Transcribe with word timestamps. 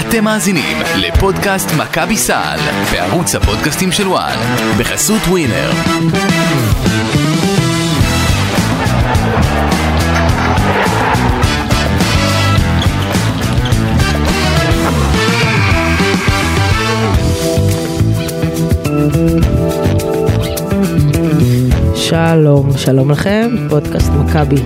אתם 0.00 0.24
מאזינים 0.24 0.76
לפודקאסט 0.96 1.68
מכבי 1.78 2.16
סל 2.16 2.58
בערוץ 2.92 3.34
הפודקאסטים 3.34 3.92
של 3.92 4.08
וואן 4.08 4.38
בחסות 4.78 5.20
ווינר. 5.28 5.70
שלום, 21.94 22.70
שלום 22.76 23.10
לכם, 23.10 23.50
פודקאסט 23.70 24.10
מכבי. 24.12 24.62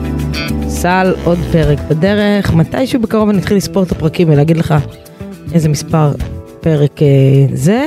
סל, 0.69 1.15
עוד 1.25 1.39
פרק 1.53 1.79
בדרך, 1.89 2.53
מתישהו 2.55 3.01
בקרוב 3.01 3.29
אני 3.29 3.39
אתחיל 3.39 3.57
לספור 3.57 3.83
את 3.83 3.93
הפרקים 3.93 4.29
ולהגיד 4.29 4.57
לך 4.57 4.75
איזה 5.55 5.69
מספר 5.69 6.13
פרק 6.61 7.03
אה, 7.03 7.09
זה, 7.53 7.87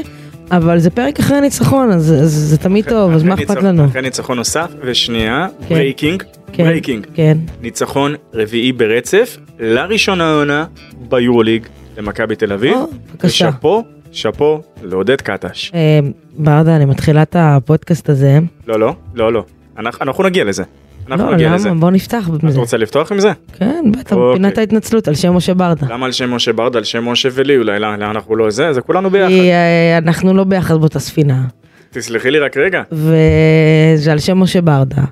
אבל 0.51 0.79
זה 0.79 0.89
פרק 0.89 1.19
אחרי 1.19 1.41
ניצחון, 1.41 1.91
אז, 1.91 2.13
אז 2.13 2.31
זה 2.31 2.57
תמיד 2.57 2.89
טוב, 2.89 3.11
אז 3.11 3.23
מה 3.23 3.33
אחרי 3.33 3.45
אכפת 3.45 3.63
לנו? 3.63 3.85
אחרי 3.85 4.01
ניצחון 4.01 4.37
נוסף, 4.37 4.71
ושנייה, 4.81 5.47
כן. 5.67 5.75
breaking, 5.75 6.23
כן, 6.53 6.63
breaking, 6.63 7.07
כן, 7.13 7.37
ניצחון 7.61 8.15
רביעי 8.33 8.71
ברצף, 8.71 9.37
לראשונה 9.59 10.31
העונה 10.31 10.65
ביורוליג 11.09 11.67
למכבי 11.97 12.35
תל 12.35 12.53
אביב, 12.53 12.73
או, 12.73 12.87
בבקשה. 13.11 13.27
ושאפו, 13.27 13.83
שאפו 14.11 14.61
לעודד 14.83 15.21
קטש. 15.21 15.71
אה, 15.73 15.99
ברדה, 16.37 16.75
אני 16.75 16.85
מתחילה 16.85 17.21
את 17.21 17.35
הפודקאסט 17.39 18.09
הזה. 18.09 18.39
לא, 18.67 18.79
לא, 18.79 18.95
לא, 19.15 19.33
לא, 19.33 19.43
אנחנו 19.77 20.05
אנחנו 20.05 20.23
נגיע 20.23 20.43
לזה, 20.43 20.63
אנחנו 21.07 21.25
לא, 21.25 21.33
נגיע 21.35 21.53
לזה. 21.55 21.69
למה? 21.69 21.79
בוא 21.79 21.91
נפתח 21.91 22.29
את. 22.35 22.55
רוצה 22.55 22.77
לפתוח 22.77 23.11
עם 23.11 23.19
זה? 23.19 23.31
כן, 23.57 23.85
בטח, 23.99 24.15
אוקיי. 24.15 24.35
פינת 24.35 24.57
ההתנצלות 24.57 25.07
על 25.07 25.15
שם 25.15 25.33
משה 25.35 25.53
ברדה. 25.53 25.87
למה 25.89 26.05
על 26.05 26.11
שם 26.11 26.33
משה 26.33 26.53
ברדה, 26.53 26.77
על 26.77 26.83
שם 26.83 27.05
משה 27.09 27.29
ולי, 27.33 27.57
אולי 27.57 27.79
לאן 27.79 27.99
לאן 27.99 28.09
אנחנו 28.09 28.35
לא 28.35 28.49
זה, 28.49 28.73
זה 28.73 28.81
כולנו 28.81 29.09
ביחד. 29.09 29.27
כי 29.29 29.51
אה, 29.51 29.97
אנחנו 29.97 30.33
לא 30.33 30.43
ביחד 30.43 30.75
באותה 30.75 30.99
ספינה, 30.99 31.43
תסלחי 31.91 32.31
לי 32.31 32.39
רק 32.39 32.57
רגע. 32.57 32.81
וזה 32.91 34.11
על 34.11 34.19
שם 34.19 34.37
משה 34.39 34.61
ברדה. 34.61 34.95
כאילו, 34.95 35.07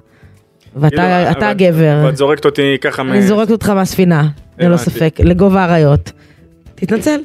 ואתה 0.76 1.32
אתה 1.32 1.40
אבל- 1.40 1.48
הגבר. 1.48 2.02
ואת 2.06 2.18
זורקת 2.18 2.46
אותי 2.46 2.78
ככה, 2.82 3.04
מ- 3.04 3.12
אני 3.12 3.22
זורקת 3.22 3.52
אותך 3.52 3.70
מהספינה, 3.70 4.28
ללא. 4.60 4.78
ספק, 4.78 5.16
לגובה 5.20 5.62
האריות. 5.62 6.12
תתנצל. 6.76 7.20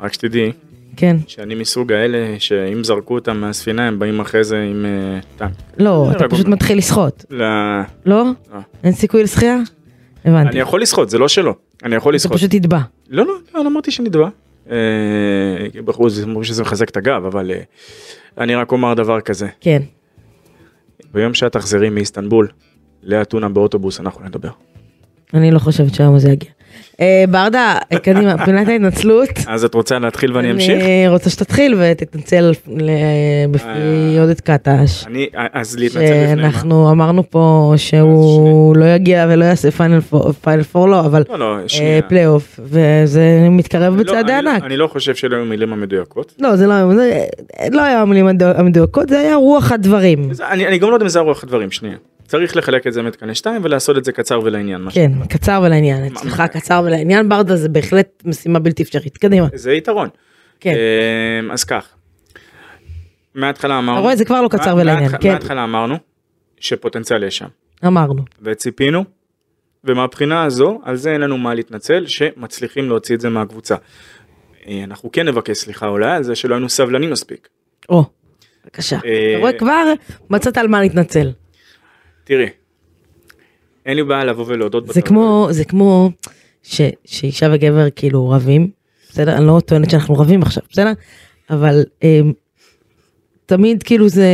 רק 0.00 0.12
שתדעי 0.12 0.52
כן. 0.98 1.16
שאני 1.26 1.54
מסוג 1.54 1.92
האלה 1.92 2.34
שאם 2.38 2.84
זרקו 2.84 3.14
אותם 3.14 3.36
מהספינה 3.36 3.88
הם 3.88 3.98
באים 3.98 4.20
אחרי 4.20 4.44
זה 4.44 4.62
עם 4.62 4.86
אה, 4.86 5.20
טנק. 5.36 5.50
לא, 5.78 6.08
אתה 6.16 6.28
פשוט 6.28 6.46
מתחיל 6.48 6.78
לשחות. 6.78 7.24
ל- 7.30 7.42
לא? 7.42 7.82
לא. 8.06 8.24
אין 8.84 8.92
סיכוי 8.92 9.22
לשחייה? 9.22 9.56
הבנתי. 10.24 10.48
אני 10.48 10.58
יכול 10.58 10.82
לשחות, 10.82 11.10
זה 11.10 11.18
לא 11.18 11.28
שלא. 11.28 11.54
אני 11.84 11.94
יכול 11.96 12.10
אתה 12.12 12.16
לשחות. 12.16 12.36
פשוט 12.36 12.50
תטבע. 12.50 12.78
לא, 13.08 13.26
לא, 13.26 13.32
לא, 13.54 13.64
לא 13.64 13.68
אמרתי 13.68 13.90
שנדבע. 13.90 14.28
אה, 14.70 14.76
בחור 15.84 16.08
זה 16.08 16.24
אמרו 16.24 16.44
שזה 16.44 16.62
מחזק 16.62 16.88
את 16.90 16.96
הגב, 16.96 17.24
אבל 17.24 17.50
אה, 17.50 17.60
אני 18.38 18.54
רק 18.54 18.72
אומר 18.72 18.94
דבר 18.94 19.20
כזה. 19.20 19.48
כן. 19.60 19.82
ביום 21.14 21.34
שאת 21.34 21.52
תחזרי 21.52 21.90
מאיסטנבול 21.90 22.48
לאתונה 23.02 23.48
באוטובוס, 23.48 24.00
אנחנו 24.00 24.24
נדבר. 24.24 24.50
אני 25.34 25.50
לא 25.50 25.58
חושבת 25.58 25.94
שהיום 25.94 26.18
זה 26.18 26.30
יגיע. 26.30 26.50
אה, 27.00 27.24
ברדה, 27.30 27.74
קדימה, 28.02 28.34
פינת 28.44 28.68
ההתנצלות. 28.68 29.28
אז 29.46 29.64
את 29.64 29.74
רוצה 29.74 29.98
להתחיל 29.98 30.36
ואני 30.36 30.50
אמשיך? 30.50 30.82
אני 30.84 31.08
רוצה 31.08 31.30
שתתחיל 31.30 31.74
ותתנצל 31.78 32.52
בפני 33.50 33.64
אה, 34.16 34.20
עודד 34.20 34.40
קטש. 34.40 35.06
אני, 35.06 35.26
אז 35.52 35.76
להתנצל 35.78 36.04
לפני 36.04 36.34
מה? 36.34 36.52
שאנחנו 36.52 36.90
אמרנו 36.90 37.30
פה 37.30 37.72
שהוא 37.76 38.76
לא 38.76 38.84
יגיע 38.84 39.26
ולא 39.28 39.44
יעשה 39.44 39.70
פיינל 39.70 40.00
פור, 40.72 40.88
לא, 40.88 41.00
אבל 41.00 41.22
לא, 41.28 41.38
לא, 41.38 41.56
אה. 41.80 42.00
פלייאוף, 42.08 42.60
וזה 42.62 43.22
מתקרב 43.50 43.96
לא, 43.96 44.02
בצעדי 44.02 44.32
לא- 44.42 44.50
ענק. 44.50 44.62
אני 44.64 44.76
לא 44.76 44.86
חושב 44.86 45.14
שאלה 45.14 45.36
היו 45.36 45.44
המילים 45.44 45.72
המדויקות. 45.72 46.34
לא, 46.40 46.56
זה 46.56 46.66
לא 46.66 46.72
היה, 46.72 46.86
לא 47.70 47.82
היה 47.82 48.00
המילים 48.00 48.26
המדו- 48.26 48.44
המדויקות, 48.56 49.08
זה 49.08 49.20
היה 49.20 49.34
רוח 49.34 49.72
הדברים. 49.72 50.30
אני 50.50 50.78
גם 50.78 50.88
לא 50.90 50.94
יודע 50.94 51.04
אם 51.04 51.08
זה 51.08 51.18
הרוח 51.18 51.44
הדברים, 51.44 51.70
שנייה. 51.70 51.96
צריך 52.28 52.56
לחלק 52.56 52.86
את 52.86 52.92
זה 52.92 53.02
מתקני 53.02 53.34
שתיים 53.34 53.60
ולעשות 53.64 53.98
את 53.98 54.04
זה 54.04 54.12
קצר 54.12 54.40
ולעניין. 54.44 54.88
כן, 54.90 55.12
קצר 55.28 55.60
ולעניין, 55.66 56.04
אצלך 56.04 56.42
קצר 56.52 56.82
ולעניין, 56.86 57.28
ברדה 57.28 57.56
זה 57.56 57.68
בהחלט 57.68 58.22
משימה 58.24 58.58
בלתי 58.58 58.82
אפשרית, 58.82 59.16
קדימה. 59.18 59.46
זה 59.54 59.72
יתרון. 59.72 60.08
כן. 60.60 60.74
אמ, 61.42 61.50
אז 61.50 61.64
כך. 61.64 61.88
מההתחלה 63.34 63.78
אמרנו. 63.78 63.92
אתה 63.98 64.02
רואה, 64.02 64.16
זה 64.16 64.24
כבר 64.24 64.42
לא 64.42 64.48
קצר 64.48 64.74
מה- 64.74 64.80
ולעניין, 64.82 65.10
כן. 65.20 65.28
מההתחלה 65.30 65.64
אמרנו 65.64 65.96
שפוטנציאל 66.60 67.22
יש 67.22 67.38
שם. 67.38 67.46
אמרנו. 67.86 68.22
וציפינו. 68.42 69.04
ומהבחינה 69.84 70.44
הזו, 70.44 70.80
על 70.84 70.96
זה 70.96 71.12
אין 71.12 71.20
לנו 71.20 71.38
מה 71.38 71.54
להתנצל, 71.54 72.06
שמצליחים 72.06 72.88
להוציא 72.88 73.14
את 73.14 73.20
זה 73.20 73.28
מהקבוצה. 73.28 73.74
אה, 74.68 74.84
אנחנו 74.84 75.12
כן 75.12 75.28
נבקש 75.28 75.56
סליחה 75.58 75.86
אולי 75.88 76.10
על 76.10 76.22
זה 76.22 76.34
שלא 76.34 76.54
היינו 76.54 76.68
סבלנים 76.68 77.10
מספיק. 77.10 77.48
או, 77.88 78.04
בבקשה. 78.64 78.96
אה, 79.04 79.30
אתה 79.30 79.38
רואה, 79.40 79.52
כבר 79.52 79.84
מצאת 80.30 80.58
על 80.58 80.68
מה 80.68 80.80
להתנצל. 80.80 81.30
תראי, 82.28 82.46
אין 83.86 83.96
לי 83.96 84.02
בעיה 84.04 84.24
לבוא 84.24 84.44
ולהודות. 84.48 84.84
זה. 84.92 85.02
כמו, 85.02 85.48
זה 85.50 85.64
כמו 85.64 86.10
ש- 86.62 86.80
שאישה 87.04 87.48
וגבר 87.52 87.90
כאילו 87.96 88.30
רבים, 88.30 88.70
בסדר? 89.10 89.36
אני 89.36 89.46
לא 89.46 89.60
טוענת 89.66 89.90
שאנחנו 89.90 90.14
רבים 90.14 90.42
עכשיו, 90.42 90.62
בסדר? 90.70 90.92
אבל 91.50 91.84
אמ, 92.02 92.32
תמיד 93.46 93.82
כאילו 93.82 94.08
זה... 94.08 94.26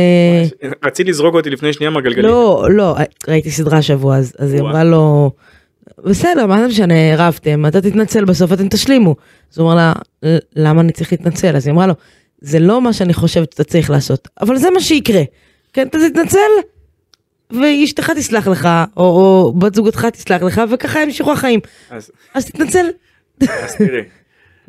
רצית 0.85 1.07
לזרוק 1.07 1.35
אותי 1.35 1.49
לפני 1.49 1.73
שנייה 1.73 1.89
מהגלגלים. 1.89 2.25
לא, 2.25 2.67
לא, 2.71 2.95
ראיתי 3.27 3.51
סדרה 3.51 3.77
השבוע, 3.77 4.17
אז, 4.17 4.33
אז 4.39 4.53
היא. 4.53 4.61
אמרה 4.61 4.83
לו, 4.83 5.31
בסדר, 6.05 6.45
מה 6.45 6.61
זה 6.61 6.67
משנה, 6.67 6.93
רבתם, 7.17 7.65
אתה 7.65 7.81
תתנצל 7.81 8.25
בסוף, 8.25 8.53
אתם 8.53 8.67
תשלימו. 8.69 9.15
אז 9.53 9.59
הוא 9.59 9.67
אמר 9.67 9.75
לה, 9.75 9.93
"ל- 10.23 10.37
למה 10.55 10.81
אני 10.81 10.91
צריך 10.91 11.11
להתנצל? 11.11 11.55
אז 11.55 11.67
היא 11.67 11.73
אמרה 11.73 11.87
לו, 11.87 11.93
זה 12.41 12.59
לא 12.59 12.81
מה 12.81 12.93
שאני 12.93 13.13
חושבת 13.13 13.51
שאתה 13.51 13.63
צריך 13.63 13.89
לעשות, 13.89 14.27
אבל 14.41 14.57
זה 14.57 14.69
מה 14.71 14.79
שיקרה. 14.81 15.21
כן, 15.73 15.87
אתה 15.87 15.97
תתנצל, 16.09 16.37
ואשתך 17.51 18.09
תסלח 18.09 18.47
לך, 18.47 18.69
או, 18.97 19.03
או 19.03 19.53
בת 19.53 19.75
זוגתך 19.75 20.05
תסלח 20.05 20.41
לך, 20.41 20.61
וככה 20.73 20.99
ימשיכו 21.01 21.31
החיים. 21.31 21.59
אז 21.89 22.11
אז 22.33 22.45
תתנצל. 22.45 22.85
אז 23.41 23.75
תראי. 23.75 24.01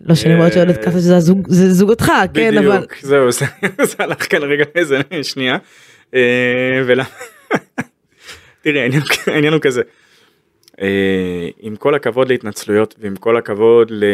לא 0.05 0.15
שאני 0.15 0.35
אומרת 0.35 0.53
שעודד 0.53 0.77
ככה 0.85 0.91
שזה 0.99 1.17
הזוג- 1.17 1.47
זה 1.49 1.73
זוגתך, 1.73 2.13
כן, 2.35 2.59
אבל... 2.59 2.77
בדיוק, 2.77 2.95
זהו, 3.03 3.33
זה 3.33 3.45
הלך 3.99 4.31
כאן 4.31 4.43
רגע 4.43 4.65
איזה 4.75 5.01
שנייה. 5.23 5.57
אה, 6.15 6.21
ולמה? 6.87 7.09
תראי, 8.63 8.81
העניין- 8.81 9.03
העניין 9.27 9.53
הוא 9.53 9.61
כזה. 9.61 9.83
אה, 10.81 10.87
עם 11.61 11.77
כל 11.77 11.95
הכבוד 11.95 12.29
להתנצלויות 12.29 12.95
ועם 12.99 13.17
כל 13.17 13.37
הכבוד 13.37 13.89
ל... 13.91 14.05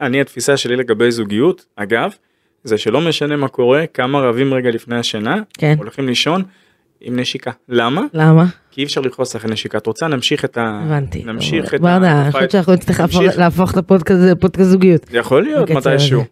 אני 0.00 0.20
התפיסה 0.20 0.56
שלי 0.56 0.76
לגבי 0.76 1.10
זוגיות, 1.10 1.64
אגב, 1.76 2.10
זה 2.64 2.78
שלא 2.78 3.00
משנה 3.00 3.36
מה 3.36 3.48
קורה, 3.48 3.84
כמה 3.94 4.20
רבים 4.20 4.54
רגע 4.54 4.70
לפני 4.70 4.96
השינה, 4.96 5.36
כן. 5.58 5.74
הולכים 5.78 6.06
לישון 6.06 6.42
עם 7.00 7.18
נשיקה. 7.20 7.50
למה? 7.68 8.02
למה? 8.14 8.44
כי 8.70 8.80
אי 8.80 8.86
אפשר 8.86 9.00
לכעוס 9.00 9.36
אחרי 9.36 9.50
נשיקה. 9.50 9.78
את 9.78 9.86
רוצה 9.86 10.08
נמשיך 10.08 10.44
את 10.44 10.58
ה... 10.58 10.80
הבנתי. 10.86 11.22
נמשיך 11.24 11.74
את 11.74 11.80
ברדה, 11.80 11.96
אני 12.20 12.28
ה... 12.28 12.32
חושבת 12.32 12.50
שאנחנו 12.50 12.72
נצטרך 12.72 13.00
להפוך- 13.38 13.72
את 13.72 13.76
הפודקאסט 13.76 14.20
לפודקאסט 14.22 14.70
זוגיות. 14.70 15.06
יכול 15.12 15.42
להיות 15.42 15.70
מתישהו. 15.70 16.24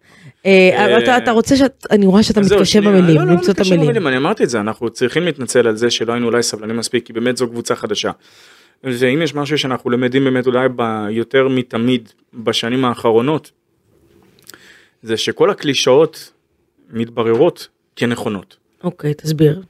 אה, 0.47 0.71
אה, 0.73 0.99
אתה- 0.99 1.17
אתה 1.17 1.31
רוצה 1.31 1.57
שאת, 1.57 1.87
אני 1.91 2.07
רואה 2.07 2.23
שאתה 2.23 2.41
מתקשה 2.41 2.65
שנייה, 2.65 2.91
במילים, 2.91 3.17
לא, 3.17 3.25
לא, 3.27 3.33
למצוא 3.33 3.53
את 3.55 3.61
המילים. 3.73 4.07
אני 4.07 4.17
אמרתי 4.17 4.45
את 4.45 4.49
זה, 4.49 4.61
אנחנו 4.61 4.91
צריכים 4.91 5.23
להתנצל 5.25 5.69
על 5.69 5.77
זה 5.77 5.91
שלא 5.91 6.12
היינו 6.12 6.27
אולי 6.27 6.43
סבלנים 6.43 6.77
מספיק, 6.77 7.07
כי 7.07 7.12
באמת 7.12 7.37
זו 7.37 7.49
קבוצה 7.49 7.77
חדשה. 7.77 8.11
ואם 8.85 9.23
יש 9.23 9.35
משהו 9.35 9.59
שאנחנו 9.59 9.91
למדים 9.91 10.25
באמת 10.25 10.47
אולי 10.47 10.69
ב- 10.77 11.07
יותר 11.11 11.49
מתמיד 11.49 12.09
בשנים 12.35 12.85
האחרונות, 12.85 13.51
זה 15.03 15.16
שכל 15.16 15.50
הקלישאות 15.50 16.33
מתבררות 16.91 17.69
כנכונות. 17.97 18.56
אוקיי, 18.84 19.15
תסביר. 19.15 19.62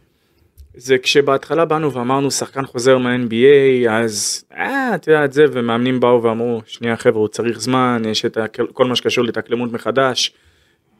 זה 0.75 0.99
כשבהתחלה 0.99 1.65
באנו 1.65 1.93
ואמרנו 1.93 2.31
שחקן 2.31 2.67
חוזר 2.67 2.99
מה-NBA 2.99 3.91
אז 3.91 4.45
אה 4.57 4.95
את 4.95 5.07
יודעת 5.09 5.33
זה 5.33 5.45
ומאמנים 5.53 6.01
באו 6.01 6.23
ואמרו 6.23 6.63
שנייה 6.67 6.97
חבר'ה 6.97 7.21
הוא 7.21 7.29
צריך 7.29 7.61
זמן 7.61 8.03
יש 8.09 8.25
את 8.25 8.37
הכל- 8.37 8.67
כל 8.73 8.85
מה 8.85 8.97
שקשור 8.97 9.25
להתאקלמות 9.25 9.73
מחדש 9.73 10.33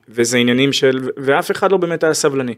וזה 0.09 0.39
עניינים 0.39 0.73
של 0.73 1.11
ואף 1.17 1.51
אחד 1.51 1.73
לא 1.73 1.77
באמת 1.77 2.05
היה 2.05 2.15
סבלני. 2.15 2.55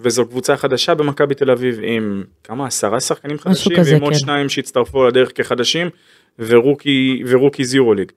וזו 0.00 0.26
קבוצה 0.26 0.56
חדשה 0.56 0.94
במכבי 0.94 1.34
תל 1.34 1.50
אביב 1.50 1.78
עם 1.82 2.24
כמה 2.44 2.66
עשרה 2.66 3.00
שחקנים 3.00 3.38
חדשים 3.38 3.76
כזה, 3.76 3.92
ועם 3.92 4.02
עוד 4.02 4.12
כן. 4.12 4.18
שניים 4.18 4.48
שהצטרפו 4.48 5.06
לדרך 5.06 5.30
כחדשים 5.34 5.88
ורוקי 6.38 7.22
ורוקי 7.26 7.64
זירו 7.64 7.94
ליג. 7.94 8.12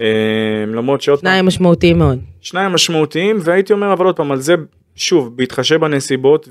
אה, 0.00 0.64
למרות 0.66 1.00
שעוד 1.00 1.20
פעם 1.20 1.30
שניים 1.30 1.46
משמעותיים 1.46 1.98
מאוד. 1.98 2.18
שניים 2.40 2.72
משמעותיים 2.72 3.38
והייתי 3.40 3.72
אומר 3.72 3.92
אבל 3.92 4.06
עוד 4.06 4.16
פעם 4.16 4.32
על 4.32 4.40
זה 4.40 4.54
שוב 4.96 5.36
בהתחשב 5.36 5.76
בנסיבות 5.76 6.48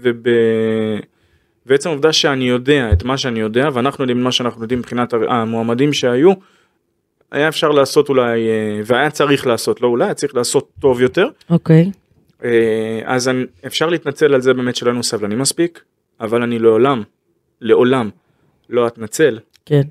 ובעצם 1.65 1.89
העובדה 1.89 2.13
שאני 2.13 2.49
יודע 2.49 2.89
את 2.93 3.03
מה 3.03 3.17
שאני 3.17 3.39
יודע 3.39 3.69
ואנחנו 3.73 4.03
יודעים 4.03 4.23
מה 4.23 4.31
שאנחנו 4.31 4.61
יודעים 4.61 4.79
מבחינת 4.79 5.13
המועמדים 5.13 5.93
שהיו. 5.93 6.33
היה 7.31 7.47
אפשר 7.47 7.71
לעשות 7.71 8.09
אולי 8.09 8.47
אה, 8.47 8.81
והיה 8.85 9.09
צריך 9.09 9.47
לעשות 9.47 9.81
לא 9.81 9.87
אולי 9.87 10.05
היה 10.05 10.13
צריך 10.13 10.35
לעשות 10.35 10.69
טוב 10.79 11.01
יותר 11.01 11.29
אוקיי. 11.49 11.91
אה, 12.43 13.01
אז 13.05 13.27
אני, 13.27 13.43
אפשר 13.65 13.89
להתנצל 13.89 14.33
על 14.33 14.41
זה 14.41 14.53
באמת 14.53 14.75
שלא 14.75 14.89
היינו 14.89 15.03
סבלנים 15.03 15.39
מספיק 15.39 15.83
אבל 16.19 16.41
אני 16.41 16.59
לעולם 16.59 17.03
לעולם 17.61 18.09
לא 18.69 18.87
אתנצל 18.87 19.39
כן. 19.65 19.81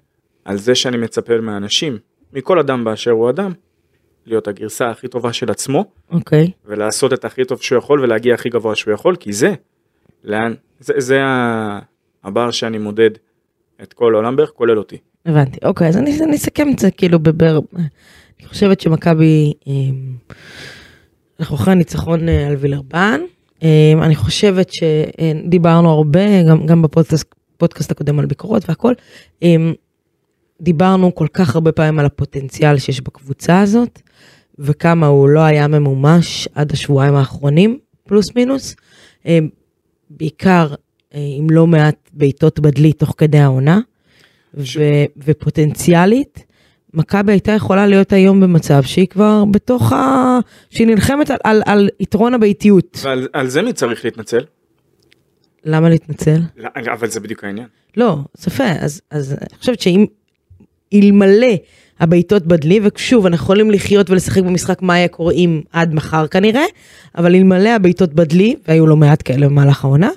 על 0.45 0.57
זה 0.57 0.75
שאני 0.75 0.97
מצפה 0.97 1.41
מהאנשים 1.41 1.99
מכל 2.35 2.59
אדם 2.59 2.85
באשר 2.85 3.11
הוא 3.11 3.31
אדם 3.31 3.53
להיות 4.27 4.49
הגרסה 4.49 4.91
הכי 4.91 5.09
טובה 5.09 5.33
של 5.33 5.51
עצמו, 5.51 5.85
אוקיי. 6.11 6.51
ולעשות 6.65 7.13
את 7.13 7.25
הכי 7.25 7.45
טוב 7.45 7.63
שהוא 7.63 7.79
יכול 7.79 8.01
ולהגיע 8.01 8.35
הכי 8.35 8.49
גבוה 8.49 8.75
שהוא 8.75 8.95
יכול, 8.95 9.17
כי 9.17 9.33
זה, 9.33 9.55
לאן, 10.25 10.55
זה, 10.81 10.93
זה 10.99 11.21
הבר 12.25 12.51
שאני 12.51 12.79
מודד 12.79 13.11
את 13.83 13.93
כל 13.93 14.15
העולם 14.15 14.37
בערך, 14.37 14.51
כולל 14.51 14.79
אותי. 14.79 14.97
הבנתי, 15.27 15.59
אוקיי, 15.65 15.89
אז 15.89 15.97
אני, 15.97 16.21
אני 16.23 16.37
אסכם 16.37 16.69
את 16.75 16.79
זה 16.79 16.91
כאילו 16.91 17.19
בבר... 17.19 17.59
אני 18.41 18.49
חושבת 18.49 18.81
שמכבי, 18.81 19.53
אה, 19.69 19.73
אנחנו 21.41 21.57
אחרי 21.57 21.73
הניצחון 21.73 22.29
אה, 22.29 22.47
על 22.47 22.57
וילרבן, 22.57 23.21
אה, 23.63 23.93
אני 24.03 24.17
חושבת 24.17 24.71
שדיברנו 24.73 25.91
הרבה, 25.91 26.43
גם, 26.49 26.67
גם 26.67 26.83
בפודקאסט 26.83 27.35
פודקאסט 27.57 27.91
הקודם 27.91 28.19
על 28.19 28.27
ביקורות 28.27 28.69
והכל, 28.69 28.93
אה, 29.43 29.57
דיברנו 30.61 31.15
כל 31.15 31.27
כך 31.33 31.55
הרבה 31.55 31.73
פעמים 31.73 31.99
על 31.99 32.07
הפוטנציאל 32.07 32.79
שיש 32.79 33.01
בקבוצה 33.01 33.61
הזאת, 33.61 34.01
וכמה 34.59 35.07
הוא 35.07 35.29
לא 35.29 35.41
היה 35.41 35.69
ממומש 35.69 36.49
עד 36.55 36.73
השבועיים 36.73 37.15
האחרונים, 37.15 37.79
פלוס 38.09 38.35
מינוס, 38.37 38.77
אה, 39.27 39.39
בעיקר 40.11 40.75
אה, 41.15 41.21
עם 41.39 41.51
לא 41.51 41.67
מעט 41.67 42.11
בעיטות 42.13 42.61
בדלי 42.61 42.93
תוך 42.93 43.15
כדי 43.19 43.39
העונה. 43.39 43.81
ש- 44.63 44.77
ו- 44.77 45.05
ופוטנציאלית, 45.25 46.45
מכבי 46.95 47.33
הייתה 47.33 47.53
יכולה 47.53 47.87
להיות 47.87 48.13
היום 48.13 48.41
במצב 48.41 48.83
שהיא 48.83 49.07
כבר 49.07 49.45
בתוך 49.51 49.93
ה... 49.93 50.39
שהיא 50.71 50.87
נלחמת 50.87 51.31
על, 51.31 51.37
על, 51.45 51.63
על 51.67 51.89
יתרון 52.01 52.35
הביתיות. 52.35 52.99
ועל 53.03 53.29
על 53.33 53.49
זה 53.49 53.63
מי 53.63 53.73
צריך 53.73 54.05
להתנצל? 54.05 54.45
למה 55.65 55.89
להתנצל? 55.89 56.41
לא, 56.57 56.69
אבל 56.93 57.11
זה 57.11 57.21
בדיוק 57.21 57.45
העניין. 57.45 57.67
לא, 57.97 58.19
אז, 58.81 59.01
אז 59.11 59.33
אני 59.33 59.59
חושבת 59.59 59.81
שאם 59.81 60.07
אלמלא 60.95 61.55
הבעיטות 62.01 62.47
בדלי, 62.47 62.81
ושוב, 62.83 63.27
אנחנו 63.27 63.45
יכולים 63.45 63.71
לחיות 63.71 64.11
ולשחק 64.11 64.43
במשחק 64.43 64.83
מה 64.83 64.99
יהיה 64.99 65.09
קוראים 65.09 65.63
עד 65.73 65.95
מחר 65.95 66.27
כנראה, 66.27 66.65
אבל 67.19 67.35
אלמלא 67.35 67.69
הבעיטות 67.69 68.15
בדלי, 68.15 68.57
והיו 68.69 68.87
לא 68.87 68.97
מעט 68.97 69.23
כאלה 69.25 69.49
במהלך 69.49 69.85
העונה, 69.85 70.11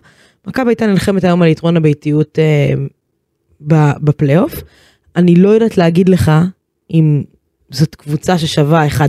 מכבי 0.48 0.70
הייתה 0.70 0.88
נלחמת 0.88 1.24
היום 1.24 1.42
על 1.42 1.48
יתרון 1.48 1.78
הביתיות 1.78 2.40
אה, 2.40 2.74
בפלייאוף. 4.02 4.64
אני 5.16 5.36
לא 5.36 5.50
יודעת 5.50 5.78
להגיד 5.78 6.10
לך 6.10 6.32
אם 6.94 7.24
זאת 7.70 7.96
קבוצה 7.96 8.38
ששווה 8.38 8.88
1-4, 8.88 9.04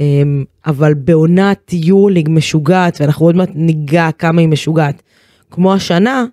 אה, 0.00 0.04
אבל 0.66 0.94
בעונת 0.94 1.72
יורוליג 1.72 2.28
משוגעת, 2.30 3.00
ואנחנו 3.00 3.26
עוד 3.26 3.36
מעט 3.36 3.50
ניגע 3.54 4.08
כמה 4.18 4.40
היא 4.40 4.48
משוגעת, 4.48 5.02
כמו 5.50 5.74
השנה, 5.74 6.24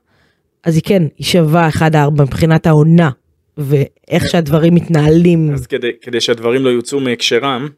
אז 0.63 0.75
היא 0.75 0.83
כן, 0.86 1.04
היא 1.18 1.25
שווה 1.25 1.69
1-4 1.69 1.81
מבחינת 2.21 2.68
העונה, 2.68 3.10
ואיך 3.58 4.28
שהדברים 4.30 4.76
מתנהלים, 4.76 5.54
אז 5.54 5.68
כדי, 5.68 5.92
כדי 6.02 6.22
שהדברים 6.22 6.66
לא 6.66 6.70
יוצאו 6.70 7.00
מהקשרם, 7.00 7.70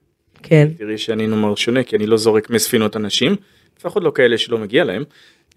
כן. 0.44 0.68
תראי 0.78 0.98
שאני 0.98 1.28
נאמר 1.28 1.56
שונה, 1.56 1.84
כי 1.84 1.96
אני 1.96 2.08
לא 2.08 2.18
זורק 2.18 2.50
מספינות 2.50 2.96
אנשים, 2.96 3.36
לפחות 3.80 4.04
לא 4.04 4.12
כאלה 4.16 4.38
שלא 4.38 4.58
מגיע 4.58 4.84
להם. 4.84 5.04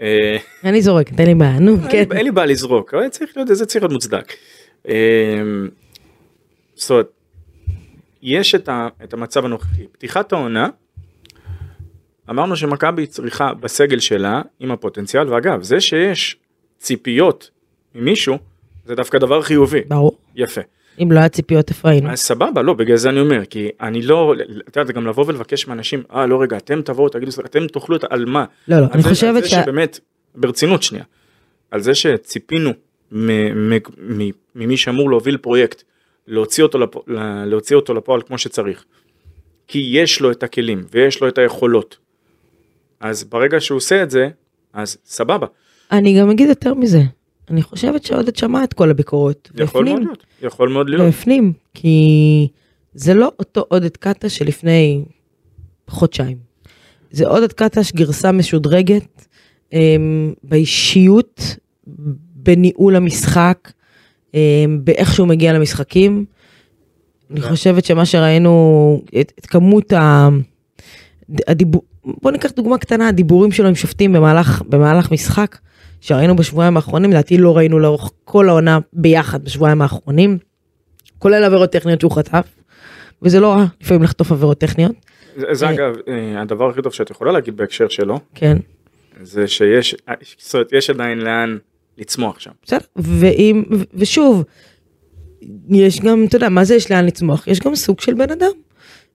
אה, 0.00 0.36
אני 0.64 0.82
זורקת, 0.82 1.20
אין 1.20 1.28
לי 1.28 1.34
בעיה, 1.34 1.58
נו, 1.58 1.76
כן. 1.78 1.88
אין 1.98 2.08
לי- 2.10 2.16
אין 2.16 2.24
לי 2.24 2.30
בעיה 2.32 2.46
לזרוק, 2.46 2.94
אבל 2.94 3.08
צריך 3.08 3.32
להיות, 3.36 3.48
זה 3.48 3.66
צריך 3.66 3.82
להיות 3.82 3.92
מוצדק. 3.92 4.32
אה, 4.88 4.94
זאת 6.74 6.90
אומרת, 6.90 7.06
יש 8.22 8.54
את, 8.54 8.68
ה, 8.68 8.88
את 9.04 9.12
המצב 9.14 9.44
הנוכחי. 9.44 9.86
פתיחת 9.92 10.32
העונה, 10.32 10.68
אמרנו 12.30 12.56
שמכבי 12.56 13.06
צריכה 13.06 13.54
בסגל 13.54 13.98
שלה, 13.98 14.42
עם 14.60 14.70
הפוטנציאל, 14.70 15.32
ואגב, 15.32 15.62
זה 15.62 15.80
שיש 15.80 16.36
ציפיות 16.78 17.50
ממישהו, 17.94 18.38
זה 18.88 18.94
דווקא 18.94 19.18
דבר 19.18 19.42
חיובי, 19.42 19.80
ברור. 19.88 20.18
יפה. 20.36 20.60
אם 21.02 21.12
לא 21.12 21.18
היה 21.18 21.28
ציפיות 21.28 21.70
איפה 21.70 21.88
היינו. 21.90 22.10
אז 22.10 22.18
סבבה, 22.18 22.62
לא, 22.62 22.72
בגלל 22.74 22.96
זה 22.96 23.08
אני 23.08 23.20
אומר, 23.20 23.44
כי 23.44 23.68
אני 23.80 24.02
לא, 24.02 24.34
את 24.68 24.76
יודעת, 24.76 24.94
גם 24.96 25.06
לבוא 25.06 25.24
ולבקש 25.28 25.66
מאנשים, 25.68 26.02
אה, 26.14 26.26
לא 26.26 26.42
רגע, 26.42 26.56
אתם 26.56 26.82
תבואו, 26.82 27.08
תגידו, 27.08 27.30
אתם 27.44 27.66
תאכלו 27.66 27.96
את 27.96 28.04
על 28.10 28.24
מה? 28.24 28.44
לא, 28.68 28.78
לא, 28.80 28.86
אני 28.92 29.02
זה- 29.02 29.08
חושבת 29.08 29.36
על 29.36 29.42
זה 29.42 29.48
ש... 29.48 29.54
שבאמת, 29.54 29.98
ברצינות 30.34 30.82
שנייה, 30.82 31.04
על 31.70 31.80
זה 31.80 31.94
שציפינו 31.94 32.70
ממי 34.54 34.76
שאמור 34.76 35.10
להוביל 35.10 35.36
פרויקט, 35.36 35.82
להוציא 36.26 36.62
אותו, 36.64 36.78
לפ... 36.78 36.90
להוציא 37.46 37.76
אותו 37.76 37.94
לפועל 37.94 38.22
כמו 38.22 38.38
שצריך, 38.38 38.84
כי 39.68 39.88
יש 39.92 40.20
לו 40.20 40.30
את 40.30 40.42
הכלים 40.42 40.84
ויש 40.90 41.20
לו 41.20 41.28
את 41.28 41.38
היכולות, 41.38 41.98
אז 43.00 43.24
ברגע 43.24 43.60
שהוא 43.60 43.76
עושה 43.76 44.02
את 44.02 44.10
זה, 44.10 44.28
אז 44.72 44.98
סבבה, 45.04 45.46
אני 45.92 46.20
גם 46.20 46.30
אגיד 46.30 46.48
יותר 46.48 46.74
מזה. 46.74 47.00
אני 47.50 47.62
חושבת 47.62 48.04
שעודד 48.04 48.36
שמע 48.36 48.64
את 48.64 48.72
כל 48.72 48.90
הביקורות. 48.90 49.50
יכול 49.54 49.84
מאוד 49.84 49.94
והפנים. 49.94 50.06
להיות, 50.06 50.24
יכול 50.42 50.68
מאוד 50.68 50.90
להיות, 50.90 51.02
והפנים, 51.02 51.52
כי 51.74 52.48
זה 52.94 53.14
לא 53.14 53.32
אותו 53.38 53.64
עודד 53.68 53.96
קטש 53.96 54.38
שלפני 54.38 55.04
חודשיים. 55.88 56.36
זה 57.10 57.26
עודד 57.28 57.52
קטש 57.52 57.92
גרסה 57.92 58.32
משודרגת 58.32 59.26
אמ, 59.72 60.32
באישיות, 60.42 61.56
בניהול 62.34 62.96
המשחק, 62.96 63.72
אמ, 64.34 64.80
באיך 64.84 65.14
שהוא 65.14 65.28
מגיע 65.28 65.52
למשחקים. 65.52 66.24
אני 67.30 67.40
חושבת 67.40 67.84
שמה 67.84 68.06
שראינו, 68.06 69.02
את, 69.20 69.32
את 69.38 69.46
כמות 69.46 69.92
ה... 69.92 70.28
הדיבור, 71.48 71.82
בוא 72.04 72.30
ניקח 72.30 72.50
דוגמה 72.50 72.78
קטנה, 72.78 73.08
הדיבורים 73.08 73.52
שלו 73.52 73.68
עם 73.68 73.74
שופטים 73.74 74.12
במהלך, 74.12 74.62
במהלך 74.68 75.12
משחק, 75.12 75.58
שראינו 76.00 76.36
בשבועיים 76.36 76.76
האחרונים, 76.76 77.10
לדעתי 77.10 77.38
לא 77.38 77.56
ראינו 77.56 77.78
לאורך 77.78 78.10
כל 78.24 78.48
העונה 78.48 78.78
ביחד 78.92 79.44
בשבועיים 79.44 79.82
האחרונים, 79.82 80.38
כולל 81.18 81.44
עבירות 81.44 81.72
טכניות 81.72 82.00
שהוא 82.00 82.12
חטף, 82.12 82.46
וזה 83.22 83.40
לא 83.40 83.52
רע, 83.52 83.64
לפעמים 83.80 84.02
לחטוף 84.02 84.32
עבירות 84.32 84.58
טכניות, 84.58 84.92
זה, 85.36 85.46
זה 85.52 85.66
אה, 85.66 85.74
אגב, 85.74 85.94
אה, 86.08 86.40
הדבר 86.40 86.70
הכי 86.70 86.82
טוב 86.82 86.92
שאת 86.92 87.10
יכולה 87.10 87.32
להגיד 87.32 87.56
בהקשר 87.56 87.88
שלו, 87.88 88.20
כן, 88.34 88.56
זה 89.22 89.48
שיש, 89.48 89.94
זאת 90.38 90.54
אומרת, 90.54 90.72
יש 90.72 90.90
עדיין 90.90 91.18
לאן 91.18 91.58
לצמוח 91.98 92.40
שם. 92.40 92.50
בסדר, 92.62 92.78
ואם, 92.96 93.64
ושוב, 93.94 94.44
יש 95.68 96.00
גם, 96.00 96.24
אתה 96.28 96.36
יודע, 96.36 96.48
מה 96.48 96.64
זה 96.64 96.74
יש 96.74 96.90
לאן 96.90 97.06
לצמוח? 97.06 97.46
יש 97.48 97.60
גם 97.60 97.74
סוג 97.74 98.00
של 98.00 98.14
בן 98.14 98.30
אדם. 98.30 98.50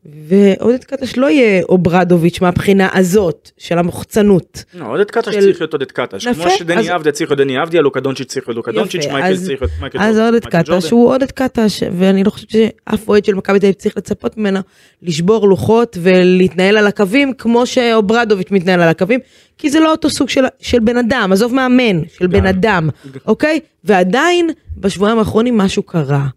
ועודד 0.06 0.84
קטש 0.84 1.18
לא 1.18 1.30
יהיה 1.30 1.64
אוברדוביץ' 1.70 2.42
מהבחינה 2.42 2.90
הזאת 2.94 3.52
של 3.58 3.78
המוחצנות. 3.78 4.64
לא, 4.74 4.86
עודד 4.88 5.12
קטש 5.12 5.34
של- 5.34 5.42
צריך 5.42 5.62
להיות 5.62 5.74
עודד 5.74 5.92
קטש, 5.92 6.28
כמו 6.28 6.50
שדני 6.50 6.80
אז- 6.82 6.88
עבדה 6.90 7.12
צריך 7.12 7.30
להיות 7.32 7.40
דני 7.40 7.58
עבדיה, 7.58 7.82
לוקה 7.82 8.00
דונצ'יץ' 8.00 8.28
צריך 8.28 8.48
להיות 8.48 8.58
לוקה 8.58 8.72
דונצ'יץ', 8.72 9.04
יפה, 9.06 9.14
מייקל 9.14 9.28
אז- 9.34 9.46
צריך 9.46 9.62
להיות 9.62 9.74
מייקל 9.82 9.98
אז 10.02 10.16
ג'ורדן, 10.16 10.26
עודד 10.34 10.44
מייקל 10.54 10.64
קטש. 10.80 10.92
הוא 10.92 11.10
עודד 11.14 11.32
קטש, 11.32 11.84
ואני 11.98 12.24
לא 12.24 12.30
חושבת 12.30 12.50
שאף 12.50 13.08
אוהד 13.10 13.26
של 13.26 13.34
מכבי 13.36 13.60
תל 13.60 13.66
אביב 13.66 13.76
צריך 13.76 13.98
לצפות 13.98 14.38
ממנו 14.38 14.60
לשבור 15.02 15.48
לוחות 15.48 15.98
ולהתנהל 16.02 16.78
על 16.78 16.88
הקווים 16.88 17.34
כמו 17.34 17.66
שאוברדוביץ' 17.66 18.52
מתנהל 18.52 18.82
על 18.82 18.90
הקווים, 18.90 19.20
כי 19.58 19.70
זה 19.70 19.80
לא 19.80 19.92
אותו 19.92 20.10
סוג 20.10 20.30
של, 20.30 20.42
של 20.60 20.80
בן 20.80 20.98
אדם, 20.98 21.30
עזוב 21.34 21.54
מאמן, 21.54 22.02
של 22.18 22.28
בן. 22.28 22.46
אדם, 22.46 22.90
אוקיי? 23.28 23.60
ועדיין 23.84 24.50
בשבועיים 24.78 25.18
האחרונים 25.20 25.58
משהו 25.58 25.84
קרה. 25.84 26.28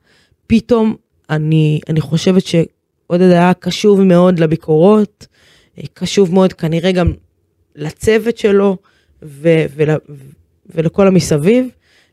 פתאום 0.47 0.95
אני, 1.31 1.81
אני 1.89 2.01
חושבת 2.01 2.43
שעודד 3.07 3.31
היה 3.31 3.55
קשוב 3.55 4.03
מאוד 4.03 4.39
לביקורות, 4.39 5.27
אה, 5.79 5.83
קשוב 5.95 6.35
מאוד 6.35 6.53
כנראה 6.53 6.93
גם 6.93 7.13
לצוות 7.77 8.39
שלו 8.39 8.77
ו- 9.23 9.65
ול- 9.77 9.99
ולכל 10.67 11.07
המסביב, 11.07 11.67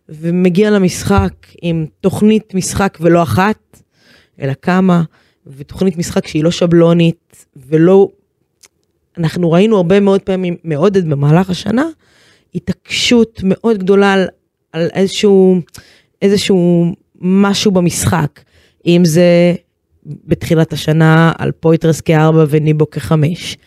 ומגיע 0.09 0.71
למשחק 0.71 1.33
עם 1.61 1.85
תוכנית 2.01 2.53
משחק 2.53 2.97
ולא 3.01 3.23
אחת, 3.23 3.81
אלא 4.39 4.53
כמה, 4.61 5.03
ותוכנית 5.47 5.97
משחק 5.97 6.27
שהיא 6.27 6.43
לא 6.43 6.51
שבלונית, 6.51 7.45
ולא... 7.55 8.07
אנחנו 9.17 9.51
ראינו 9.51 9.77
הרבה 9.77 9.99
מאוד 9.99 10.21
פעמים 10.21 10.55
מעודד 10.63 11.09
במהלך 11.09 11.49
השנה, 11.49 11.85
התעקשות 12.55 13.41
מאוד 13.43 13.77
גדולה 13.77 14.13
על, 14.13 14.27
על 14.71 14.87
איזשהו, 14.93 15.59
איזשהו 16.21 16.93
משהו 17.21 17.71
במשחק, 17.71 18.39
אם 18.85 19.01
זה 19.05 19.53
בתחילת 20.05 20.73
השנה 20.73 21.31
על 21.37 21.51
פויטרס 21.51 22.01
כארבע 22.01 22.45
וניבו 22.49 22.89
כחמש. 22.89 23.57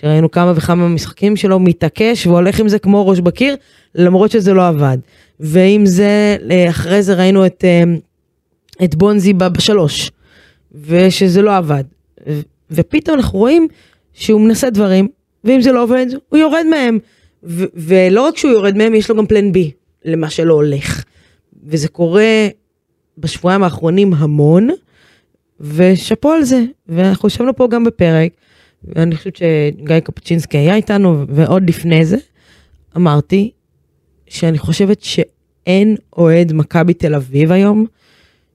שראינו 0.00 0.30
כמה 0.30 0.52
וכמה 0.56 0.88
משחקים 0.88 1.36
שלו 1.36 1.58
מתעקש 1.58 2.26
והולך 2.26 2.60
עם 2.60 2.68
זה 2.68 2.78
כמו 2.78 3.08
ראש 3.08 3.20
בקיר, 3.20 3.56
למרות 3.94 4.30
שזה 4.30 4.52
לא 4.52 4.68
עבד. 4.68 4.98
ואם 5.40 5.86
זה, 5.86 6.36
אה, 6.50 6.70
אחרי 6.70 7.02
זה 7.02 7.14
ראינו 7.14 7.46
את, 7.46 7.64
אה, 7.64 7.82
את 8.84 8.94
בונזי 8.94 9.32
בשלוש, 9.32 10.10
ושזה 10.86 11.42
לא 11.42 11.56
עבד. 11.56 11.84
ופתאום 12.70 13.16
אנחנו 13.16 13.38
רואים 13.38 13.68
שהוא 14.12 14.40
מנסה 14.40 14.70
דברים, 14.70 15.08
ואם 15.44 15.60
זה 15.60 15.72
לא 15.72 15.82
עובד, 15.82 16.06
הוא 16.28 16.38
יורד 16.38 16.66
מהם. 16.70 16.98
ו- 17.44 17.64
ולא 17.74 18.22
רק 18.22 18.36
שהוא 18.36 18.50
יורד 18.52 18.76
מהם, 18.76 18.94
יש 18.94 19.10
לו 19.10 19.16
גם 19.16 19.26
פלן 19.26 19.52
בי 19.52 19.70
למה 20.04 20.30
שלא 20.30 20.54
הולך. 20.54 21.04
וזה 21.66 21.88
קורה 21.88 22.48
בשבועיים 23.18 23.62
האחרונים 23.62 24.14
המון, 24.14 24.68
ושאפו 25.62 26.32
על 26.32 26.42
זה. 26.42 26.64
ואנחנו 26.88 27.26
ישבנו 27.26 27.56
פה 27.56 27.68
גם 27.68 27.84
בפרק, 27.84 28.32
ואני 28.84 29.16
חושבת 29.16 29.36
שגיא 29.36 30.00
קפצ'ינסקי 30.00 30.58
היה 30.58 30.74
איתנו, 30.74 31.24
ועוד 31.28 31.68
לפני 31.68 32.04
זה, 32.04 32.16
אמרתי 32.96 33.50
שאני 34.26 34.58
חושבת 34.58 35.02
שאין 35.02 35.96
אוהד 36.16 36.52
מכבי 36.52 36.94
תל 36.94 37.14
אביב 37.14 37.52
היום, 37.52 37.86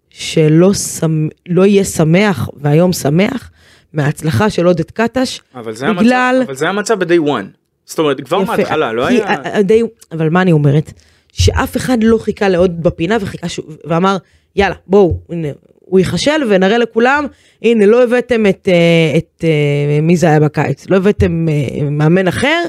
שלא 0.10 0.74
שמ... 0.74 1.28
לא 1.50 1.66
יהיה 1.66 1.84
שמח, 1.84 2.50
והיום 2.54 2.94
שמח, 2.94 3.52
מההצלחה 3.94 4.50
של 4.50 4.66
עודד 4.66 4.92
קטש, 4.92 5.42
אבל 5.56 5.74
זה 5.74 5.94
בגלל... 5.94 6.36
המצב, 6.38 6.50
אבל 6.50 6.56
זה 6.56 6.70
המצב 6.70 7.04
ב-day 7.04 7.28
one. 7.28 7.46
זאת 7.86 8.00
אומרת, 8.00 8.22
כבר 8.22 8.42
יפה, 8.42 8.56
מההתחלה, 8.56 8.94
לא 8.94 9.08
כי 9.08 9.14
היה... 9.24 9.62
די, 9.62 9.82
אבל 10.12 10.30
מה 10.30 10.42
אני 10.42 10.52
אומרת? 10.52 10.94
שאף 11.32 11.78
אחד 11.78 11.98
לא 12.04 12.18
חיכה 12.18 12.50
לעוד 12.50 12.84
בפינה 12.84 13.18
וחיכה 13.22 13.50
שוב, 13.50 13.78
ואמר, 13.86 14.18
יאללה, 14.56 14.76
בואו, 14.88 15.20
הנה, 15.30 15.48
הוא 15.90 16.00
ייכשל 16.00 16.42
ונראה 16.50 16.78
לכולם, 16.78 17.26
הנה, 17.62 17.86
לא 17.86 18.04
הבאתם 18.04 18.46
את, 18.46 18.68
אה, 18.72 19.18
את 19.18 19.44
אה, 19.44 20.02
מי 20.02 20.18
זה 20.18 20.28
היה 20.28 20.40
בקיץ, 20.40 20.90
לא 20.90 20.96
הבאתם 20.98 21.46
אה, 21.50 21.90
מאמן 21.90 22.28
אחר, 22.28 22.64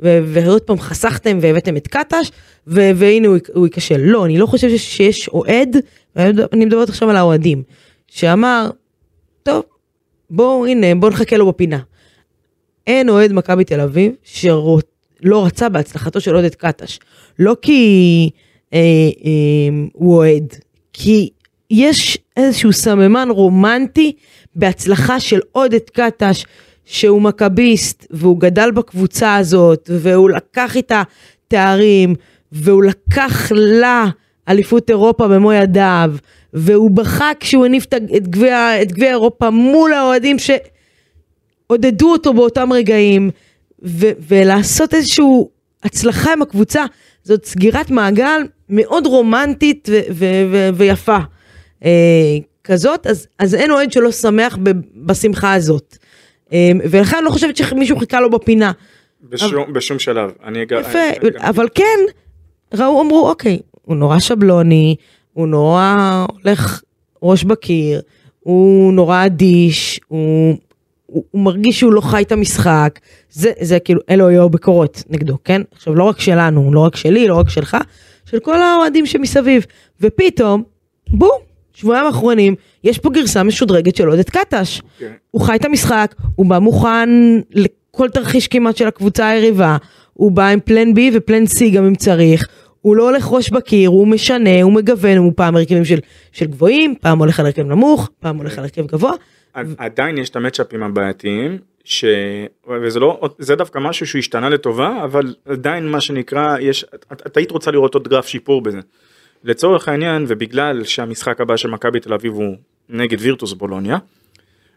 ועוד 0.00 0.62
פעם 0.62 0.78
חסכתם 0.78 1.38
והבאתם 1.40 1.76
את 1.76 1.86
קטש, 1.88 2.30
והנה 2.66 3.28
הוא, 3.54 3.66
ייכשל. 3.66 3.96
לא, 4.00 4.24
אני 4.24 4.38
לא 4.38 4.46
חושבת 4.46 4.78
שיש- 4.78 5.28
אוהד, 5.28 5.76
ואני 6.16 6.64
מדברת 6.64 6.88
עכשיו 6.88 7.10
על 7.10 7.16
האוהדים, 7.16 7.62
שאמר, 8.08 8.70
טוב, 9.42 9.62
בואו, 10.30 10.66
הנה, 10.66 10.94
בואו 10.94 11.10
נחכה 11.12 11.36
לו 11.36 11.52
בפינה. 11.52 11.78
אין 12.86 13.08
אוהד 13.08 13.32
מכבי 13.32 13.64
תל 13.64 13.80
אביב 13.80 14.12
שלא 14.22 14.80
רצה 15.46 15.68
בהצלחתו 15.68 16.20
של 16.20 16.34
עודד 16.34 16.54
קטש. 16.54 16.98
לא 17.38 17.56
כי 17.62 18.30
אה, 18.74 18.78
אה, 19.24 19.84
הוא 19.92 20.16
אוהד, 20.16 20.54
כי 20.92 21.30
יש 21.74 22.18
איזשהו 22.36 22.72
סממן 22.72 23.28
רומנטי 23.30 24.12
בהצלחה 24.54 25.20
של 25.20 25.40
עודד 25.52 25.90
קטש, 25.92 26.44
שהוא 26.84 27.22
מכביסט, 27.22 28.06
והוא 28.10 28.40
גדל 28.40 28.70
בקבוצה 28.70 29.36
הזאת, 29.36 29.90
והוא 29.92 30.30
לקח 30.30 30.76
איתה 30.76 31.02
תארים, 31.48 32.14
והוא 32.52 32.84
לקח 32.84 33.52
לה 33.54 34.06
אליפות 34.48 34.90
אירופה 34.90 35.28
במו 35.28 35.52
ידיו, 35.52 36.12
והוא 36.52 36.90
בכה 36.90 37.30
כשהוא 37.40 37.64
הניף 37.64 37.86
את 38.16 38.28
גביע 38.28 38.82
את 38.82 38.92
גביע 38.92 39.10
אירופה 39.10 39.50
מול 39.50 39.92
האוהדים 39.92 40.38
ש... 40.38 40.50
עודדו 41.66 42.12
אותו 42.12 42.34
באותם 42.34 42.72
רגעים, 42.72 43.30
ו- 43.84 44.12
ולעשות 44.28 44.94
איזושהי 44.94 45.24
הצלחה 45.82 46.32
עם 46.32 46.42
הקבוצה, 46.42 46.84
זאת 47.24 47.44
סגירת 47.44 47.90
מעגל 47.90 48.42
מאוד 48.68 49.06
רומנטית 49.06 49.88
ו- 49.92 50.00
ו- 50.10 50.44
ו- 50.52 50.68
ויפה. 50.74 51.18
אה, 51.84 51.90
כזאת, 52.64 53.06
אז, 53.06 53.26
אז 53.38 53.54
אין 53.54 53.70
אוהד 53.70 53.92
שלא 53.92 54.12
שמח 54.12 54.58
ב- 54.62 54.70
בשמחה 55.06 55.54
הזאת. 55.54 55.96
אה, 56.52 56.70
ולכן 56.90 57.16
אני 57.16 57.24
לא 57.24 57.30
חושבת 57.30 57.56
שמישהו 57.56 57.98
חיכה 57.98 58.20
לו 58.20 58.30
בפינה. 58.30 58.72
בשום, 59.22 59.72
בשום 59.72 59.98
שלב. 59.98 60.30
אני 60.44 60.62
אגע... 60.62 60.80
יפה, 60.80 60.98
אני- 60.98 61.28
אני- 61.28 61.48
אבל 61.48 61.66
כן, 61.74 61.98
ראו, 62.74 63.00
אמרו, 63.02 63.28
אוקיי, 63.28 63.58
הוא 63.82 63.96
נורא 63.96 64.18
שבלוני, 64.18 64.96
הוא 65.32 65.48
נורא 65.48 65.96
הולך 66.44 66.82
ראש 67.22 67.44
בקיר, 67.44 68.00
הוא 68.40 68.92
נורא 68.92 69.26
אדיש, 69.26 70.00
הוא, 70.08 70.54
הוא, 71.06 71.24
הוא 71.30 71.42
מרגיש 71.42 71.78
שהוא 71.80 71.92
לא 71.92 72.00
חי 72.00 72.22
את 72.22 72.32
המשחק, 72.32 72.98
זה, 73.30 73.52
זה 73.60 73.78
כאילו, 73.80 74.00
אלו 74.10 74.28
היו 74.28 74.42
הביקורות 74.44 75.02
נגדו, 75.10 75.36
כן? 75.44 75.62
עכשיו, 75.72 75.94
לא 75.94 76.04
רק 76.04 76.20
שלנו, 76.20 76.74
לא 76.74 76.80
רק 76.80 76.96
שלי, 76.96 77.28
לא 77.28 77.34
רק 77.34 77.48
שלך, 77.48 77.76
של 78.26 78.38
כל 78.38 78.62
האוהדים 78.62 79.06
שמסביב, 79.06 79.66
ופתאום, 80.00 80.62
בום, 81.10 81.38
שבועיים 81.74 82.06
האחרונים, 82.06 82.54
יש 82.84 82.98
פה 82.98 83.10
גרסה 83.10 83.42
משודרגת 83.42 83.96
של 83.96 84.08
עודד 84.08 84.30
קטש. 84.30 84.80
כן. 84.98 85.12
הוא 85.30 85.42
חי 85.42 85.56
את 85.56 85.64
המשחק, 85.64 86.14
הוא 86.34 86.46
בא 86.46 86.58
מוכן 86.58 87.08
לכל 87.50 88.08
תרחיש 88.08 88.48
כמעט 88.48 88.76
של 88.76 88.86
הקבוצה 88.86 89.28
היריבה, 89.28 89.76
הוא 90.12 90.32
בא 90.32 90.48
עם 90.48 90.60
פלן 90.60 90.94
בי 90.94 91.10
ופלן 91.14 91.46
סי 91.46 91.70
גם 91.70 91.84
אם 91.84 91.94
צריך, 91.94 92.48
הוא 92.80 92.96
לא 92.96 93.10
הולך 93.10 93.28
ראש 93.30 93.50
בקיר, 93.50 93.90
הוא 93.90 94.06
משנה, 94.06 94.62
הוא 94.62 94.72
מגוון, 94.72 95.16
הוא 95.16 95.32
פעם 95.36 95.56
הרכבים 95.56 95.84
של, 95.84 95.98
של 96.32 96.46
גבוהים, 96.46 96.94
פעם 97.00 97.18
הולך 97.18 97.40
על 97.40 97.46
הרכב 97.46 97.62
נמוך, 97.62 98.10
פעם 98.20 98.36
הולך 98.36 98.58
על 98.58 98.64
הרכב 98.64 98.86
גבוה. 98.86 99.12
עדיין 99.78 100.18
יש 100.18 100.30
את 100.30 100.36
המצ'אפים 100.36 100.82
הבעייתיים, 100.82 101.58
ש... 101.84 102.04
וזה 102.82 103.00
לא, 103.00 103.20
זה 103.38 103.56
דווקא 103.56 103.78
משהו 103.78 104.06
שהוא 104.06 104.18
השתנה 104.18 104.48
לטובה, 104.48 105.04
אבל 105.04 105.34
עדיין 105.44 105.88
מה 105.88 106.00
שנקרא, 106.00 106.58
יש, 106.58 106.84
את, 106.94 107.22
את 107.26 107.36
היית 107.36 107.50
רוצה 107.50 107.70
לראות 107.70 107.94
עוד 107.94 108.08
גרף 108.08 108.26
שיפור 108.26 108.62
בזה. 108.62 108.80
לצורך 109.44 109.88
העניין, 109.88 110.24
ובגלל 110.28 110.84
שהמשחק 110.84 111.40
הבא 111.40 111.56
של 111.56 111.70
מכבי 111.70 112.00
תל 112.00 112.14
אביב 112.14 112.32
הוא 112.32 112.56
נגד 112.88 113.18
וירטוס 113.20 113.52
בולוניה, 113.52 113.98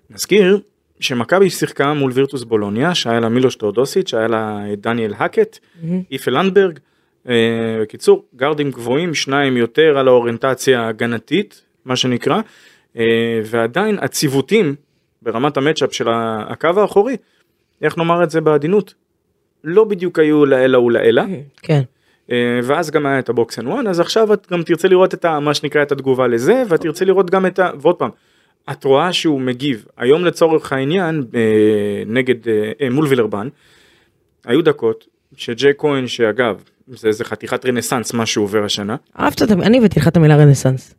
נזכיר 0.09 0.59
שמכבי 0.99 1.49
שיחקה 1.49 1.93
מול 1.93 2.11
וירטוס 2.11 2.43
בולוניה, 2.43 2.95
שהיה 2.95 3.19
לה 3.19 3.29
מילוש 3.29 3.55
טאודוסיץ', 3.55 4.09
שהיה 4.09 4.27
לה 4.27 4.59
דניאל 4.77 5.13
האקט, 5.17 5.59
איפה 6.11 6.31
לנדברג, 6.31 6.79
אה, 7.29 7.33
בקיצור, 7.81 8.25
גארדים 8.35 8.71
גבוהים, 8.71 9.13
שניים 9.13 9.57
יותר 9.57 9.97
על 9.97 10.07
האוריינטציה 10.07 10.81
ההגנתית, 10.81 11.61
מה 11.85 11.95
שנקרא, 11.95 12.41
אה, 12.97 13.39
ועדיין 13.45 13.97
הציוותים 14.01 14.75
ברמת 15.21 15.57
המצ'אפ 15.57 15.93
של 15.93 16.07
הקו 16.49 16.69
האחורי, 16.77 17.17
איך 17.81 17.97
נאמר 17.97 18.23
את 18.23 18.29
זה 18.29 18.41
בעדינות, 18.41 18.93
לא 19.63 19.83
בדיוק 19.83 20.19
היו 20.19 20.45
לעילא 20.45 20.77
ולעילא, 20.77 21.23
כן. 21.61 21.81
אה, 22.31 22.59
ואז 22.63 22.91
גם 22.91 23.05
היה 23.05 23.19
את 23.19 23.29
ה 23.29 23.37
box 23.37 23.59
and 23.59 23.67
one, 23.67 23.87
אז 23.87 23.99
עכשיו 23.99 24.33
את 24.33 24.47
גם 24.51 24.63
תרצה 24.63 24.87
לראות 24.87 25.13
את 25.13 25.25
ה, 25.25 25.39
מה 25.39 25.53
שנקרא 25.53 25.81
את 25.81 25.91
התגובה 25.91 26.27
לזה, 26.27 26.63
ואת 26.67 26.81
תרצה 26.81 27.05
לראות 27.05 27.29
גם 27.29 27.45
את 27.45 27.59
ה... 27.59 27.69
ועוד 27.79 27.95
פעם, 27.95 28.09
את 28.71 28.83
רואה 28.83 29.13
שהוא 29.13 29.41
מגיב. 29.41 29.85
היום 29.97 30.25
לצורך 30.25 30.73
העניין, 30.73 31.23
אה, 31.35 32.03
נגד, 32.05 32.47
אה, 32.81 32.89
מול 32.89 33.05
וילרבן, 33.05 33.47
היו 34.45 34.61
דקות 34.61 35.05
שג'ייק 35.35 35.73
כהן, 35.77 36.07
שאגב, 36.07 36.63
זה 36.87 37.07
איזה 37.07 37.25
חתיכת 37.25 37.65
רנסאנס 37.65 38.13
מה 38.13 38.25
שהוא 38.25 38.43
עובר 38.43 38.63
השנה, 38.63 38.95
אהבת 39.19 39.41
אותם, 39.41 39.61
אני 39.61 39.77
הבאתי 39.77 39.99
לך 39.99 40.07
את 40.07 40.17
המילה 40.17 40.35
רנסאנס. 40.35 40.95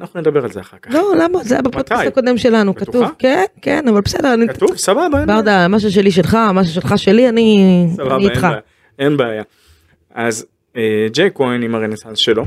אנחנו 0.00 0.20
נדבר 0.20 0.44
על 0.44 0.52
זה 0.52 0.60
אחר 0.60 0.76
כך. 0.82 0.94
לא, 0.94 1.12
למה? 1.18 1.44
זה 1.44 1.54
היה 1.54 1.62
בפודקאסט? 1.62 2.06
הקודם 2.06 2.38
שלנו, 2.38 2.72
בטוחה? 2.72 2.90
כתוב. 2.90 3.10
כן, 3.18 3.44
כן, 3.62 3.88
אבל 3.88 4.00
בסדר, 4.00 4.34
אני... 4.34 4.48
כתוב? 4.48 4.76
סבבה. 4.76 5.26
ברדה, 5.26 5.68
מה 5.68 5.80
ששלי 5.80 6.10
שלך, 6.10 6.34
מה 6.34 6.64
ששלך 6.64 6.98
שלי, 6.98 7.28
אני 7.28 7.86
סבבה, 7.96 8.16
אני 8.16 8.24
אין 8.24 8.30
איתך. 8.30 8.46
אין 8.98 9.16
בעיה. 9.16 9.42
אז 10.26 10.46
אה, 10.76 11.06
ג'יי 11.12 11.30
כהן 11.34 11.62
עם 11.62 11.74
הרנסאנס 11.74 12.18
שלו. 12.18 12.44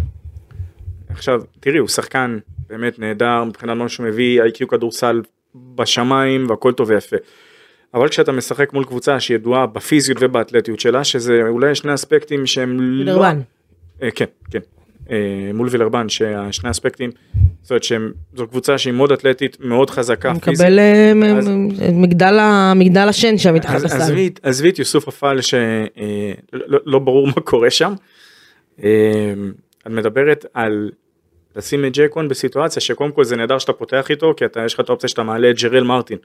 עכשיו, 1.10 1.42
תראי, 1.60 1.78
הוא 1.78 1.88
שחקן 1.88 2.38
באמת 2.70 3.00
נהדר 3.00 3.44
מבחינת 3.44 3.78
מה 3.78 3.90
שהוא 3.90 4.08
מביא, 4.08 4.42
איי-קיו 4.42 4.68
כדורסל 4.68 5.22
בשמיים 5.56 6.50
והכל 6.50 6.74
טוב 6.74 6.90
ויפה. 6.90 7.16
אבל 7.94 8.08
כשאתה 8.08 8.32
משחק 8.32 8.74
מול 8.74 8.86
קבוצה 8.86 9.20
שידועה 9.20 9.66
בפיזיות 9.66 10.18
ובאתלטיות 10.22 10.80
שלה, 10.80 11.04
שזה 11.04 11.42
אולי 11.48 11.76
שני 11.76 11.94
אספקטים 11.94 12.46
שהם 12.46 12.78
לא... 12.82 13.26
אה, 14.02 14.12
כן, 14.12 14.26
כן. 14.52 14.60
אה, 15.12 15.16
מול 15.54 15.68
וילרבן, 15.72 16.10
שהשני 16.10 16.70
אספקטים, 16.72 17.10
זאת 17.62 17.72
אומרת 17.72 17.84
שזו 17.84 18.48
קבוצה 18.48 18.78
שהיא 18.78 18.94
מאוד 18.94 19.12
אתלטית, 19.12 19.58
מאוד 19.60 19.90
חזקה 19.90 20.30
הוא. 20.30 20.38
מקבל 20.38 20.80
אה, 20.80 21.14
מגדל 22.76 23.08
השן 23.10 23.38
שם 23.38 23.54
מתחת 23.54 23.82
לסל. 23.82 23.96
עזבי, 24.44 24.70
את 24.70 24.80
יוסוף 24.80 25.08
אפל 25.08 25.42
שלא 25.42 25.60
לא 26.86 27.00
ברור 27.00 27.28
מה 27.28 27.34
קורה 27.34 27.70
שם. 27.70 27.94
אה, 28.84 28.90
את 29.82 29.92
מדברת 29.92 30.46
על 30.54 30.90
לשים 31.56 31.86
את 31.86 31.92
ג'קון 31.98 32.28
בסיטואציה 32.28 32.82
שקודם 32.82 33.12
כל 33.12 33.24
זה 33.24 33.36
נהדר 33.36 33.58
שאתה 33.58 33.74
פותח 33.74 34.06
איתו 34.10 34.34
כי 34.38 34.46
אתה 34.46 34.66
יש 34.66 34.74
לך 34.74 34.80
את 34.80 34.90
האופציה 34.90 35.10
שאתה 35.10 35.24
מעלה 35.24 35.50
את 35.50 35.60
ג'רל 35.62 35.84
מרטין 35.84 36.18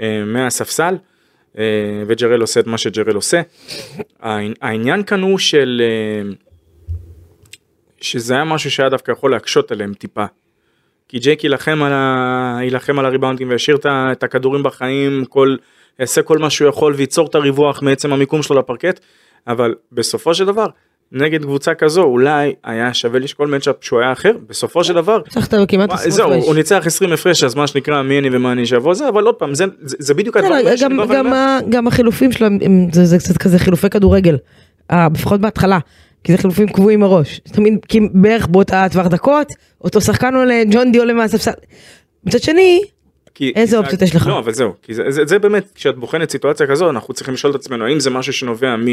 אה, 0.00 0.22
מהספסל 0.26 0.94
אה, 1.58 1.64
וג'רל 2.06 2.40
עושה 2.40 2.60
את 2.60 2.66
מה 2.66 2.78
שג'רל 2.78 3.14
עושה. 3.14 3.40
העני- 4.20 4.54
העניין 4.62 5.02
כאן 5.02 5.20
הוא 5.20 5.38
של 5.38 5.82
אה, 5.84 6.32
שזה 8.00 8.34
היה 8.34 8.44
משהו 8.44 8.70
שהיה 8.70 8.88
דווקא 8.88 9.12
יכול 9.12 9.30
להקשות 9.30 9.72
עליהם 9.72 9.94
טיפה. 9.94 10.24
כי 11.08 11.18
ג'ייק 11.18 11.44
יילחם 11.44 11.82
על, 11.82 11.92
ה... 11.92 12.58
יילחם 12.62 12.98
על 12.98 13.06
הריבאונדים 13.06 13.50
וישאיר 13.50 13.76
את 13.86 14.22
הכדורים 14.22 14.62
בחיים, 14.62 15.24
כל... 15.28 15.56
יעשה 16.00 16.22
כל 16.22 16.38
מה 16.38 16.50
שהוא 16.50 16.68
יכול 16.68 16.94
וייצור 16.96 17.26
את 17.26 17.34
הריווח 17.34 17.82
מעצם 17.82 18.12
המיקום 18.12 18.42
שלו 18.42 18.58
לפרקט, 18.58 19.00
אבל 19.48 19.74
בסופו 19.92 20.34
של 20.34 20.44
דבר, 20.44 20.66
נגד 21.12 21.42
קבוצה 21.42 21.74
כזו 21.74 22.02
אולי 22.02 22.54
היה 22.64 22.94
שווה 22.94 23.18
לשקול 23.18 23.48
מצ'אפ 23.56 23.74
שהוא 23.80 24.00
היה 24.00 24.12
אחר, 24.12 24.32
בסופו 24.48 24.84
של 24.84 24.94
דבר, 24.94 25.18
ניצחת 25.18 25.54
כמעט 25.68 25.88
מה, 25.88 25.94
20 25.94 26.10
זהו, 26.10 26.32
הפרש. 26.32 26.46
הוא 26.46 26.54
ניצח 26.54 26.82
20 26.86 27.12
הפרש 27.12 27.44
אז 27.44 27.54
מה 27.54 27.66
שנקרא 27.66 28.02
מי 28.02 28.18
אני 28.18 28.28
ומה 28.36 28.52
אני 28.52 28.66
שיבוא 28.66 28.94
זה, 28.94 29.08
אבל 29.08 29.24
עוד 29.24 29.34
פעם, 29.34 29.54
זה, 29.54 29.64
זה, 29.82 29.96
זה 30.00 30.14
בדיוק 30.14 30.36
הדברים 30.36 30.76
שאני 30.76 30.96
גם- 30.96 31.08
בא 31.08 31.14
גם 31.14 31.24
ואומר. 31.26 31.58
גם 31.68 31.86
החילופים 31.86 32.32
שלו, 32.32 32.48
זה 32.92 33.04
זה 33.04 33.18
קצת 33.18 33.36
כזה 33.36 33.58
חילופי 33.58 33.90
כדורגל, 33.90 34.36
לפחות 34.92 35.40
בהתחלה, 35.40 35.78
כי 36.26 36.32
זה 36.32 36.38
חילופים 36.38 36.68
קבועים 36.68 37.00
מראש, 37.00 37.38
תמיד, 37.38 37.78
כי 37.88 38.00
בערך 38.12 38.46
באותה 38.46 38.86
טווח 38.92 39.06
דקות, 39.06 39.52
אותו 39.84 40.00
שחקן 40.00 40.34
עולה, 40.34 40.62
ג'ון 40.70 40.92
די 40.92 40.98
עולה 40.98 41.12
מהספסל. 41.12 41.50
מצד 42.24 42.42
שני, 42.42 42.82
כי, 43.34 43.52
איזה 43.56 43.78
אופציות 43.78 44.02
יש 44.02 44.16
לך? 44.16 44.26
לא, 44.26 44.38
אבל 44.38 44.52
זהו, 44.52 44.72
כי 44.82 44.94
זה, 44.94 45.02
זה, 45.08 45.22
זה 45.26 45.38
באמת, 45.38 45.70
כשאת 45.74 45.96
בוחנת 45.96 46.30
סיטואציה 46.30 46.66
כזו, 46.66 46.90
אנחנו 46.90 47.14
צריכים 47.14 47.34
לשאול 47.34 47.50
את 47.50 47.60
עצמנו, 47.60 47.86
האם 47.86 48.00
זה 48.00 48.10
משהו 48.10 48.32
שנובע 48.32 48.76
מ... 48.76 48.84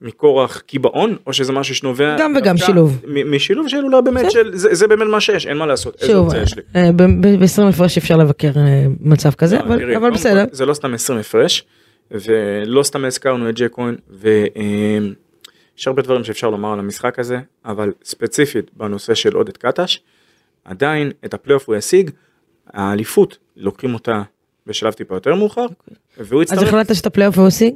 מכורח 0.00 0.62
קיבעון, 0.66 1.16
או 1.26 1.32
שזה 1.32 1.52
משהו 1.52 1.74
שנובע... 1.74 2.16
גם 2.18 2.34
וגם, 2.38 2.56
שילוב. 2.56 3.02
משילוב 3.26 3.68
של 3.68 3.84
אולי 3.84 4.02
באמת. 4.02 4.30
של, 4.30 4.50
זה, 4.56 4.74
זה 4.74 4.86
באמת 4.86 5.06
מה 5.08 5.20
שיש, 5.20 5.46
אין 5.46 5.56
מה 5.56 5.66
לעשות, 5.66 6.02
שוב, 6.06 6.34
לי. 6.34 6.62
ב-20 6.92 7.62
הפרש 7.68 7.98
אפשר 7.98 8.16
לבקר 8.16 8.50
אה, 8.56 8.84
מצב 9.00 9.30
כזה, 9.30 9.56
לא, 9.56 9.62
אבל 9.62 9.78
תראי, 9.78 9.96
אבל 9.96 10.10
בסדר. 10.10 10.44
זה 10.52 10.66
לא 10.66 10.74
סתם 10.74 10.94
20 10.94 11.18
הפרש, 11.18 11.64
ולא 12.10 12.82
סתם 12.82 13.04
הזכרנו 13.04 13.48
את 13.48 13.54
ג'ייק 13.54 13.72
כהן, 13.72 13.94
ויש 15.82 15.86
הרבה 15.86 16.02
דברים 16.02 16.24
שאפשר 16.24 16.50
לומר 16.50 16.72
על 16.72 16.78
המשחק 16.78 17.18
הזה, 17.18 17.40
אבל 17.64 17.92
ספציפית 18.04 18.70
בנושא 18.76 19.14
של 19.14 19.34
עודד 19.34 19.56
קטש, 19.56 19.98
עדיין 20.64 21.10
את 21.24 21.34
הפלייאוף 21.34 21.68
הוא 21.68 21.76
ישיג, 21.76 22.10
האליפות 22.66 23.38
לוקחים 23.56 23.94
אותה 23.94 24.22
בשלב 24.66 24.92
טיפה 24.92 25.14
יותר 25.14 25.34
מאוחר, 25.34 25.66
והוא 26.18 26.42
אז 26.42 26.52
יצטרך, 26.52 26.68
החלטת 26.68 26.94
שאתה 26.94 27.10
פלייאוף 27.10 27.38
הושג? 27.38 27.74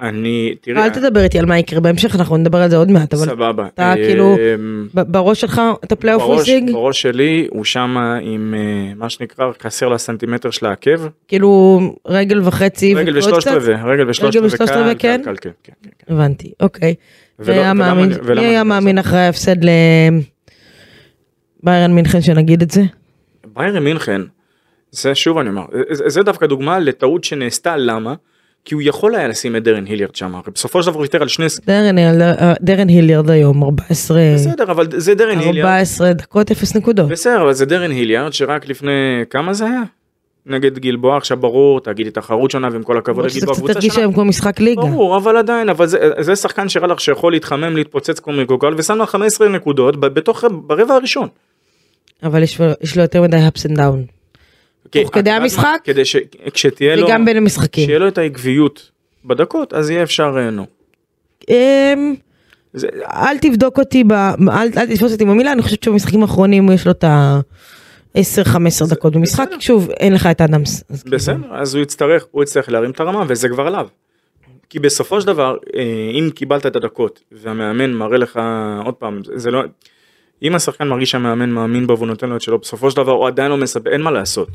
אני, 0.00 0.54
תראי, 0.60 0.82
אל 0.82 0.90
תדבר 0.90 1.20
איתי 1.22 1.38
על 1.38 1.46
מה 1.46 1.58
יקרה 1.58 1.80
בהמשך, 1.80 2.14
אנחנו 2.16 2.36
נדבר 2.36 2.58
על 2.62 2.70
זה 2.70 2.76
עוד 2.76 2.90
מעט, 2.90 3.14
אבל 3.14 3.24
סבבה, 3.26 3.66
אתה 3.66 3.92
כאילו, 3.96 4.36
אמ, 4.54 4.86
בראש 4.92 5.40
שלך 5.40 5.62
אתה 5.84 5.96
פלייאוף 5.96 6.22
בראש, 6.22 6.38
הושג? 6.38 6.70
בראש 6.72 7.02
שלי 7.02 7.46
הוא 7.50 7.64
שמה 7.64 8.18
עם 8.22 8.54
אה, 8.56 8.94
מה 8.96 9.08
שנקרא 9.10 9.50
חסר 9.62 9.88
לסנטימטר 9.88 10.50
של 10.50 10.66
העקב, 10.66 11.06
כאילו 11.28 11.80
רגל 12.06 12.40
וחצי 12.44 12.94
רגל 12.94 13.18
ושלושת? 13.18 13.48
רבעי, 13.48 13.74
רגל 13.84 14.08
ושלושת 14.08 14.36
רגל 14.40 14.46
רבעי, 14.72 14.94
קל, 14.94 15.16
קל, 15.24 15.24
כן? 15.24 15.50
כן, 15.64 15.72
כן, 15.82 15.90
כן. 16.06 16.14
הבנתי, 16.14 16.52
אוקיי. 16.60 16.94
ולא- 17.38 17.54
מי 18.42 18.46
היה 18.48 18.64
מאמין- 18.64 18.98
אחרי 18.98 19.18
ההפסד 19.18 19.56
לביירן 21.62 21.92
מינכן 21.92 22.20
שנגיד 22.20 22.62
את 22.62 22.70
זה? 22.70 22.82
ביירן 23.56 23.84
מינכן, 23.84 24.20
זה 24.90 25.14
שוב 25.14 25.38
אני 25.38 25.48
אומר, 25.48 25.62
זה 25.90 26.22
דווקא 26.22 26.46
דוגמה 26.46 26.78
לטעות 26.78 27.24
שנעשתה, 27.24 27.76
למה? 27.76 28.14
כי 28.66 28.74
הוא 28.74 28.82
יכול 28.84 29.14
היה 29.14 29.28
לשים 29.28 29.56
את 29.56 29.64
דרן 29.64 29.84
היליארד 29.84 30.14
שם, 30.16 30.34
הרי 30.34 30.42
בסופו 30.54 30.82
של 30.82 30.86
דבר 30.86 30.96
הוא 30.96 31.02
ויתר 31.02 31.22
על 31.22 31.28
שני, 31.28 31.46
דרן, 31.66 31.98
אה, 31.98 32.54
דרן 32.60 32.88
היליארד 32.88 33.30
היום 33.30 33.64
14, 33.64 34.20
בסדר, 34.34 34.64
אבל 34.70 34.86
זה 34.96 35.14
דרן 35.14 35.38
היליארד, 35.38 35.68
14 35.68 36.12
דקות 36.12 36.50
0 36.52 36.76
נקודות. 36.76 37.08
בסדר, 37.08 37.42
אבל 37.42 37.52
זה 37.52 37.66
דרן 37.66 37.90
היליארד 37.90 38.32
שרק 38.32 38.68
לפני, 38.68 39.24
כמה 39.30 39.54
זה 39.54 39.64
היה? 39.64 39.82
נגד 40.46 40.78
גלבוע, 40.78 41.16
עכשיו 41.16 41.36
ברור, 41.36 41.80
תגידי 41.80 42.10
תחרות 42.10 42.50
שונה 42.50 42.68
ועם 42.72 42.82
כל 42.82 42.98
הכבוד 42.98 43.24
לגלבוע, 43.24 43.54
קבוצה 43.54 43.80
שונה. 43.80 43.94
היום 43.96 44.12
כמו 44.12 44.24
משחק 44.24 44.60
ליגה. 44.60 44.82
ברור, 44.82 45.16
אבל 45.16 45.36
עדיין, 45.36 45.68
אבל 45.68 45.86
זה, 45.86 46.10
זה 46.20 46.36
שחקן 46.36 46.68
שהראה 46.68 46.88
לך 46.88 47.00
שיכול 47.00 47.32
להתחמם, 47.32 47.76
להתפוצץ 47.76 48.20
כמו 48.20 48.32
מקוקל, 48.32 48.74
ושם 48.76 48.98
לך 48.98 49.10
15 49.10 49.48
נקודות 49.48 50.00
בתוך, 50.00 50.44
ברבע 50.66 50.94
הראשון. 50.94 51.28
אבל 52.22 52.42
יש 52.42 52.60
יש 52.80 52.96
לו 52.96 53.02
יותר 53.02 53.22
מדי 53.22 53.36
ups 53.36 53.70
and 53.70 53.76
down. 53.76 54.15
תוך 54.90 55.10
כדי 55.14 55.18
יודעת 55.30 55.38
מה? 55.38 55.42
המשחק? 55.44 55.78
כדי 55.84 56.04
שכשתהיה 56.04 56.96
לו, 56.96 57.06
וגם 57.06 57.24
בין 57.24 57.36
המשחקים. 57.36 57.84
שיהיה 57.86 57.98
לו 57.98 58.08
את 58.08 58.18
העקביות 58.18 58.90
בדקות, 59.24 59.72
אז 59.74 59.90
יהיה 59.90 60.02
אפשר, 60.02 60.34
אה, 60.38 60.50
נו. 60.50 60.66
אמ, 61.50 62.14
זה, 62.72 62.88
אל 63.12 63.38
תבדוק 63.38 63.78
אותי, 63.78 64.04
ב... 64.04 64.12
אל, 64.12 64.36
אל 64.76 64.86
תתפוס 64.94 65.12
אותי 65.12 65.24
במילה, 65.24 65.52
אני 65.52 65.62
חושבת 65.62 65.82
שבמשחקים 65.82 66.22
האחרונים 66.22 66.72
יש 66.72 66.86
לו 66.86 66.92
את 66.92 67.04
ה-10-15 67.04 68.18
דקות 68.90 69.12
במשחק, 69.16 69.48
שוב, 69.60 69.90
אין 69.90 70.12
לך 70.12 70.26
את 70.26 70.40
אדמס. 70.40 70.84
אז 70.90 71.02
כאילו, 71.02 71.16
בסדר, 71.16 71.36
אז 71.50 71.74
הוא 71.74 71.82
יצטרך, 71.82 72.26
הוא 72.30 72.42
יצטרך 72.42 72.68
להרים 72.68 72.90
את 72.90 73.00
הרמה, 73.00 73.24
וזה 73.28 73.48
כבר 73.48 73.66
עליו. 73.66 73.86
כי 74.70 74.78
בסופו 74.78 75.20
של 75.20 75.26
דבר, 75.26 75.56
אה, 75.76 75.82
אם 76.18 76.30
קיבלת 76.34 76.66
את 76.66 76.76
הדקות, 76.76 77.20
והמאמן 77.32 77.92
מראה 77.92 78.18
לך, 78.18 78.40
עוד 78.84 78.94
פעם, 78.94 79.20
זה- 79.24 79.38
זה 79.38 79.50
לא, 79.50 79.62
אם 80.42 80.54
השחקן 80.54 80.88
מרגיש 80.88 81.10
שהמאמן 81.10 81.50
מאמין 81.50 81.86
בו 81.86 81.96
והוא 81.96 82.06
נותן 82.08 82.28
לו 82.28 82.36
את 82.36 82.40
שלו, 82.40 82.58
בסופו 82.58 82.90
של 82.90 82.96
דבר 82.96 83.12
הוא 83.12 83.26
עדיין 83.26 83.50
לא 83.50 83.56
מספק, 83.56 83.86
אין 83.86 84.02
מה 84.02 84.10
לעשות. 84.10 84.48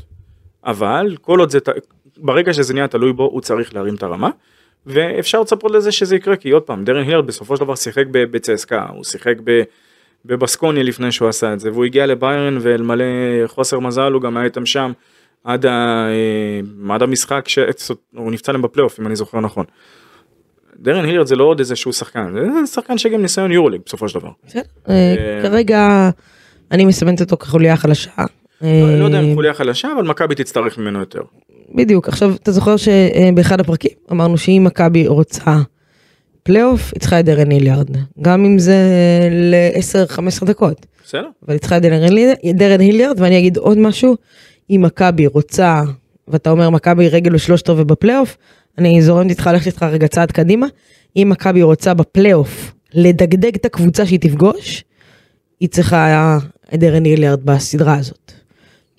אבל 0.64 1.16
כל 1.20 1.38
עוד 1.38 1.50
זה, 1.50 1.58
ברגע 2.16 2.52
שזה 2.52 2.74
נהיה 2.74 2.88
תלוי 2.88 3.12
בו, 3.12 3.24
הוא 3.24 3.40
צריך 3.40 3.74
להרים 3.74 3.94
את 3.94 4.02
הרמה. 4.02 4.30
ואפשר 4.86 5.40
לצפות 5.40 5.70
לזה 5.70 5.92
שזה 5.92 6.16
יקרה, 6.16 6.36
כי 6.36 6.50
עוד 6.50 6.62
פעם, 6.62 6.84
דרן 6.84 7.02
הילר 7.02 7.20
בסופו 7.20 7.56
של 7.56 7.64
דבר 7.64 7.74
שיחק 7.74 8.04
בצסקה, 8.12 8.86
הוא 8.94 9.04
שיחק 9.04 9.34
ב... 9.44 9.62
בבסקוניה 10.24 10.82
לפני 10.82 11.12
שהוא 11.12 11.28
עשה 11.28 11.52
את 11.52 11.60
זה, 11.60 11.72
והוא 11.72 11.84
הגיע 11.84 12.06
לביירן 12.06 12.58
ואלמלא 12.60 13.04
חוסר 13.46 13.78
מזל 13.78 14.12
הוא 14.12 14.22
גם 14.22 14.36
היה 14.36 14.44
איתם 14.44 14.66
שם 14.66 14.92
עד, 15.44 15.66
ה, 15.66 16.06
אה, 16.90 16.94
עד 16.94 17.02
המשחק 17.02 17.48
שהוא 17.48 18.32
נפצע 18.32 18.52
להם 18.52 18.62
בפלייאוף 18.62 19.00
אם 19.00 19.06
אני 19.06 19.16
זוכר 19.16 19.40
נכון. 19.40 19.64
דרן 20.76 21.04
הילרד 21.04 21.26
זה 21.26 21.36
לא 21.36 21.44
עוד 21.44 21.58
איזה 21.58 21.76
שהוא 21.76 21.92
שחקן, 21.92 22.34
זה 22.34 22.66
שחקן 22.66 22.98
שגם 22.98 23.22
ניסיון 23.22 23.52
יורוליג 23.52 23.80
בסופו 23.86 24.08
של 24.08 24.18
דבר. 24.18 24.30
בסדר. 24.46 24.62
אה, 24.88 25.40
כרגע 25.42 26.10
אני 26.70 26.84
מסמנת 26.84 27.20
אותו 27.20 27.36
כחוליה 27.36 27.76
חלשה. 27.76 28.10
לא 28.62 28.98
לא 28.98 29.04
יודע 29.04 29.18
אה, 29.18 29.22
אם 29.22 29.34
חוליה 29.34 29.54
חלשה 29.54 29.88
אבל 29.96 30.06
מכבי 30.06 30.34
תצטרך 30.34 30.78
ממנו 30.78 30.98
יותר. 30.98 31.20
בדיוק, 31.74 32.08
עכשיו 32.08 32.34
אתה 32.42 32.52
זוכר 32.52 32.74
שבאחד 32.76 33.60
הפרקים 33.60 33.90
אמרנו 34.12 34.38
שאם 34.38 34.62
מכבי 34.66 35.06
רוצה 35.06 35.56
פלייאוף, 36.42 36.90
היא 36.94 37.00
צריכה 37.00 37.20
את 37.20 37.24
דרן 37.24 37.50
היליארד, 37.50 37.90
גם 38.22 38.44
אם 38.44 38.58
זה 38.58 38.76
ל-10-15 39.30 40.44
דקות, 40.44 40.86
בסדר? 41.04 41.26
אבל 41.46 41.52
היא 41.52 41.60
צריכה 41.60 41.76
את 41.76 41.82
דרן 41.82 42.02
היליארד- 42.02 42.36
דרן 42.54 42.80
היליארד, 42.80 43.20
ואני 43.20 43.38
אגיד 43.38 43.56
עוד 43.56 43.78
משהו, 43.78 44.16
אם 44.70 44.82
מכבי 44.82 45.26
רוצה, 45.26 45.82
ואתה 46.28 46.50
אומר 46.50 46.70
מכבי 46.70 47.08
רגל 47.08 47.34
ושלושת 47.34 47.70
רבעי 47.70 47.84
בפלייאוף, 47.84 48.36
אני 48.78 49.02
זורמת 49.02 49.30
איתך, 49.30 49.46
הולכת 49.46 49.66
איתך 49.66 49.82
רגע 49.82 50.08
צעד 50.08 50.32
קדימה, 50.32 50.66
אם 51.16 51.28
מכבי 51.30 51.62
רוצה 51.62 51.94
בפלייאוף 51.94 52.72
לדגדג 52.94 53.54
את 53.54 53.64
הקבוצה 53.64 54.06
שהיא 54.06 54.18
תפגוש, 54.20 54.84
היא 55.60 55.68
צריכה 55.68 56.38
את 56.74 56.78
דרן 56.80 57.04
היליארד 57.04 57.44
בסדרה 57.44 57.94
הזאת. 57.94 58.32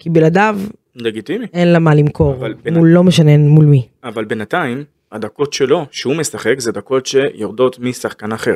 כי 0.03 0.09
בלעדיו 0.09 0.57
לגיטימי. 0.95 1.45
אין 1.53 1.67
לה 1.73 1.79
מה 1.79 1.95
למכור, 1.95 2.33
אבל 2.35 2.53
בין- 2.63 2.73
מול 2.77 2.89
לא 2.89 3.03
משנה 3.03 3.37
מול 3.37 3.65
מי. 3.65 3.87
אבל 4.03 4.25
בינתיים 4.25 4.83
הדקות 5.11 5.53
שלו 5.53 5.85
שהוא 5.91 6.15
משחק 6.15 6.59
זה 6.59 6.71
דקות 6.71 7.05
שיורדות 7.05 7.79
משחקן 7.79 8.31
אחר. 8.31 8.55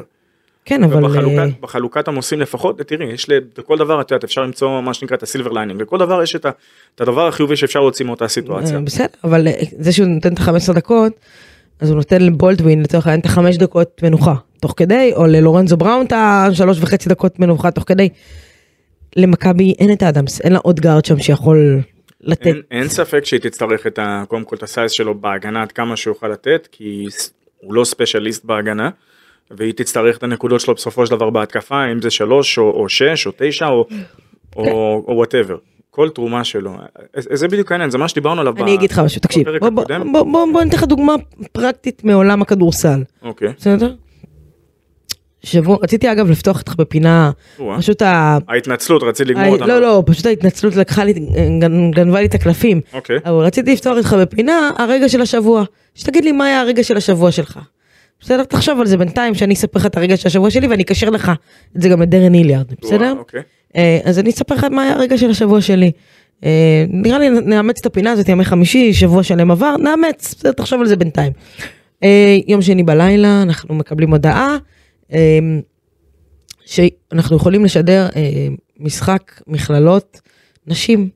כן, 0.65 0.83
אבל... 0.83 1.03
אה, 1.03 1.10
ובחלוקת 1.10 1.62
בחלוקת 1.62 2.07
עומסים 2.08 2.39
לפחות 2.39 2.81
תראי 2.81 3.05
יש 3.13 3.29
לכל 3.57 3.77
דבר 3.77 4.01
את 4.01 4.12
יודעת 4.12 4.23
אפשר 4.23 4.41
למצוא 4.41 4.81
מה 4.81 4.93
שנקרא 4.93 5.17
את 5.17 5.23
ה 5.23 5.28
silver 5.28 5.52
lining 5.52 5.82
לכל 5.81 5.97
דבר 5.97 6.23
יש 6.23 6.36
את 6.36 6.45
ה- 6.45 6.51
את 6.95 7.01
הדבר 7.01 7.27
החיובי 7.27 7.55
שאפשר 7.55 7.79
להוציא 7.79 8.05
מאותה 8.05 8.27
סיטואציה. 8.27 8.75
אה, 8.75 8.81
בסדר, 8.81 9.07
אבל 9.23 9.47
אה, 9.47 9.53
זה 9.79 9.91
שהוא 9.91 10.07
נותן 10.07 10.33
את 10.33 10.39
ה-15 10.39 10.73
דקות, 10.73 11.13
אז 11.79 11.89
הוא 11.89 11.95
נותן 11.97 12.21
לבולדווין 12.21 12.81
לצורך 12.83 13.07
העניין 13.07 13.19
את 13.19 13.25
החמש 13.25 13.57
דקות 13.57 14.03
מנוחה 14.03 14.33
תוך 14.62 14.73
כדי, 14.77 15.12
או 15.15 15.25
ללורנזו 15.27 15.77
בראון 15.77 16.05
את 16.05 16.13
השלוש 16.15 16.77
וחצי 16.81 17.10
דקות 17.10 17.39
מנוחה 17.39 17.71
תוך 17.71 17.83
כדי. 17.88 18.10
למכבי 19.15 19.74
אין 19.80 19.91
את 19.93 20.04
האדמס, 20.04 20.41
אין 20.41 20.54
לה 20.54 20.60
עוד 20.60 20.80
גארד 20.80 21.06
שם 21.06 21.20
שיכול 21.20 21.80
לתת. 22.22 22.48
אין, 22.48 22.62
אין 22.72 22.88
ספק 22.88 23.26
שהיא 23.26 23.39
תצטרך 23.39 23.88
את 23.88 24.00
ה, 24.00 24.24
קודם 24.28 24.43
כל 24.43 24.56
את 24.56 24.63
ה 24.63 24.69
size 24.69 24.91
שלו 24.91 25.15
בהגנה 25.15 25.62
עד 25.62 25.72
כמה 25.72 25.96
שהוא 25.98 26.12
יוכל 26.12 26.28
לתת 26.28 26.67
כי 26.72 27.06
הוא 27.62 27.74
לא 27.74 27.84
specialist 27.86 28.45
בהגנה 28.46 28.89
והיא 29.52 29.74
תצטרך 29.74 30.17
את 30.17 30.24
הנקודות 30.24 30.62
שלו 30.62 30.74
בסופו 30.74 31.06
של 31.06 31.12
דבר 31.12 31.30
בהתקפה 31.30 31.91
אם 31.91 32.02
זה 32.02 32.10
שלוש 32.10 32.58
או, 32.58 32.72
או 32.72 32.89
שש 32.89 33.28
או 33.28 33.32
תשע 33.38 33.67
או 33.67 33.88
או 34.56 34.63
או 35.08 35.13
whatever 35.15 35.58
כל 35.91 36.10
תרומה 36.10 36.43
שלו. 36.43 36.72
אה, 36.74 36.78
זה 37.15 37.48
בדיוק 37.48 37.72
העניין 37.72 37.89
זה 37.89 37.98
מה 37.98 38.08
שדיברנו 38.08 38.41
עליו 38.41 38.54
אני 38.63 38.74
אגיד 38.76 38.91
לך 38.91 39.00
משהו, 39.00 39.22
תקשיב, 39.22 39.48
בוא- 40.12 40.24
בוא 40.54 40.63
ניתן 40.63 40.78
לך 40.78 40.84
דוגמה 40.84 41.15
פרקטית 41.52 42.04
מעולם 42.04 42.41
הכדורסל, 42.41 43.04
אוקיי. 43.22 43.54
בסדר? 43.58 43.93
שבוע, 45.43 45.78
רציתי 45.84 46.12
אגב 46.12 46.30
לפתוח 46.30 46.60
איתך 46.60 46.76
בפינה. 46.76 47.32
פשוט 47.78 48.02
ה... 48.02 48.38
ההתנצלות 48.47 49.04
רציתי 49.04 49.30
לגמור 49.32 49.54
אותנו 49.54 49.67
לא, 49.67 49.82
לא, 49.82 50.04
פשוט 50.06 50.26
ההתנצלות 50.26 50.76
לקחה 50.76 51.04
לי, 51.04 51.13
גנ- 51.60 51.95
גנבה 51.95 52.19
לי 52.19 52.26
את 52.26 52.34
הקלפים. 52.34 52.82
אוקיי 52.93 53.17
אבל 53.26 53.36
רציתי 53.45 53.73
לפתוח 53.73 53.97
איתך 53.97 54.13
בפינה 54.13 54.71
הרגע 54.78 55.10
של 55.10 55.21
השבוע. 55.21 55.63
שתגיד 55.95 56.26
לי 56.26 56.32
מה 56.32 56.45
היה 56.45 56.62
הרגע 56.62 56.84
של 56.84 56.97
השבוע 56.97 57.32
שלך. 57.32 57.60
בסדר? 58.21 58.43
תחשוב 58.43 58.80
על 58.80 58.88
זה 58.88 58.97
בינתיים 58.97 59.36
שאני 59.36 59.54
אספר 59.54 59.80
לך 59.80 59.86
את 59.86 59.97
הרגע 59.97 60.17
של 60.17 60.28
השבוע 60.28 60.50
שלי 60.50 60.67
ואני 60.67 60.84
אקשר 60.84 61.10
לך 61.10 61.32
את 61.78 61.82
זה 61.82 61.89
גם 61.89 62.02
לדרן 62.02 62.34
היליארד, 62.34 62.65
בסדר? 62.82 63.13
אוקיי 63.19 63.41
אה, 63.76 64.00
אז 64.04 64.19
אני 64.19 64.30
אספר 64.30 64.56
לך 64.56 64.63
מה 64.63 64.84
היה 64.84 64.93
הרגע 64.93 65.17
של 65.17 65.30
השבוע 65.30 65.62
שלי. 65.62 65.91
אה, 66.43 66.86
נראה 66.89 67.19
לי 67.19 67.30
נאמץ 67.30 67.80
את 67.82 67.86
הפינה 67.86 68.12
הזאת 68.12 68.30
ימי 68.30 68.45
חמישי, 68.45 68.93
שבוע 68.93 69.23
שלם 69.23 69.52
עבר, 69.52 69.76
נאמץ, 69.78 70.43
תחשוב 70.58 70.82
על 70.82 70.88
זה 70.88 70.95
בינתיים. 70.95 71.32
אה, 72.04 72.38
יום 72.47 72.62
שני 72.62 72.84
בלילה 72.84 73.41
אנחנו 73.41 73.76
מקבלים 73.76 74.12
הודעה 74.12 74.58
שאנחנו 76.65 77.36
יכולים 77.36 77.65
לשדר 77.65 78.08
אה, 78.15 78.48
משחק 78.80 79.41
מכללות 79.48 80.22
נשים, 80.67 81.10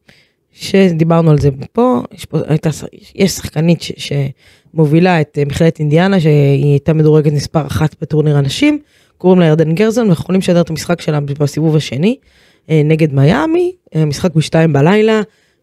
שדיברנו 0.51 1.31
על 1.31 1.39
זה 1.39 1.49
פה, 1.71 2.01
יש, 2.11 2.25
פה, 2.25 2.39
הייתה, 2.47 2.69
יש 3.15 3.31
שחקנית 3.31 3.81
ש, 3.81 3.91
שמובילה 3.97 5.21
את 5.21 5.37
אה, 5.37 5.45
מכללת 5.45 5.79
אינדיאנה 5.79 6.19
שהיא 6.19 6.71
הייתה 6.71 6.93
מדורגת 6.93 7.33
מספר 7.33 7.67
אחת 7.67 7.95
בטורניר 8.01 8.37
הנשים, 8.37 8.79
קוראים 9.17 9.39
לה 9.39 9.45
ירדן 9.45 9.75
גרזון 9.75 10.05
ואנחנו 10.05 10.23
יכולים 10.23 10.41
לשדר 10.41 10.61
את 10.61 10.69
המשחק 10.69 11.01
שלה 11.01 11.19
בסיבוב 11.19 11.75
השני 11.75 12.17
אה, 12.69 12.81
נגד 12.85 13.13
מיאמי, 13.13 13.71
משחק 13.95 14.35
בשתיים 14.35 14.73
בלילה, 14.73 15.21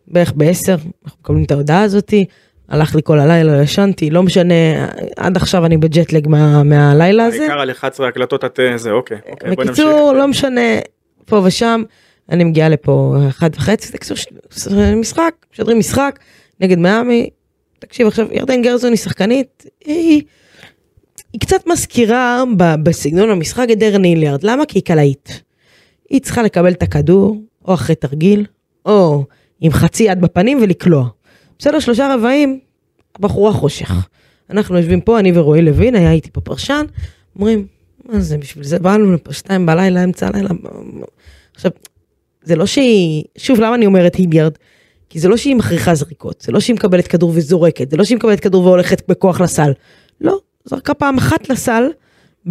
בערך 0.09 0.33
בעשר, 0.37 0.77
אנחנו 1.05 1.21
מקבלים 1.21 1.45
את 1.45 1.51
ההודעה 1.51 1.83
הזאתי, 1.83 2.25
הלך 2.69 2.95
לי 2.95 3.03
כל 3.05 3.21
הלילה, 3.21 3.57
לא 3.57 3.63
ישנתי, 3.63 4.11
לא 4.11 4.23
משנה, 4.23 4.89
עד 5.17 5.37
עכשיו 5.37 5.67
אני 5.67 5.77
בג'טלג 5.77 6.29
מה, 6.29 6.63
מהלילה 6.63 7.25
הזה. 7.25 7.41
העיקר 7.41 7.61
על 7.61 7.71
11 7.71 8.09
הקלטות 8.09 8.45
את 8.45 8.61
אה, 8.61 8.79
זה 8.79 8.91
אוקיי 8.91 9.19
אוקיי. 9.31 9.57
בקיצור, 9.57 10.13
לא 10.13 10.29
משנה, 10.29 10.61
פה 11.27 11.43
ושם, 11.45 11.83
אני 12.31 12.45
מגיעה 12.45 12.69
לפה 12.69 13.17
אחת 13.29 13.57
וחצי, 13.57 13.93
בקיצור, 13.93 14.17
משחק, 14.97 15.35
משדרים 15.53 15.79
משחק 15.79 16.19
נגד 16.61 16.79
מיאמי. 16.79 17.31
תקשיב 17.79 18.07
עכשיו, 18.07 18.27
ירדן 18.33 18.63
גרזון 18.63 18.91
היא 18.91 18.99
שחקנית, 18.99 19.67
היא, 19.85 20.23
היא 21.33 21.41
קצת 21.41 21.67
מזכירה 21.67 22.43
בסגנון 22.83 23.31
המשחק 23.31 23.67
את 23.73 23.79
דרן 23.79 24.05
היליארד, 24.05 24.43
למה? 24.43 24.67
כי 24.67 24.79
היא 24.79 24.85
קלעית. 24.85 25.43
היא 26.11 26.21
צריכה 26.21 26.43
לקבל 26.43 26.73
את 26.73 26.83
הכדור, 26.83 27.43
או 27.65 27.75
אחרי 27.75 27.95
תרגיל, 27.95 28.47
או 28.87 29.25
עם 29.61 29.73
חצי 29.73 30.03
יד 30.03 30.21
בפנים 30.21 30.59
ולקלוע. 30.63 31.09
בסדר, 31.59 31.81
שלושה 31.81 32.15
רבעים, 32.15 32.61
הבחורה 33.17 33.53
חושך. 33.53 33.93
אנחנו 34.51 34.77
יושבים 34.77 35.01
פה, 35.01 35.19
אני 35.19 35.39
ורועי 35.39 35.63
לוין, 35.63 35.95
היה 35.95 36.13
איתי 36.13 36.31
פה 36.31 36.41
פרשן, 36.41 36.85
אומרים, 37.37 37.67
מה 38.05 38.21
זה, 38.21 38.39
בשביל 38.39 38.65
זה 38.65 38.79
באנו 38.79 39.13
לפה 39.13 39.33
שתיים 39.33 39.67
בלילה, 39.67 40.05
אמצע 40.05 40.27
הלילה. 40.27 40.49
עכשיו, 41.55 41.71
זה 42.43 42.57
לא 42.57 42.67
שהיא, 42.67 43.25
שוב, 43.39 43.61
למה 43.61 43.75
אני 43.75 43.87
אומרת 43.87 44.15
היליארד? 44.15 44.53
כי 45.11 45.19
זה 45.19 45.29
לא 45.29 45.37
שהיא 45.37 45.57
מכריחה 45.57 45.95
זריקות, 45.95 46.41
זה 46.41 46.53
לא 46.53 46.61
שהיא 46.61 46.77
מקבלת 46.77 47.07
כדור 47.07 47.33
וזורקת, 47.35 47.91
זה 47.91 47.97
לא 47.97 48.05
שהיא 48.05 48.17
מקבלת 48.17 48.41
כדור 48.41 48.65
והולכת 48.65 49.09
בכוח 49.09 49.41
לסל. 49.41 49.73
לא, 50.21 50.39
זרקה 50.65 50.95
פעם 50.95 51.19
אחת 51.19 51.49
לסל 51.49 51.85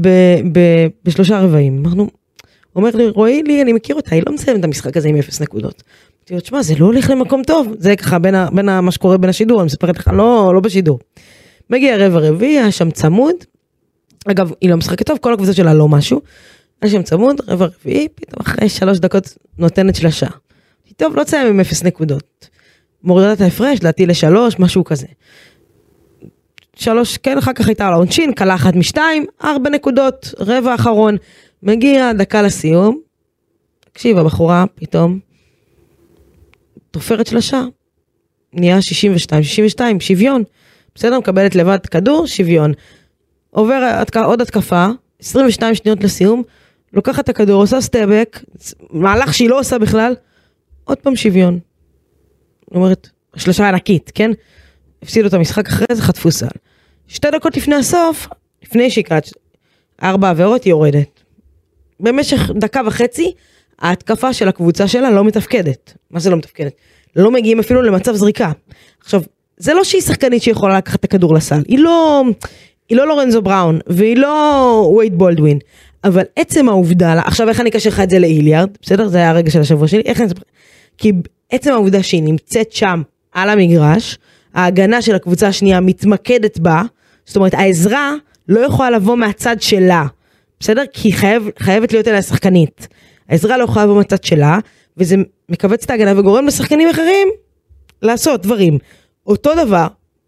ב, 0.02 0.08
ב, 0.52 0.60
בשלושה 1.04 1.40
רבעים. 1.40 1.78
אמרנו, 1.78 2.10
אומר 2.76 2.90
לי, 2.94 3.10
רועי 3.10 3.44
לי, 3.44 3.62
אני 3.62 3.74
מכיר 3.74 3.96
אותה, 3.96 4.16
היא 4.16 4.24
לא 4.28 4.34
מסיימת 4.34 4.60
את 4.60 4.64
המשחק 4.64 4.98
הזה 4.98 5.10
עם 5.10 5.16
אפס 5.16 5.42
נקודות. 5.42 5.84
אמרתי 6.28 6.36
לו, 6.36 6.42
תשמע, 6.42 6.62
זה 6.62 6.76
לא 6.80 6.86
הולך 6.86 7.10
למקום 7.10 7.44
טוב, 7.44 7.68
זה 7.78 7.96
ככה 7.96 8.20
בין, 8.20 8.36
ה, 8.36 8.48
בין 8.52 8.70
ה, 8.70 8.82
מה 8.82 8.92
שקורה 8.92 9.18
בין 9.18 9.30
השידור, 9.30 9.60
אני 9.62 9.66
מספרת 9.66 9.98
לך, 9.98 10.08
לא, 10.14 10.52
לא 10.54 10.60
בשידור. 10.60 11.00
מגיע 11.70 12.08
רבע 12.08 12.20
רביעי, 12.20 12.60
היה 12.60 12.72
שם 12.72 12.92
צמוד. 12.92 13.36
אגב, 14.28 14.52
היא 14.62 14.70
לא 14.70 14.78
משחקת 14.78 15.06
טוב, 15.06 15.18
כל 15.18 15.34
הקבוצה 15.34 15.54
שלה 15.54 15.74
לא 15.74 15.88
משהו. 15.88 16.22
היה 16.82 16.92
שם 16.92 17.04
צמוד, 17.04 17.42
רבע 17.48 17.66
רביעי, 17.66 18.08
פתאום 18.16 18.42
אחרי 18.42 18.70
שלוש 18.70 19.00
דקות 19.00 19.38
נותנת 19.58 19.96
שלושה. 19.96 20.28
טוב, 20.98 21.16
לא 21.16 21.24
תסיים 21.24 21.48
עם 21.48 21.60
אפס 21.60 21.84
נקודות. 21.84 22.50
מורידה 23.04 23.34
את 23.34 23.42
ההפרש, 23.42 23.80
לדעתי 23.80 24.06
לשלוש, 24.06 24.60
משהו 24.60 24.84
כזה. 24.84 25.08
שלוש, 26.76 27.18
כן, 27.18 27.38
אחר 27.38 27.54
כך 27.54 27.68
הייתה 27.68 27.88
על 27.88 27.94
העונשין, 27.94 28.34
קלעה 28.34 28.56
אחת 28.56 28.76
משתיים, 28.76 29.26
ארבע 29.44 29.70
נקודות, 29.70 30.34
רבע 30.40 30.76
אחרון. 30.76 31.16
מגיע 31.64 32.14
דקה 32.14 32.42
לסיום, 32.42 33.00
תקשיב, 33.80 34.18
הבחורה 34.18 34.66
פתאום 34.76 35.20
תופרת 36.92 37.28
שלושה, 37.28 37.62
נהיה 38.54 38.82
62, 38.82 39.44
62, 39.44 40.00
שוויון. 40.00 40.44
בסדר, 40.96 41.20
מקבלת 41.20 41.56
לבד 41.56 41.86
כדור, 41.86 42.28
שוויון. 42.28 42.74
עובר 43.50 44.04
עוד 44.26 44.42
התקפה, 44.42 44.88
22 45.20 45.76
שניות 45.76 46.04
לסיום, 46.04 46.44
לוקחת 46.94 47.24
את 47.24 47.30
הכדור, 47.30 47.62
עושה 47.62 47.82
step 47.82 48.09
back, 48.09 48.44
מהלך 48.90 49.34
שהיא 49.34 49.50
לא 49.50 49.60
עושה 49.60 49.78
בכלל, 49.78 50.16
עוד 50.84 50.98
פעם 50.98 51.16
שוויון. 51.16 51.60
זאת 52.62 52.76
אומרת, 52.76 53.10
שלושה 53.36 53.70
ענקית, 53.70 54.12
כן? 54.16 54.32
הפסידו 55.02 55.28
את 55.28 55.34
המשחק 55.34 55.68
אחרי 55.68 55.88
זה, 55.92 56.02
חטפו 56.02 56.32
סל. 56.32 56.48
שתי 57.08 57.28
דקות 57.32 57.58
לפני 57.58 57.76
הסוף, 57.76 58.28
לפני 58.64 58.90
שהיא 58.90 59.06
קראת 59.06 59.30
ארבע 60.04 60.30
עבירות, 60.30 60.64
היא 60.64 60.72
יורדת. 60.72 61.24
במשך 62.00 62.52
דקה 62.56 62.82
וחצי, 62.86 63.34
ההתקפה 63.80 64.34
של 64.34 64.48
הקבוצה 64.48 64.88
שלה 64.88 65.12
לא 65.12 65.24
מתפקדת. 65.24 65.94
מה 66.12 66.20
זה 66.20 66.30
לא 66.30 66.38
מתפקדת? 66.38 66.74
לא 67.16 67.32
מגיעים 67.32 67.60
אפילו 67.60 67.82
למצב 67.82 68.16
זריקה. 68.16 68.52
עכשיו, 69.04 69.22
זה 69.58 69.74
לא 69.74 69.84
שהיא 69.84 70.02
שחקנית 70.02 70.44
שיכולה 70.44 70.78
לקחת 70.78 71.00
את 71.00 71.04
הכדור 71.04 71.34
לסל, 71.34 71.62
היא 71.68 71.80
לא, 71.80 72.24
היא 72.90 72.98
לא 72.98 73.08
לורנזו 73.08 73.42
בראון, 73.42 73.80
והיא 73.88 74.18
לא 74.18 74.94
וייד 74.98 75.18
בולדווין, 75.18 75.60
אבל 76.04 76.24
עצם 76.36 76.70
העובדה, 76.70 77.22
עכשיו 77.26 77.50
איך 77.50 77.62
אני 77.62 77.70
אקשר 77.70 77.90
לך 77.90 78.00
את 78.00 78.10
זה 78.10 78.20
לאיליארד, 78.20 78.70
בסדר? 78.82 79.08
זה 79.08 79.18
היה 79.18 79.30
הרגע 79.30 79.52
של 79.52 79.62
השבוע 79.62 79.88
שלי, 79.88 80.02
איך 80.06 80.22
אני 80.22 80.28
אספר? 80.28 80.42
כי 80.98 81.12
עצם 81.52 81.72
העובדה 81.72 82.04
שהיא 82.04 82.24
נמצאת 82.24 82.72
שם, 82.72 83.02
על 83.32 83.50
המגרש, 83.50 84.18
ההגנה 84.54 85.02
של 85.02 85.16
הקבוצה 85.16 85.48
השנייה 85.48 85.80
מתמקדת 85.80 86.60
בה, 86.60 86.82
זאת 87.26 87.36
אומרת 87.36 87.54
העזרה 87.54 88.14
לא 88.48 88.60
יכולה 88.60 88.90
לבוא 88.90 89.18
מהצד 89.18 89.62
שלה, 89.62 90.06
בסדר? 90.60 90.84
כי 90.94 91.12
חייב, 91.12 91.50
חייבת 91.60 91.94
להיות 91.94 92.08
אליה 92.08 92.22
שחקנית. 92.22 92.88
העזרה 93.30 93.58
לא 93.58 93.64
יכולה 93.64 93.86
לבוא 93.86 93.96
מהצד 93.96 94.24
שלה, 94.24 94.60
וזה 94.98 95.16
מכווץ 95.50 95.84
את 95.84 95.90
ההגנה 95.90 96.20
וגורם 96.20 96.46
לשחקנים 96.46 96.90
אחרים 96.90 97.28
לעשות 98.02 98.42
דברים. 98.42 98.78
אותו 99.28 99.52
דבר, 99.66 99.88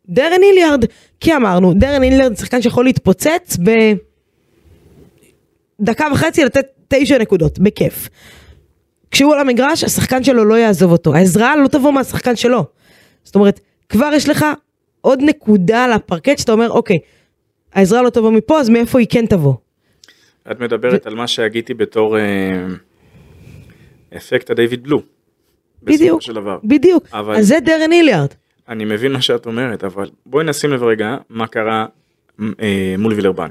דרן 0.09 0.41
היליארד, 0.41 0.85
כי 1.19 1.35
אמרנו, 1.35 1.73
דרן 1.73 2.01
היליארד 2.01 2.35
זה 2.35 2.41
שחקן 2.41 2.61
שיכול 2.61 2.85
להתפוצץ 2.85 3.57
בדקה 5.79 6.05
וחצי 6.13 6.45
לתת 6.45 6.65
תשע 6.87 7.17
נקודות, 7.17 7.59
בכיף. 7.59 8.09
כשהוא 9.11 9.33
על 9.33 9.39
המגרש, 9.39 9.83
השחקן 9.83 10.23
שלו 10.23 10.45
לא 10.45 10.55
יעזוב 10.55 10.91
אותו. 10.91 11.15
העזרה 11.15 11.55
לא 11.55 11.67
תבוא 11.67 11.91
מהשחקן 11.91 12.35
שלו. 12.35 12.65
זאת 13.23 13.35
אומרת, 13.35 13.59
כבר 13.89 14.09
יש 14.15 14.29
לך 14.29 14.45
עוד 15.01 15.19
נקודה 15.21 15.83
על 15.83 15.91
הפרקט 15.91 16.37
שאתה 16.37 16.51
אומר, 16.51 16.69
אוקיי, 16.71 16.97
העזרה 17.73 18.01
לא 18.01 18.09
תבוא 18.09 18.31
מפה, 18.31 18.59
אז 18.59 18.69
מאיפה 18.69 18.99
היא 18.99 19.07
כן 19.09 19.25
תבוא? 19.25 19.53
את 20.51 20.59
מדברת 20.59 21.07
על 21.07 21.15
מה 21.15 21.27
שהגיתי 21.27 21.73
בתור 21.73 22.17
אה, 22.17 22.23
אפקט 24.17 24.49
הדיוויד 24.49 24.83
בלו. 24.83 25.01
בדיוק, 25.83 26.21
של 26.21 26.33
דבר. 26.33 26.57
בדיוק. 26.63 27.03
אבל- 27.13 27.35
אז 27.35 27.47
זה 27.47 27.59
דרן 27.65 27.91
היליארד. 27.91 28.29
אני 28.69 28.85
מבין 28.85 29.11
מה 29.11 29.21
שאת 29.21 29.45
אומרת, 29.45 29.83
אבל 29.83 30.09
בואי 30.25 30.45
נשים 30.45 30.69
לב 30.69 30.83
רגע 30.83 31.17
מה 31.29 31.47
קרה 31.47 31.85
אה, 32.61 32.95
מול 32.97 33.13
וילרבן. 33.13 33.49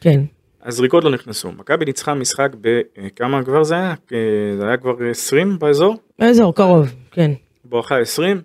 כן. 0.00 0.20
הזריקות 0.62 1.04
לא 1.04 1.10
נכנסו. 1.10 1.52
מכבי 1.52 1.84
ניצחה 1.84 2.14
משחק 2.14 2.50
בכמה 2.60 3.44
כבר 3.44 3.62
זה 3.64 3.74
היה? 3.74 3.94
אה, 4.12 4.16
זה 4.58 4.66
היה 4.68 4.76
כבר 4.76 4.94
20 5.10 5.58
באזור? 5.58 5.96
באזור, 6.18 6.54
קרוב, 6.54 6.86
כן. 7.10 7.30
בואכה 7.64 7.98
20, 7.98 8.40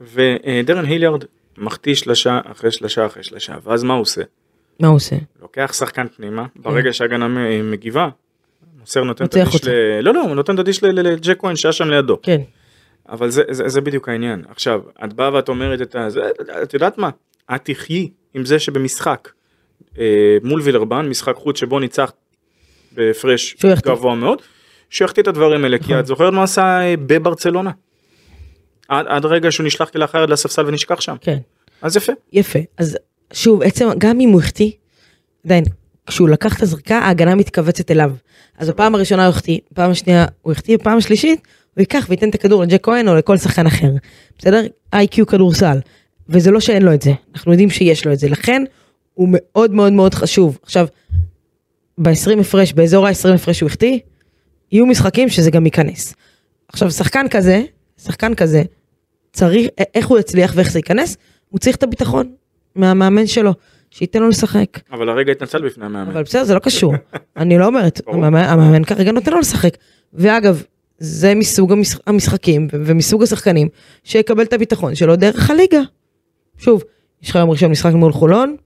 ודרן 0.00 0.84
היליארד 0.84 1.24
מחטיא 1.58 1.94
שלשה 1.94 2.40
אחרי 2.44 2.70
שלשה 2.70 3.06
אחרי 3.06 3.22
שלשה, 3.22 3.54
ואז 3.64 3.82
מה 3.82 3.94
הוא 3.94 4.00
עושה? 4.00 4.22
מה 4.80 4.88
הוא 4.88 4.96
עושה? 4.96 5.16
לוקח 5.42 5.72
שחקן 5.72 6.06
פנימה, 6.16 6.46
ברגע 6.56 6.92
שההגנה 6.92 7.28
מ- 7.28 7.70
מגיבה, 7.70 8.08
מוסר 8.86 9.04
נותן 9.04 9.24
את 9.24 9.34
הדיש. 9.34 9.64
ל... 9.64 10.00
לא, 10.00 10.14
לא, 10.14 10.22
הוא 10.22 10.34
נותן 10.34 10.54
את 10.54 10.58
הדיש 10.58 10.84
לג'ק 10.84 11.40
כהן 11.40 11.56
שהיה 11.56 11.72
שם 11.72 11.90
לידו. 11.90 12.18
כן. 12.22 12.40
אבל 13.08 13.30
זה, 13.30 13.42
זה, 13.50 13.68
זה 13.68 13.80
בדיוק 13.80 14.08
העניין. 14.08 14.44
עכשיו, 14.48 14.80
את 15.04 15.12
באה 15.12 15.34
ואת 15.34 15.48
אומרת 15.48 15.82
את 15.82 15.94
ה... 15.94 16.10
זה, 16.10 16.20
את 16.62 16.74
יודעת 16.74 16.98
מה? 16.98 17.10
את 17.54 17.60
תחיי 17.64 18.08
עם 18.34 18.44
זה 18.44 18.58
שבמשחק 18.58 19.28
אה, 19.98 20.36
מול 20.42 20.60
וילרבן, 20.60 21.08
משחק 21.08 21.34
חוץ 21.34 21.58
שבו 21.58 21.78
ניצחת 21.78 22.14
בהפרש. 22.92 23.56
גבוה 23.84 24.14
מאוד, 24.14 24.42
שיחטיא 24.90 25.22
את 25.22 25.28
הדברים 25.28 25.64
האלה, 25.64 25.78
כי 25.78 25.84
נכון. 25.84 25.98
את 25.98 26.06
זוכרת 26.06 26.32
מה 26.32 26.42
עשה 26.42 26.80
אה, 26.80 26.94
בברצלונה? 26.96 27.70
עד, 28.88 29.06
עד 29.08 29.26
רגע 29.26 29.50
שהוא 29.50 29.66
נשלח 29.66 29.88
כלאחר 29.88 30.22
יד 30.22 30.30
לספסל 30.30 30.66
ונשכח 30.66 31.00
שם. 31.00 31.16
כן. 31.20 31.38
אז 31.82 31.96
יפה. 31.96 32.12
יפה. 32.32 32.58
אז 32.78 32.98
שוב, 33.32 33.62
עצם, 33.62 33.88
גם 33.98 34.20
אם 34.20 34.28
הוא 34.28 34.40
החטיא, 34.40 34.70
עדיין, 35.44 35.64
כשהוא 36.06 36.28
לקח 36.28 36.56
את 36.56 36.62
הזריקה, 36.62 36.98
ההגנה 36.98 37.34
מתכווצת 37.34 37.90
אליו. 37.90 38.12
אז 38.58 38.70
בפעם 38.70 38.94
הראשונה 38.94 39.26
הוא 39.26 39.30
החטיא, 39.30 39.58
בפעם 39.72 39.90
השנייה 39.90 40.26
הוא 40.42 40.52
החטיא, 40.52 40.76
בפעם 40.76 40.98
השלישית 40.98 41.40
הוא 41.74 41.82
ייקח 41.82 42.06
וייתן 42.08 42.28
את 42.28 42.34
הכדור 42.34 42.62
לג'ק 42.62 42.84
כהן 42.84 43.08
או 43.08 43.14
לכל 43.14 43.38
שחקן 43.38 43.66
אחר. 43.66 43.90
בסדר? 44.38 44.66
איי-קיו 44.92 45.26
כדורסל. 45.26 45.78
וזה 46.28 46.50
לא 46.50 46.60
שאין 46.60 46.82
לו 46.82 46.94
את 46.94 47.02
זה, 47.02 47.12
אנחנו 47.34 47.52
יודעים 47.52 47.70
שיש 47.70 48.06
לו 48.06 48.12
את 48.12 48.18
זה. 48.18 48.28
לכן 48.28 48.62
הוא 49.14 49.28
מאוד 49.32 49.70
מאוד 49.70 49.92
מאוד 49.92 50.14
חשוב. 50.14 50.58
עכשיו, 50.62 50.86
ב-20 51.98 52.40
הפרש, 52.40 52.72
באזור 52.72 53.06
ה-20 53.06 53.34
הפרש 53.34 53.58
שהוא 53.58 53.66
החטיא, 53.66 53.98
יהיו 54.72 54.86
משחקים 54.86 55.28
שזה 55.28 55.50
גם 55.50 55.64
ייכנס. 55.66 56.14
עכשיו, 56.68 56.90
שחקן 56.90 57.26
כזה, 57.30 57.62
שחקן 58.02 58.34
כזה, 58.34 58.62
צריך, 59.32 59.66
איך 59.94 60.06
הוא 60.06 60.18
יצליח 60.18 60.52
ואיך 60.56 60.72
זה 60.72 60.78
ייכנס? 60.78 61.16
הוא 61.48 61.58
צריך 61.58 61.76
את 61.76 61.82
הביטחון 61.82 62.34
מהמאמן 62.74 63.26
שלו, 63.26 63.54
שייתן 63.96 64.20
לו 64.20 64.28
לשחק. 64.28 64.66
אבל 64.92 65.08
הרגע 65.08 65.32
התנצל 65.32 65.66
בפני 65.66 65.84
המאמן. 65.86 66.10
אבל 66.10 66.22
בסדר, 66.22 66.44
זה 66.44 66.54
לא 66.54 66.58
קשור. 66.58 66.94
אני 67.36 67.58
לא 67.58 67.66
אומרת. 67.66 68.00
המאמן, 68.06 68.84
כרגע 68.84 69.12
נותן 69.12 69.32
לו 69.32 69.38
לשחק. 69.38 69.76
ואגב, 70.14 70.62
זה 70.98 71.34
מסוג 71.34 71.72
המשח- 71.72 71.98
המשחקים 72.06 72.68
ומסוג 72.72 73.22
השחקנים 73.22 73.68
שיקבל 74.04 74.42
את 74.42 74.52
הביטחון 74.52 74.94
שלו 74.94 75.16
דרך 75.16 75.50
הליגה. 75.50 75.80
שוב, 76.58 76.82
יש 77.22 77.30
לך 77.30 77.36
יום 77.36 77.50
ראשון 77.50 77.70
משחק 77.70 77.92
מול 77.92 78.12
חולון, 78.12 78.56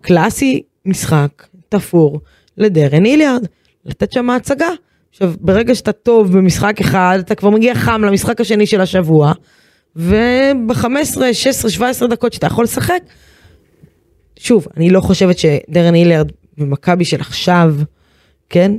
קלאסי 0.00 0.62
משחק, 0.86 1.28
תפור, 1.68 2.20
לדרן 2.58 3.04
היליארד, 3.04 3.46
לתת 3.84 4.12
שם 4.12 4.30
הצגה. 4.30 4.68
עכשיו, 5.10 5.32
ברגע 5.40 5.74
שאתה 5.74 5.92
טוב 5.92 6.32
במשחק 6.38 6.80
אחד, 6.80 7.18
אתה 7.20 7.34
כבר 7.34 7.50
מגיע 7.50 7.74
חם 7.74 8.02
למשחק 8.04 8.40
השני 8.40 8.66
של 8.66 8.80
השבוע, 8.80 9.32
וב-15, 9.96 10.84
16, 11.32 11.70
17 11.70 12.08
דקות 12.08 12.32
שאתה 12.32 12.46
יכול 12.46 12.64
לשחק, 12.64 13.00
שוב, 14.42 14.66
אני 14.76 14.90
לא 14.90 15.00
חושבת 15.00 15.38
שדרן 15.38 15.94
הילרד 15.94 16.32
במכבי 16.58 17.04
של 17.04 17.20
עכשיו, 17.20 17.74
כן, 18.48 18.72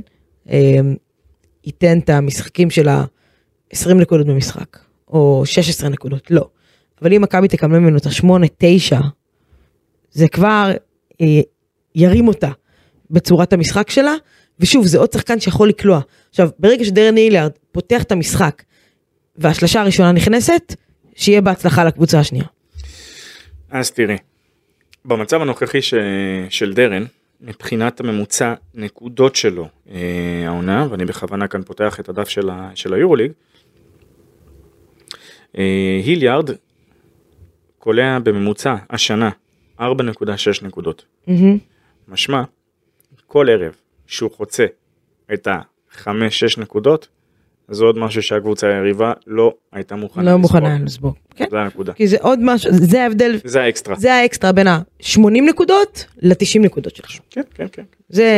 אה, 0.50 0.78
ייתן 1.64 1.98
את 1.98 2.10
המשחקים 2.10 2.70
של 2.70 2.88
ה-20 2.88 3.94
נקודות 3.94 4.26
במשחק, 4.26 4.78
או 5.08 5.42
16 5.44 5.88
נקודות, 5.88 6.30
לא. 6.30 6.48
אבל 7.02 7.12
אם 7.12 7.22
מכבי 7.22 7.48
תקבל 7.48 7.78
ממנו 7.78 7.96
את 7.96 8.06
ה-8-9, 8.06 8.96
זה 10.10 10.28
כבר 10.28 10.70
אה, 11.20 11.40
ירים 11.94 12.28
אותה 12.28 12.50
בצורת 13.10 13.52
המשחק 13.52 13.90
שלה, 13.90 14.14
ושוב, 14.60 14.86
זה 14.86 14.98
עוד 14.98 15.12
שחקן 15.12 15.40
שיכול 15.40 15.68
לקלוע. 15.68 16.00
עכשיו, 16.30 16.48
ברגע 16.58 16.84
שדרן 16.84 17.16
הילרד 17.16 17.50
פותח 17.72 18.02
את 18.02 18.12
המשחק, 18.12 18.62
והשלשה 19.36 19.80
הראשונה 19.80 20.12
נכנסת, 20.12 20.74
שיהיה 21.14 21.40
בהצלחה 21.40 21.84
לקבוצה 21.84 22.18
השנייה. 22.20 22.44
אז 23.70 23.90
תראי, 23.90 24.16
במצב 25.04 25.42
הנוכחי 25.42 25.82
ש... 25.82 25.94
של 26.50 26.72
דרן, 26.72 27.04
מבחינת 27.40 28.00
הממוצע 28.00 28.54
נקודות 28.74 29.36
שלו 29.36 29.68
אה, 29.90 30.42
העונה, 30.46 30.86
ואני 30.90 31.04
בכוונה 31.04 31.48
כאן 31.48 31.62
פותח 31.62 32.00
את 32.00 32.08
הדף 32.08 32.28
של, 32.28 32.50
ה... 32.50 32.70
של 32.74 32.94
היורוליג, 32.94 33.32
אה, 35.58 36.00
היליארד 36.04 36.50
קולע 37.78 38.18
בממוצע 38.18 38.74
השנה 38.90 39.30
4.6 39.80 39.84
נקודות. 40.62 41.04
מהמם. 41.26 41.58
משמע, 42.08 42.42
כל 43.26 43.48
ערב 43.50 43.74
שהוא 44.06 44.30
חוצה 44.30 44.66
את 45.32 45.46
ה-5-6 45.46 46.60
נקודות, 46.60 47.08
זה 47.68 47.84
עוד 47.84 47.98
משהו 47.98 48.22
שהקבוצה 48.22 48.66
היריבה 48.66 49.12
לא 49.26 49.54
הייתה 49.72 49.96
מוכנה 49.96 50.22
לא. 50.32 50.36
מוכנה 50.38 50.78
לספוג. 50.84 51.14
כן. 51.36 51.44
זה 51.50 51.58
הנקודה. 51.60 51.92
כי 51.92 52.06
זה 52.08 52.16
עוד 52.20 52.38
משהו, 52.42 52.70
זה 52.72 53.02
ההבדל, 53.02 53.36
זה 53.44 53.62
האקסטרה. 53.62 53.94
זה 53.96 54.14
האקסטרה 54.14 54.52
בין 54.52 54.66
ה-80 54.66 55.18
נקודות 55.30 56.06
ל-90 56.22 56.58
נקודות 56.60 56.96
שלך. 56.96 57.10
כן, 57.30 57.42
כן, 57.54 57.66
כן. 57.72 57.82
זה, 58.08 58.28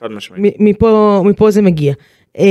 חד 0.00 0.10
משמעית. 0.10 0.54
מפה, 0.58 1.22
מפה 1.26 1.50
זה 1.50 1.62
מגיע. 1.62 1.94
אה, 2.38 2.44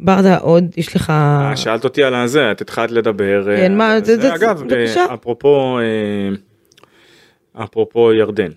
ברדה, 0.00 0.36
עוד 0.38 0.64
יש 0.76 0.96
לך... 0.96 1.10
אה, 1.10 1.56
שאלת 1.56 1.84
אותי 1.84 2.02
על 2.02 2.14
הזה, 2.14 2.50
את 2.52 2.60
התחלת 2.60 2.90
לדבר. 2.90 3.50
אה, 3.50 3.56
כן, 3.56 3.76
מה, 3.76 4.00
זה- 4.04 4.20
זה- 4.20 4.34
אגב, 4.34 4.62
בבקשה. 4.62 5.00
אה, 5.10 5.14
אפרופו, 5.14 5.78
אה, 5.78 7.64
אפרופו 7.64 8.12
ירדן, 8.12 8.50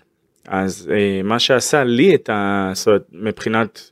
אז 0.47 0.89
אה, 0.93 1.21
מה 1.23 1.39
שעשה 1.39 1.83
לי 1.83 2.15
את 2.15 2.29
ה... 2.29 2.71
זאת 2.73 2.87
אומרת, 2.87 3.01
מבחינת 3.13 3.91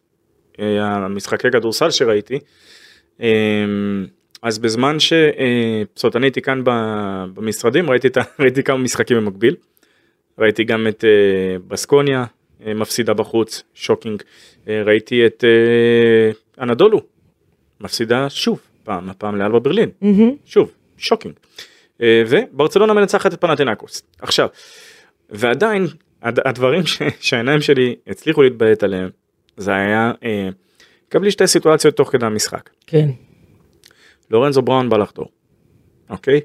אה, 0.60 0.66
המשחקי 0.96 1.48
כדורסל 1.52 1.92
שראיתי, 1.92 2.40
אז 4.42 4.60
בזמן 4.60 5.00
ש... 5.00 5.14
אה, 5.14 5.82
אני 6.16 6.26
הייתי 6.26 6.42
כאן 6.42 6.62
במשרדים, 7.34 7.90
ראיתי, 7.90 8.08
את 8.08 8.18
ראיתי 8.40 8.64
כמה 8.64 8.78
משחקים 8.78 9.18
במקביל. 9.18 9.56
ראיתי 10.40 10.64
גם 10.64 10.88
את 10.88 11.04
אה, 11.06 11.10
בסקוניה 11.68 12.26
אה, 12.66 12.74
מפסידה 12.74 13.14
בחוץ, 13.14 13.64
shocking. 13.74 14.24
ראיתי 14.68 15.26
את 15.26 15.44
אנאדולו 16.62 17.02
מפסידה 17.82 18.30
שוב, 18.30 18.60
פעם, 18.84 19.10
הפעם 19.10 19.36
לאלבה 19.36 19.60
ברלין. 19.60 19.90
מהמם. 20.02 20.32
שוב, 20.46 20.72
shocking. 20.98 21.34
וברצלונה 22.02 22.94
מנצחת 22.94 23.34
את 23.34 23.42
פנתנקוס. 23.42 24.04
עכשיו, 24.22 24.48
ועדיין, 25.30 25.88
הד- 26.22 26.48
הדברים 26.48 26.82
שהעיניים 27.20 27.62
שלי 27.62 27.96
הצליחו 28.08 28.44
להתביית 28.44 28.84
עליהם, 28.84 29.10
זה 29.58 29.76
היה, 29.76 30.12
קבלי 31.10 31.32
שתי 31.32 31.48
סיטואציות 31.48 31.96
תוך 31.96 32.12
כדי 32.12 32.26
המשחק. 32.26 32.70
כן. 32.88 33.10
לורנזו 34.32 34.62
בראון 34.62 34.90
בא 34.90 34.98
לחדור, 34.98 35.28
אוקיי? 36.10 36.42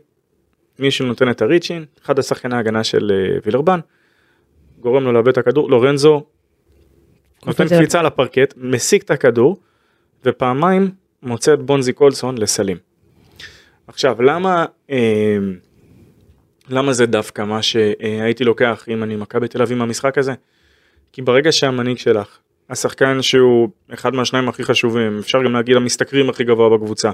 מישהו 0.79 1.07
נותן 1.07 1.31
את 1.31 1.43
הריצ'ין, 1.43 1.85
אחד 2.05 2.19
השחקני 2.19 2.57
ההגנה 2.57 2.85
של 2.85 3.13
אה, 3.15 3.39
וילרבן, 3.45 3.81
גורם 4.81 5.05
לו 5.05 5.13
לאבד 5.13 5.29
את 5.29 5.39
הכדור, 5.39 5.71
לורנזו 5.71 6.25
נותן 7.47 7.69
קפיצה 7.69 8.03
לפרקט, 8.03 8.55
מסיק 8.57 9.03
את 9.03 9.11
הכדור, 9.11 9.57
ופעמיים 10.25 10.91
מוצא 11.23 11.55
את 11.55 11.63
בונזי 11.63 11.93
קולסון 11.93 12.39
לסלים. 12.39 12.77
עכשיו, 13.87 14.23
למה, 14.23 14.65
אה, 14.91 15.37
למה 16.69 16.93
זה 16.93 17.07
דווקא 17.07 17.43
מה 17.43 17.63
שהייתי 17.63 18.45
לוקח 18.45 18.85
אם 18.89 19.03
אני 19.03 19.17
מכבי 19.17 19.49
תל 19.49 19.63
אביב 19.63 19.79
מהמשחק 19.79 20.19
הזה? 20.19 20.33
כי 21.13 21.23
ברגע 21.23 21.53
שהמנהיג 21.53 21.99
שלך, 21.99 22.39
השחקן 22.71 23.23
שהוא 23.23 23.69
אחד 23.95 24.15
מהשניים 24.15 24.49
הכי 24.49 24.65
חשובים, 24.65 25.19
אפשר 25.19 25.43
גם 25.43 25.53
להגיד 25.53 25.77
המשתכרים 25.77 26.31
הכי 26.31 26.45
גבוה 26.45 26.79
בקבוצה, 26.79 27.11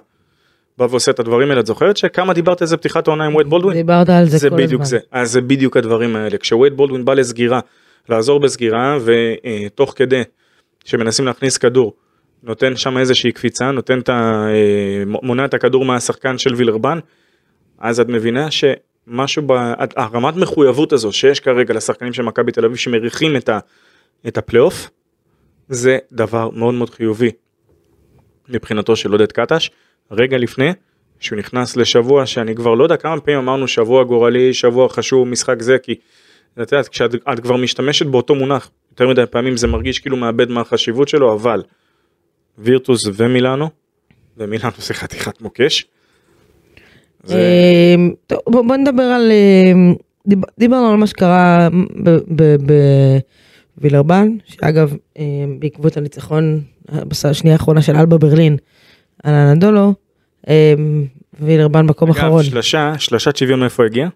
בא 0.78 0.84
ועושה 0.90 1.10
את 1.10 1.20
הדברים 1.20 1.50
האלה, 1.50 1.60
את 1.60 1.66
זוכרת 1.66 1.96
שכמה 1.96 2.32
דיברת 2.32 2.62
איזה 2.62 2.76
פתיחת 2.76 3.08
העונה 3.08 3.24
עם 3.24 3.34
וייד 3.34 3.46
בולדווין? 3.46 3.76
דיברת 3.76 4.08
על 4.08 4.24
זה 4.24 4.38
זה 4.38 4.50
כל 4.50 4.56
בדיוק 4.56 4.82
הזמן. 4.82 4.84
זה, 4.84 4.98
אז 5.12 5.32
זה 5.32 5.40
בדיוק 5.40 5.76
הדברים 5.76 6.16
האלה, 6.16 6.38
כשווייד 6.38 6.76
בולדווין 6.76 7.04
בא 7.04 7.14
לסגירה, 7.14 7.60
לעזור 8.08 8.40
בסגירה 8.40 8.98
ותוך 9.04 9.92
כדי 9.96 10.22
שמנסים 10.84 11.26
להכניס 11.26 11.58
כדור, 11.58 11.94
נותן 12.42 12.76
שם 12.76 12.98
איזושהי 12.98 13.32
קפיצה, 13.32 13.70
נותן 13.70 13.98
את 13.98 14.08
ה... 14.08 14.46
אה, 14.48 15.02
מונע 15.06 15.44
את 15.44 15.54
הכדור 15.54 15.84
מהשחקן 15.84 16.38
של 16.38 16.54
וילרבן, 16.54 16.98
אז 17.78 18.00
את 18.00 18.08
מבינה 18.08 18.48
שמשהו, 18.50 19.42
ב... 19.46 19.52
הרמת 19.96 20.36
מחויבות 20.36 20.92
הזו 20.92 21.12
שיש 21.12 21.40
כרגע 21.40 21.74
לשחקנים 21.74 22.12
של 22.12 22.22
מכבי 22.22 22.52
תל 22.52 22.64
אביב 22.64 22.76
שמריחים 22.76 23.36
את, 23.36 23.48
ה... 23.48 23.58
את 24.28 24.38
הפלייאוף, 24.38 24.90
זה 25.68 25.98
דבר 26.12 26.50
מאוד 26.50 26.74
מאוד 26.74 26.90
חיובי 26.90 27.30
מבחינתו 28.48 28.96
של 28.96 29.12
עודד 29.12 29.32
קטש, 29.32 29.70
רגע 30.10 30.38
לפני 30.38 30.70
שהוא 31.20 31.38
נכנס 31.38 31.76
לשבוע 31.76 32.26
שאני 32.26 32.54
כבר 32.54 32.74
לא 32.74 32.84
יודע 32.84 32.96
כמה 32.96 33.20
פעמים 33.20 33.40
אמרנו 33.40 33.68
שבוע 33.68 34.04
גורלי, 34.04 34.54
שבוע 34.54 34.88
חשוב, 34.88 35.28
משחק 35.28 35.62
זה, 35.62 35.78
כי 35.78 35.94
את 36.62 36.72
יודעת, 36.72 36.88
כשאת 36.88 37.14
את 37.32 37.40
כבר 37.40 37.56
משתמשת 37.56 38.06
באותו 38.06 38.34
מונח, 38.34 38.70
יותר 38.90 39.08
מדי 39.08 39.26
פעמים 39.30 39.56
זה 39.56 39.66
מרגיש 39.66 39.98
כאילו 39.98 40.16
מאבד 40.16 40.50
מהחשיבות 40.50 41.08
שלו, 41.08 41.32
אבל 41.32 41.62
וירטוס 42.58 43.08
ומילאנו, 43.14 43.68
ומילאנו 44.36 44.74
זה 44.86 44.94
חתיכת 44.94 45.40
מוקש. 45.40 45.86
אמ, 47.30 47.34
בוא 48.46 48.76
נדבר 48.76 49.02
על... 49.02 49.30
אמ, 49.32 49.94
דיב- 50.26 50.50
דיברנו 50.58 50.90
על 50.90 50.96
מה 50.96 51.06
שקרה 51.06 51.68
בווילרבן, 53.78 54.28
שאגב, 54.44 54.96
אמ, 55.18 55.56
בעקבות 55.58 55.96
הניצחון 55.96 56.60
בשנייה 56.92 57.56
האחרונה 57.56 57.82
של 57.82 57.96
אלבה 57.96 58.18
ברלין 58.18 58.56
על 59.24 59.34
אנדולו, 59.34 59.94
אמ, 60.48 61.06
וילרבן 61.40 61.86
מקום 61.86 62.10
אגב, 62.10 62.18
אחרון. 62.18 62.42
שלושה, 62.44 62.92
שלושת 62.98 63.36
שוויון 63.36 63.60
מאיפה 63.60 63.84
הגיע? 63.84 64.08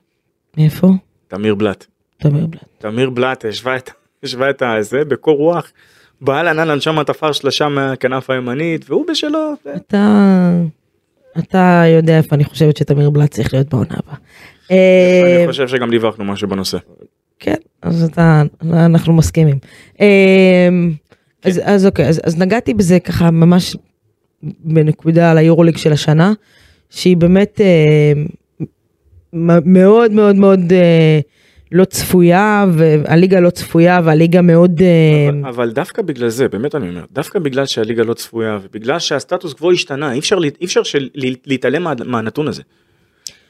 מאיפה? 0.57 0.89
תמיר 1.29 1.55
בלאט. 1.55 1.87
תמיר 2.19 2.47
בלאט. 2.47 2.65
תמיר 2.79 3.11
בלאט 3.11 3.45
השווה 3.45 3.77
את, 3.77 3.91
השווה 4.23 4.51
את 4.51 4.63
הזה 4.63 5.05
בקור 5.05 5.37
רוח. 5.37 5.73
באהלן 6.21 6.59
אהלן 6.59 6.81
שם 6.81 7.03
תפר 7.03 7.33
שלושה 7.33 7.69
מהכנף 7.69 8.31
הימנית 8.31 8.91
והוא 8.91 9.07
בשלו. 9.11 9.53
אתה... 9.77 10.51
אתה 11.39 11.83
יודע 11.97 12.19
איפה 12.19 12.35
אני 12.37 12.45
חושבת 12.45 12.77
שתמיר 12.77 13.11
בלאט 13.11 13.31
צריך 13.31 13.55
להיות 13.55 13.69
בעונה 13.69 13.95
הבאה. 14.05 14.17
אני 14.71 15.43
אמ, 15.43 15.47
חושב 15.47 15.69
שגם 15.69 15.91
דיווחנו 15.91 16.25
משהו 16.25 16.49
בנושא. 16.49 16.79
כן, 17.43 17.55
אז 17.83 18.03
אתה, 18.05 18.43
אנחנו 18.73 19.13
מסכימים. 19.13 19.59
אמ, 20.01 20.93
אז, 21.45 21.61
אז 21.65 21.87
אוקיי, 21.87 22.09
אז, 22.09 22.21
אז 22.25 22.39
נגעתי 22.39 22.75
בזה 22.75 23.01
ככה 23.01 23.31
ממש 23.31 23.77
בנקודה 24.43 25.31
על 25.31 25.39
היורוליג 25.39 25.77
של 25.77 25.93
השנה, 25.93 26.33
שהיא 26.91 27.17
באמת 27.17 27.61
אה, 27.61 28.13
מאוד 29.65 30.13
מאוד 30.13 30.37
מאוד 30.37 30.73
אה, 30.73 31.21
לא 31.73 31.85
צפויה, 31.85 32.65
והליגה 32.73 33.41
לא 33.41 33.51
צפויה, 33.51 34.01
והליגה 34.05 34.43
מאוד... 34.43 34.81
אה, 34.83 35.29
אבל, 35.31 35.47
אבל 35.49 35.71
דווקא 35.71 36.03
בגלל 36.03 36.29
זה 36.29 36.49
באמת 36.49 36.75
אני 36.75 36.89
אומר 36.89 37.05
דווקא 37.13 37.39
בגלל 37.39 37.67
שהליגה 37.67 38.03
לא 38.03 38.15
צפויה 38.15 38.59
ובגלל 38.63 38.99
שהסטטוס 38.99 39.53
קוו 39.53 39.71
השתנה 39.71 40.13
אי 40.13 40.19
אפשר 40.19 40.39
אי 40.61 40.65
אפשר 40.65 40.83
של, 40.83 41.09
לה- 41.15 41.35
להתעלם 41.47 41.83
מה, 41.83 41.93
מהנתון 42.05 42.49
הזה. 42.49 42.63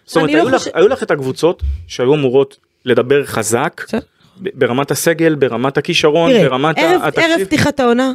זאת 0.04 0.16
אומרת 0.16 0.30
לא 0.30 0.36
היו, 0.36 0.48
לך, 0.48 0.54
חושב- 0.54 0.70
היו 0.74 0.88
לך 0.88 1.02
את 1.02 1.10
הקבוצות 1.10 1.62
שהיו 1.86 2.14
אמורות 2.14 2.56
לדבר 2.84 3.24
חזק. 3.24 3.82
ב- 4.42 4.48
ברמת 4.54 4.90
הסגל 4.90 5.34
ברמת 5.34 5.78
הכישרון 5.78 6.30
תראה, 6.30 6.48
ברמת 6.48 6.78
ערב, 6.78 6.90
ערב 6.90 7.02
התקציב. 7.02 7.46
פתיחת 7.46 7.80
העונה, 7.80 8.12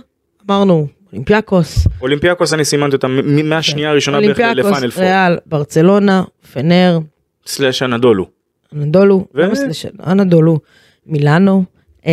אמרנו, 0.49 0.87
אולימפיאקוס, 1.11 1.87
אולימפיאקוס 2.01 2.53
אני 2.53 2.65
סימנתי 2.65 2.95
אותה 2.95 3.07
מהשנייה 3.43 3.89
הראשונה 3.89 4.19
בערך 4.19 4.39
אולימפיאקוס, 4.39 4.71
ל 4.71 4.75
Final 4.75 4.91
Four 4.91 5.03
ריאל, 5.03 5.37
ברצלונה, 5.45 6.23
פנר, 6.53 6.99
slash 7.45 7.83
אנאדולו. 7.83 8.25
אנאדולו, 8.73 9.25
למה 9.33 9.53
אנאדולו, 10.07 10.59
מילאנו. 11.05 11.63
אה, 12.07 12.11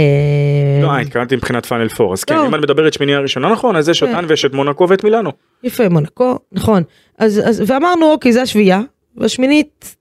לא, 0.82 0.90
אה, 0.90 1.00
התכוונתי 1.00 1.36
מבחינת 1.36 1.66
Final 1.66 1.88
Four 1.88 2.12
אז 2.12 2.24
כן 2.24 2.36
לא. 2.36 2.46
אם 2.46 2.54
את 2.54 2.60
מדברת 2.60 2.92
שמינייה 2.92 3.20
ראשונה 3.20 3.48
נכון 3.48 3.76
אז 3.76 3.88
יש 3.88 4.04
כן. 4.04 4.14
אותן 4.14 4.24
ויש 4.28 4.44
את 4.44 4.52
מונקו 4.52 4.88
ואת 4.88 5.04
מילאנו. 5.04 5.30
יפה, 5.62 5.88
מונקו, 5.88 6.38
נכון. 6.52 6.82
אז, 7.18 7.62
ואמרנו, 7.66 8.12
אוקיי, 8.12 8.32
זה 8.32 8.42
השביעייה, 8.42 8.80
והשמינית, 9.16 9.96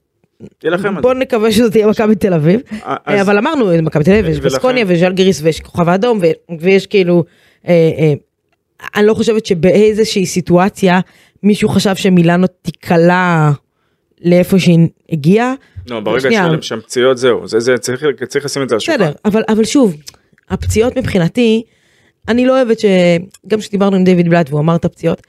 בוא 1.01 1.13
נקווה 1.13 1.51
שזאת 1.51 1.71
תהיה 1.71 1.87
מכבי 1.87 2.15
תל 2.15 2.33
אביב. 2.33 2.61
אה, 2.85 2.95
אז- 3.05 3.21
אבל 3.21 3.37
אמרנו, 3.37 3.71
מכבי 3.83 4.03
תל 4.03 4.11
אביב, 4.11 4.29
יש 4.29 4.39
בסקוניה 4.39 4.85
ויש 4.87 5.03
ז'לגיריס 5.03 5.41
ויש 5.43 5.59
כוכב 5.59 5.89
האדום, 5.89 6.19
ויש 6.59 6.87
כאילו, 6.87 7.23
אה, 7.67 7.91
אה, 7.97 8.13
אני 8.95 9.07
לא 9.07 9.13
חושבת 9.13 9.45
שבאיזושהי 9.45 10.25
סיטואציה 10.25 10.99
מישהו 11.43 11.69
חשב 11.69 11.95
שמילאנו 11.95 12.47
תיקלע 12.47 13.51
לאיפה 14.21 14.59
שהיא 14.59 14.79
הגיעה. 15.11 15.53
לא, 15.89 15.99
ברגע 15.99 16.29
שם 16.61 16.79
פציעות 16.79 17.17
זהו, 17.17 17.47
זה, 17.47 17.59
זה 17.59 17.77
צריך, 17.77 18.03
צריך 18.27 18.45
לשים 18.45 18.63
את 18.63 18.69
זה 18.69 18.75
על 18.75 18.77
השולחן. 18.77 19.03
בסדר, 19.03 19.11
אבל, 19.25 19.43
אבל 19.49 19.63
שוב, 19.63 19.95
הפציעות 20.49 20.97
מבחינתי, 20.97 21.63
אני 22.27 22.45
לא 22.45 22.55
אוהבת 22.57 22.79
ש... 22.79 22.85
גם 23.47 23.59
כשדיברנו 23.59 23.95
עם 23.95 24.03
דיוויד 24.03 24.29
בלאט 24.29 24.49
והוא 24.49 24.59
אמר 24.59 24.75
את 24.75 24.85
הפציעות, 24.85 25.21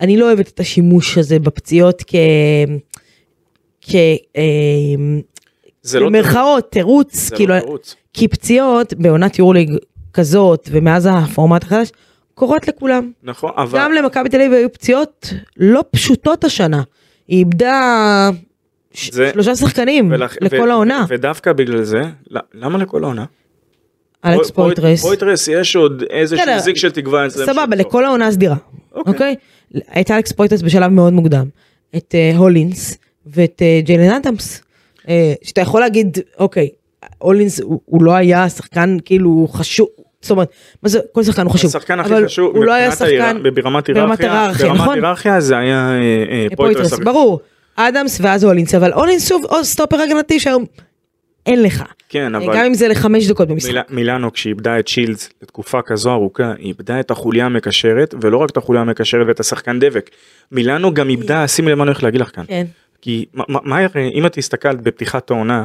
אני 0.00 0.16
לא 0.16 0.26
אוהבת 0.26 0.48
את 0.48 0.60
השימוש 0.60 1.18
הזה 1.18 1.38
בפציעות 1.38 2.02
כ... 2.06 2.14
כ... 3.82 3.94
אה, 4.36 4.42
זה 5.82 6.00
לא 6.00 6.06
במרכאות, 6.06 6.70
תירוץ, 6.72 7.30
כאילו, 7.30 7.54
לא 7.54 7.60
תירוץ. 7.60 7.96
כי 8.12 8.28
פציעות 8.28 8.94
בעונת 8.94 9.38
יורוליג 9.38 9.76
כזאת 10.12 10.68
ומאז 10.72 11.08
הפורמט 11.12 11.62
החדש, 11.62 11.90
קורות 12.34 12.68
לכולם. 12.68 13.10
נכון, 13.22 13.50
אבל... 13.56 13.78
גם 13.78 13.92
למכבי 13.92 14.28
תל 14.28 14.36
אביב 14.36 14.52
היו 14.52 14.72
פציעות 14.72 15.32
לא 15.56 15.84
פשוטות 15.90 16.44
השנה. 16.44 16.82
היא 17.28 17.38
איבדה 17.38 18.30
זה- 19.10 19.30
שלושה 19.32 19.56
שחקנים 19.56 20.12
ולכ- 20.12 20.36
לכל 20.40 20.56
ו- 20.68 20.70
העונה. 20.70 21.04
ודווקא 21.08 21.52
בגלל 21.52 21.82
זה, 21.82 22.02
למה 22.54 22.78
לכל 22.78 23.04
העונה? 23.04 23.24
אלכס 24.24 24.50
פוי- 24.50 24.64
פויטרס. 24.64 25.02
פויטרס 25.02 25.48
יש 25.48 25.76
עוד 25.76 26.02
איזשהו 26.10 26.42
בסדר, 26.46 26.58
זיק 26.58 26.76
של 26.76 26.90
תקווה 26.90 27.26
אצלם. 27.26 27.46
סבבה, 27.46 27.62
שיחזור. 27.62 27.74
לכל 27.88 28.04
העונה 28.04 28.26
הסדירה, 28.26 28.56
אוקיי. 28.92 29.12
אוקיי? 29.12 29.34
את 30.00 30.10
אלכס 30.10 30.32
פויטרס 30.32 30.62
בשלב 30.62 30.90
מאוד 30.90 31.12
מוקדם, 31.12 31.46
את 31.96 32.14
אה, 32.14 32.36
הולינס 32.36 32.98
ואת 33.26 33.62
אה, 33.62 33.80
ג'יילן 33.84 34.10
אדמס, 34.14 34.62
אה, 35.08 35.32
שאתה 35.42 35.60
יכול 35.60 35.80
להגיד, 35.80 36.18
אוקיי, 36.38 36.68
הולינס 37.18 37.60
הוא 37.60 37.80
הוא 37.84 38.02
לא 38.04 38.12
היה 38.14 38.48
שחקן 38.48 38.96
כאילו 39.04 39.48
חשוב, 39.52 39.88
זאת 40.22 40.30
אומרת, 40.30 40.48
מה 40.82 40.88
זה, 40.88 40.98
כל 41.12 41.22
שחקן 41.24 41.42
הוא 41.42 41.52
חשוב. 41.52 41.68
השחקן 41.76 42.00
הכי 42.00 42.24
חשוב, 42.24 42.56
הוא 42.56 42.64
לא 42.64 42.72
היה 42.72 42.92
שחקן 42.92 43.42
ברמת 43.54 43.90
ברמת 43.90 44.20
היררכיה, 44.20 44.66
ברמת 44.66 44.80
נכון? 44.80 44.94
היררכיה 44.94 45.40
זה 45.40 45.58
היה 45.58 45.90
אה, 46.30 46.46
פויטרס. 46.56 46.92
ברור. 46.98 47.40
אדמס 47.76 48.18
ואז 48.22 48.44
הולינס, 48.44 48.74
אבל 48.74 48.92
הולינס 48.92 49.28
שוב 49.28 49.44
עוד 49.44 49.64
סטופר 49.64 49.96
הגנתי 50.00 50.40
שהיום 50.40 50.64
אין 51.46 51.62
לך. 51.62 51.84
כן, 52.08 52.32
גם 52.34 52.42
אבל 52.42 52.56
אם 52.66 52.74
זה 52.74 52.88
לחמש 52.88 53.26
דקות 53.28 53.48
במשחק. 53.48 53.70
מיל- 53.72 53.82
מילאנו 53.90 54.32
כשאיבדה 54.32 54.78
את 54.78 54.88
שילדס 54.88 55.28
לתקופה 55.42 55.82
כזו 55.82 56.12
ארוכה, 56.12 56.52
היא 56.58 56.66
איבדה 56.66 57.00
את 57.00 57.10
החוליה 57.10 57.46
המקשרת, 57.46 58.14
ולא 58.20 58.36
רק 58.38 58.50
את 58.50 58.56
החוליה 58.56 58.82
המקשרת 58.82 59.26
ואת 59.26 59.40
השחקן 59.40 59.78
דבק. 59.80 60.10
מילאנו 60.52 60.94
גם 60.94 61.08
איבדה, 61.08 61.48
שימי 61.48 61.70
לב 61.70 61.78
מה 61.78 61.84
אני 61.84 61.90
הולך 61.90 62.02
להגיד 62.02 62.20
לך 62.20 62.30
כאן. 62.34 62.44
כן. 62.48 62.66
כי 63.02 63.24
מה- 63.34 63.78
אם 64.14 64.26
את 64.26 64.38
הסתכלת 64.38 64.80
בפתיחת 64.80 65.30
העונה 65.30 65.64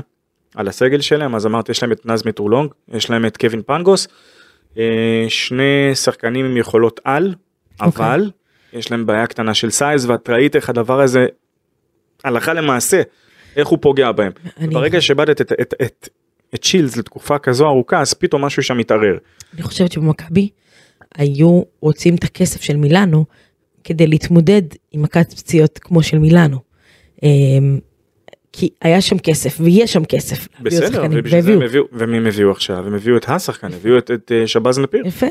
על 0.56 0.67
הסגל 0.67 1.02
שלהם, 1.02 1.36
אז 1.36 1.45
אמרת 1.45 1.69
יש 1.69 1.84
להם 1.84 1.91
את 1.91 2.06
נאז 2.06 2.26
מיטרו 2.26 2.48
לונג, 2.48 2.71
יש 2.93 3.10
להם 3.10 3.26
את 3.26 3.38
קווין 3.38 3.62
פנגוס, 3.65 4.08
אה, 4.78 5.26
שני 5.30 5.95
שחקנים 5.95 6.45
עם 6.45 6.58
יכולות 6.58 7.00
על, 7.04 7.36
אוקיי. 7.82 8.06
אבל 8.06 8.32
יש 8.73 8.91
להם 8.91 9.06
בעיה 9.06 9.28
קטנה 9.28 9.54
של 9.54 9.69
size, 9.69 10.06
ואת 10.06 10.30
ראית 10.30 10.56
איך 10.56 10.69
הדבר 10.69 11.02
הזה, 11.02 11.26
הלכה 12.23 12.54
למעשה, 12.54 13.02
איך 13.56 13.67
הוא 13.67 13.80
פוגע 13.82 14.12
בהם. 14.12 14.32
אני- 14.58 14.73
ברגע 14.73 15.02
שאיבדת 15.02 15.41
את, 15.41 15.52
את, 15.62 15.73
את, 15.82 16.10
את 16.56 16.62
שילדס 16.63 16.97
לתקופה 16.97 17.38
כזו 17.39 17.67
ארוכה, 17.67 18.02
אז 18.02 18.13
פתאום 18.13 18.45
משהו 18.45 18.63
שם 18.63 18.78
מתערער. 18.78 19.17
אני 19.54 19.62
חושבת 19.62 19.91
שבמכבי 19.91 20.50
היו 21.15 21.62
רוצים 21.80 22.15
את 22.15 22.23
הכסף 22.23 22.62
של 22.62 22.78
מילאנו 22.78 23.26
כדי 23.84 24.08
להתמודד 24.08 24.62
עם 24.91 25.02
מכת 25.02 25.34
פציעות 25.34 25.80
כמו 25.80 26.04
של 26.04 26.19
מילאנו. 26.19 26.66
אמ, 27.23 27.80
כי 28.53 28.69
היה 28.82 29.01
שם 29.01 29.17
כסף 29.17 29.58
ויש 29.60 29.93
שם 29.93 30.06
כסף. 30.06 30.47
בסדר, 30.62 31.03
ובשביל 31.12 31.41
זה. 31.41 31.53
הם 31.53 31.62
הביאו, 31.62 31.84
ומי 31.93 32.17
הם 32.17 32.27
הביאו 32.27 32.51
עכשיו? 32.51 32.88
הם 32.88 32.93
הביאו 32.95 33.17
את 33.17 33.25
השחקן, 33.30 33.67
הביאו 33.73 33.97
את, 33.97 34.12
את 34.12 34.32
אה, 34.36 34.47
שבז 34.47 34.80
נפיר. 34.80 35.03
יפה. 35.08 35.27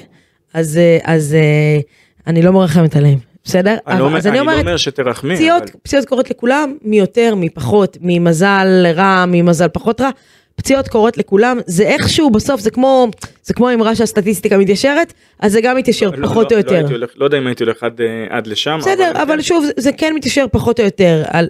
אז, 0.55 0.77
אה, 0.79 0.99
אז 1.05 1.35
אה, 1.35 1.81
אני 2.27 2.42
לא 2.42 2.53
מרחמת 2.53 2.96
עליהם, 2.96 3.18
בסדר? 3.44 3.77
אני 3.87 3.99
לא 4.01 4.05
אומר- 4.05 4.18
אז 4.18 4.27
אני 4.27 4.38
אני 4.38 4.46
לא 4.46 4.51
אומרת, 4.53 4.64
אומר 4.64 4.77
שתרחמי, 4.77 5.35
פציעות, 5.37 5.62
אבל- 5.62 5.70
פציעות 5.83 6.05
קורות 6.09 6.31
לכולם, 6.31 6.77
מי 6.83 6.99
יותר, 6.99 7.35
מי 7.35 7.49
פחות, 7.51 7.96
ממזל 8.01 8.87
רע, 8.94 9.25
ממזל 9.29 9.68
פחות 9.68 10.01
רע. 10.01 10.11
פציעות 10.57 10.88
קורות 10.88 11.18
לכולם, 11.18 11.59
זה 11.66 11.83
איכשהו 11.83 12.31
בסוף, 12.31 12.61
זה 12.61 12.70
כמו, 12.70 13.09
זה 13.42 13.55
כמו 13.55 13.72
אמרה 13.75 13.94
שהסטטיסטיקה 13.96 14.59
מתיישרת, 14.59 15.12
אז 15.40 15.53
זה 15.53 15.61
גם 15.61 15.77
מתיישר 15.77 16.11
לא- 16.11 16.27
פחות 16.29 16.53
לא- 16.53 16.57
או 16.57 16.62
לא 16.62 16.77
יותר. 16.77 16.92
הולך- 16.94 17.11
לא 17.16 17.25
יודע 17.25 17.38
אם 17.38 17.46
הייתי 17.46 17.64
הולך 17.64 17.83
עד, 17.83 18.01
עד 18.31 18.46
לשם. 18.46 18.79
בסדר, 18.81 19.12
אבל 19.22 19.37
כן. 19.37 19.42
שוב, 19.42 19.64
זה- 19.64 19.72
זה 19.77 19.90
כן 19.92 20.12
מתיישר 20.16 20.44
פחות 20.53 20.81
או 20.81 20.85
יותר. 20.85 21.22
על- 21.29 21.49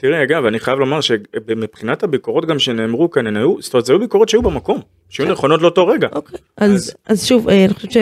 תראה, 0.00 0.22
אגב, 0.22 0.44
אני 0.44 0.58
חייב 0.60 0.78
לומר 0.78 1.00
שמבחינת 1.00 2.02
הביקורות 2.02 2.46
גם 2.46 2.58
שנאמרו 2.58 3.10
כאן, 3.10 3.26
הן 3.26 3.36
היו, 3.36 3.56
זאת 3.60 3.74
אומרת, 3.74 3.86
זה 3.86 3.92
היו 3.92 3.98
ביקורות 4.00 4.28
שהיו 4.28 4.42
במקום, 4.42 4.80
שהיו 5.08 5.32
נכונות 5.32 5.62
לאותו 5.62 5.86
רגע. 5.86 6.08
אוקיי. 6.12 6.38
אז 6.56 6.94
אז 7.06 7.26
שוב, 7.26 7.48
אה, 7.48 7.64
אני 7.64 7.74
חושבת 7.74 7.92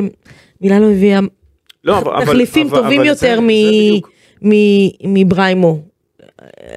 הביאה 0.63 1.21
לא, 1.85 1.99
אבל- 1.99 2.13
אבל- 2.15 2.25
תחליפים 2.25 2.67
אבל- 2.67 2.77
טובים 2.83 3.01
אבל 3.01 3.09
יותר 3.09 3.41
מ-. 3.41 3.47
מ- 4.43 5.15
מבריימו. 5.21 5.83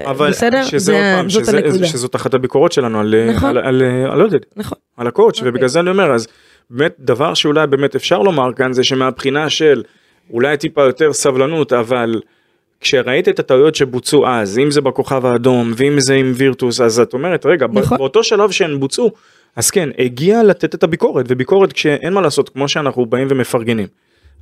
אבל 0.06 0.30
בסדר? 0.30 0.64
שזה 0.64 0.80
זה- 0.80 0.94
עוד 0.94 1.18
פעם, 1.18 1.30
זאת 1.30 1.44
שזה- 1.46 1.58
הנקודה. 1.58 1.86
שזאת 1.88 2.16
אחת 2.16 2.34
הביקורות 2.34 2.72
שלנו 2.72 3.00
על, 3.00 3.16
אה, 3.16 3.34
נכון. 3.34 3.50
על, 3.50 3.58
על, 3.58 3.82
אה, 3.82 4.14
על 4.14 4.22
עודד, 4.22 4.40
נכון. 4.56 4.78
על 4.98 5.08
הקואוצ' 5.08 5.38
אוקיי. 5.38 5.50
ובגלל 5.50 5.68
זה 5.68 5.80
אני 5.80 5.90
אומר, 5.90 6.12
אז 6.12 6.28
באמת 6.70 6.96
דבר 7.00 7.34
שאולי 7.34 7.68
באמת 7.68 7.96
אפשר 7.96 8.20
לומר 8.20 8.54
כאן 8.56 8.74
זה 8.74 8.84
שמהבחינה 8.84 9.50
של 9.50 9.84
אולי 10.34 10.58
טיפה 10.58 10.82
יותר 10.84 11.14
סבלנות, 11.14 11.74
אבל 11.74 12.22
כשראית 12.82 13.30
את 13.30 13.40
הטעויות 13.40 13.76
שבוצעו 13.76 14.28
אז, 14.28 14.58
אם 14.60 14.72
זה 14.72 14.82
בכוכב 14.82 15.26
האדום 15.26 15.74
ואם 15.76 16.00
זה 16.00 16.14
עם 16.14 16.32
וירטוס, 16.36 16.82
אז 16.82 17.00
את 17.00 17.14
אומרת, 17.14 17.46
רגע, 17.46 17.66
נכון. 17.74 17.98
באותו 17.98 18.24
שלב 18.24 18.52
שהן 18.52 18.80
בוצעו, 18.80 19.12
אז 19.56 19.72
כן, 19.72 19.90
הגיע 19.98 20.44
לתת 20.44 20.76
את 20.76 20.84
הביקורת, 20.84 21.26
וביקורת 21.30 21.74
כשאין 21.74 22.14
מה 22.14 22.22
לעשות, 22.22 22.50
כמו 22.50 22.68
שאנחנו 22.68 23.06
באים 23.06 23.28
ומפרגנים. 23.30 23.88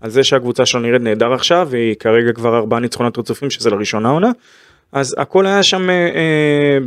על 0.02 0.10
זה 0.10 0.24
שהקבוצה 0.24 0.66
שלו 0.66 0.80
נראית 0.82 1.02
נהדר 1.02 1.34
עכשיו, 1.34 1.68
והיא 1.72 1.96
כרגע 1.96 2.32
כבר 2.34 2.58
ארבעה 2.58 2.80
ניצחונות 2.80 3.18
רצופים, 3.18 3.50
שזה 3.50 3.70
לראשונה 3.70 4.10
עונה, 4.10 4.32
אז 4.92 5.16
הכל 5.18 5.46
היה 5.46 5.64
שם, 5.64 5.90
אה, 5.90 5.96
אה, 5.96 6.78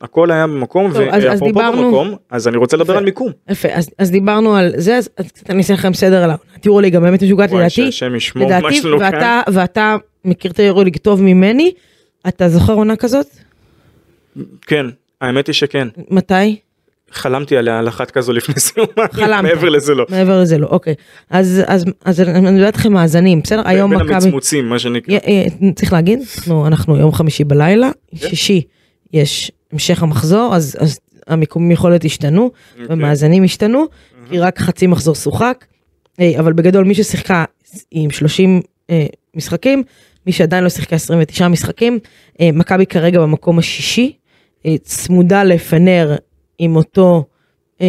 הכל 0.00 0.30
היה 0.30 0.46
במקום, 0.46 0.90
ואפרופו 0.94 1.44
דיברנו- 1.46 1.82
במקום, 1.84 2.14
אז 2.30 2.48
אני 2.48 2.56
רוצה 2.56 2.76
לדבר 2.76 2.92
יפה. 2.92 2.98
על 2.98 3.04
מיקום. 3.04 3.30
יפה, 3.50 3.68
אז, 3.72 3.90
אז 3.98 4.10
דיברנו 4.10 4.56
על 4.56 4.72
זה, 4.76 4.96
אז, 4.96 5.08
אז 5.16 5.26
אני 5.48 5.58
אעשה 5.58 5.74
לכם 5.74 5.94
סדר 5.94 6.22
על 6.22 6.30
העונת 6.30 6.66
יורוליג 6.66 6.96
הבאמת 6.96 7.22
משוגעת 7.22 7.50
וואי, 7.50 7.60
לדעתי. 7.60 7.74
שהשם 7.74 8.14
ישמור 8.14 8.48
מה 8.50 8.58
לדעתי, 8.58 8.82
כאן. 8.82 8.92
ואתה, 8.94 9.40
ואתה 9.52 9.96
מכיר 10.26 10.50
את 10.50 10.58
היורוליג 10.58 10.96
טוב 10.96 11.22
ממני, 11.22 11.72
אתה 12.28 12.48
זוכר 12.48 12.72
עונה 12.72 12.96
כזאת? 12.96 13.26
כן, 14.62 14.86
האמת 15.20 15.46
היא 15.46 15.54
שכן. 15.54 15.88
מתי? 16.10 16.56
חלמתי 17.10 17.56
עליה 17.56 17.78
על 17.78 17.88
אחת 17.88 18.10
כזו 18.10 18.32
לפני 18.32 18.54
סיום, 18.58 18.86
חלמת. 19.12 19.42
מעבר 19.42 19.68
לזה 19.68 19.94
לא. 19.94 20.06
מעבר 20.08 20.40
לזה 20.40 20.58
לא, 20.58 20.66
אוקיי. 20.66 20.94
אז, 21.30 21.62
אז, 21.66 21.84
אז 22.04 22.20
אני 22.20 22.48
אני 22.48 22.58
יודעת 22.58 22.76
לכם 22.76 22.92
מאזנים, 22.92 23.40
בסדר? 23.40 23.62
היום 23.64 23.90
בין 23.90 23.98
מכבי... 23.98 24.14
המצמוצים, 24.14 24.68
מה 24.68 24.78
שנקרא. 24.78 25.14
אה, 25.26 25.44
צריך 25.74 25.92
להגיד, 25.92 26.18
אנחנו, 26.38 26.66
אנחנו 26.66 26.96
יום 26.96 27.12
חמישי 27.12 27.44
בלילה, 27.44 27.90
שישי 28.14 28.62
יש 29.12 29.52
המשך 29.72 30.02
המחזור, 30.02 30.54
אז, 30.54 30.76
אז 30.80 31.00
המיקומים 31.26 31.70
יכול 31.70 31.90
להיות 31.90 32.04
השתנו, 32.04 32.50
אוקיי. 32.72 32.86
ומאזנים 32.88 33.44
השתנו, 33.44 33.86
כי 34.30 34.38
רק 34.38 34.58
חצי 34.58 34.86
מחזור 34.86 35.14
שוחק, 35.14 35.64
אה, 36.20 36.32
אבל 36.38 36.52
בגדול 36.52 36.84
מי 36.84 36.94
ששיחקה 36.94 37.44
עם 37.90 38.10
30 38.10 38.62
אה, 38.90 39.06
משחקים, 39.34 39.82
מי 40.26 40.32
שעדיין 40.32 40.64
לא 40.64 40.70
שיחקה 40.70 40.96
29 40.96 41.48
משחקים, 41.48 41.98
אה, 42.40 42.50
מכבי 42.52 42.86
כרגע 42.86 43.20
במקום 43.20 43.58
השישי, 43.58 44.12
אה, 44.66 44.78
צמודה 44.82 45.44
לפנר 45.44 46.16
עם 46.58 46.76
אותו, 46.76 47.24
אה, 47.80 47.86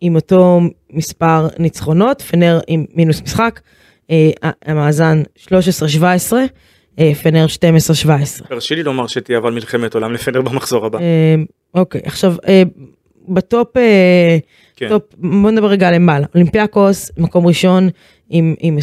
עם 0.00 0.14
אותו 0.14 0.60
מספר 0.90 1.48
ניצחונות, 1.58 2.22
פנר 2.22 2.60
עם 2.66 2.84
מינוס 2.94 3.22
משחק, 3.22 3.60
המאזן 4.64 5.22
13-17, 5.36 6.32
אה, 6.98 7.14
פנר 7.22 7.46
12-17. 7.48 8.46
תרשי 8.48 8.74
לי 8.74 8.82
לומר 8.82 9.06
שתהיה 9.06 9.38
אבל 9.38 9.52
מלחמת 9.52 9.94
עולם 9.94 10.12
לפנר 10.12 10.42
במחזור 10.42 10.86
הבא. 10.86 10.98
אוקיי, 11.74 12.00
עכשיו, 12.04 12.34
ב 13.28 13.36
top, 13.36 13.68
כן. 14.76 14.88
top, 14.88 15.02
בוא 15.18 15.50
נדבר 15.50 15.66
רגע 15.66 15.90
למעלה. 15.90 16.26
אולימפיאקוס, 16.34 17.10
מקום 17.18 17.46
ראשון 17.46 17.88
עם, 18.32 18.54
עם 18.60 18.78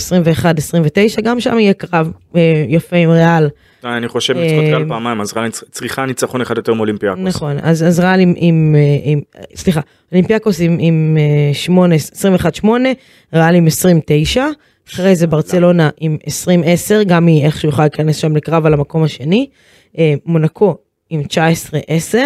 21-29, 1.18 1.22
גם 1.22 1.40
שם 1.40 1.60
יהיה 1.60 1.74
קרב 1.74 2.12
אה, 2.36 2.66
יפה 2.68 2.96
עם 2.96 3.10
ריאל. 3.10 3.50
אה, 3.86 3.98
אני 3.98 4.08
חושב 4.08 4.38
ניצחון 4.38 4.66
אה, 4.66 4.72
קל 4.72 4.88
פעמיים, 4.88 5.22
אז 5.22 5.34
ריאל 5.34 5.50
צריכה 5.50 6.06
ניצחון 6.06 6.42
אחד 6.42 6.58
יותר 6.58 6.74
מאולימפיאקוס. 6.74 7.24
נכון, 7.24 7.58
אז, 7.62 7.84
אז 7.84 8.00
ריאל 8.00 8.20
עם, 8.20 8.34
עם, 8.38 8.76
אה, 8.78 8.98
עם, 9.04 9.22
סליחה, 9.56 9.82
אולימפיאקוס 10.12 10.62
עם, 10.62 10.78
עם 10.80 11.18
אה, 11.20 11.54
8, 11.54 11.96
21-8, 12.64 12.68
ריאל 13.34 13.56
עם 13.56 13.68
29, 13.68 14.46
אחרי 14.90 15.16
זה 15.16 15.28
ברצלונה 15.28 15.90
עם 16.00 16.18
20-10, 16.26 17.04
גם 17.08 17.28
היא 17.28 17.46
איכשהו 17.46 17.70
יכולה 17.70 17.86
להיכנס 17.86 18.16
שם 18.16 18.36
לקרב 18.36 18.66
על 18.66 18.74
המקום 18.74 19.04
השני, 19.04 19.50
אה, 19.98 20.14
מונקו 20.26 20.78
עם 21.10 21.22
19-10, 21.22 22.18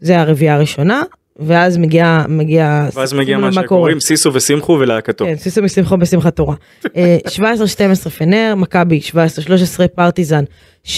זה 0.00 0.20
הרביעייה 0.20 0.54
הראשונה, 0.54 1.02
ואז 1.38 1.76
מגיע, 1.76 2.24
מגיע, 2.28 2.88
ואז 2.94 3.12
מגיע 3.12 3.38
מה. 3.38 3.52
שקוראים 3.52 4.00
סיסו 4.00 4.34
ושמחו 4.34 4.76
ולהקתו. 4.80 5.24
כן, 5.24 5.36
סיסו 5.36 5.62
משמחו 5.62 5.96
בשמחת 5.96 6.36
תורה. 6.36 6.54
אה, 6.96 7.16
17-12 8.06 8.10
פנר, 8.10 8.54
מכבי 8.56 9.00
17-13, 9.10 9.88
פרטיזן 9.94 10.44
16-13, 10.84 10.88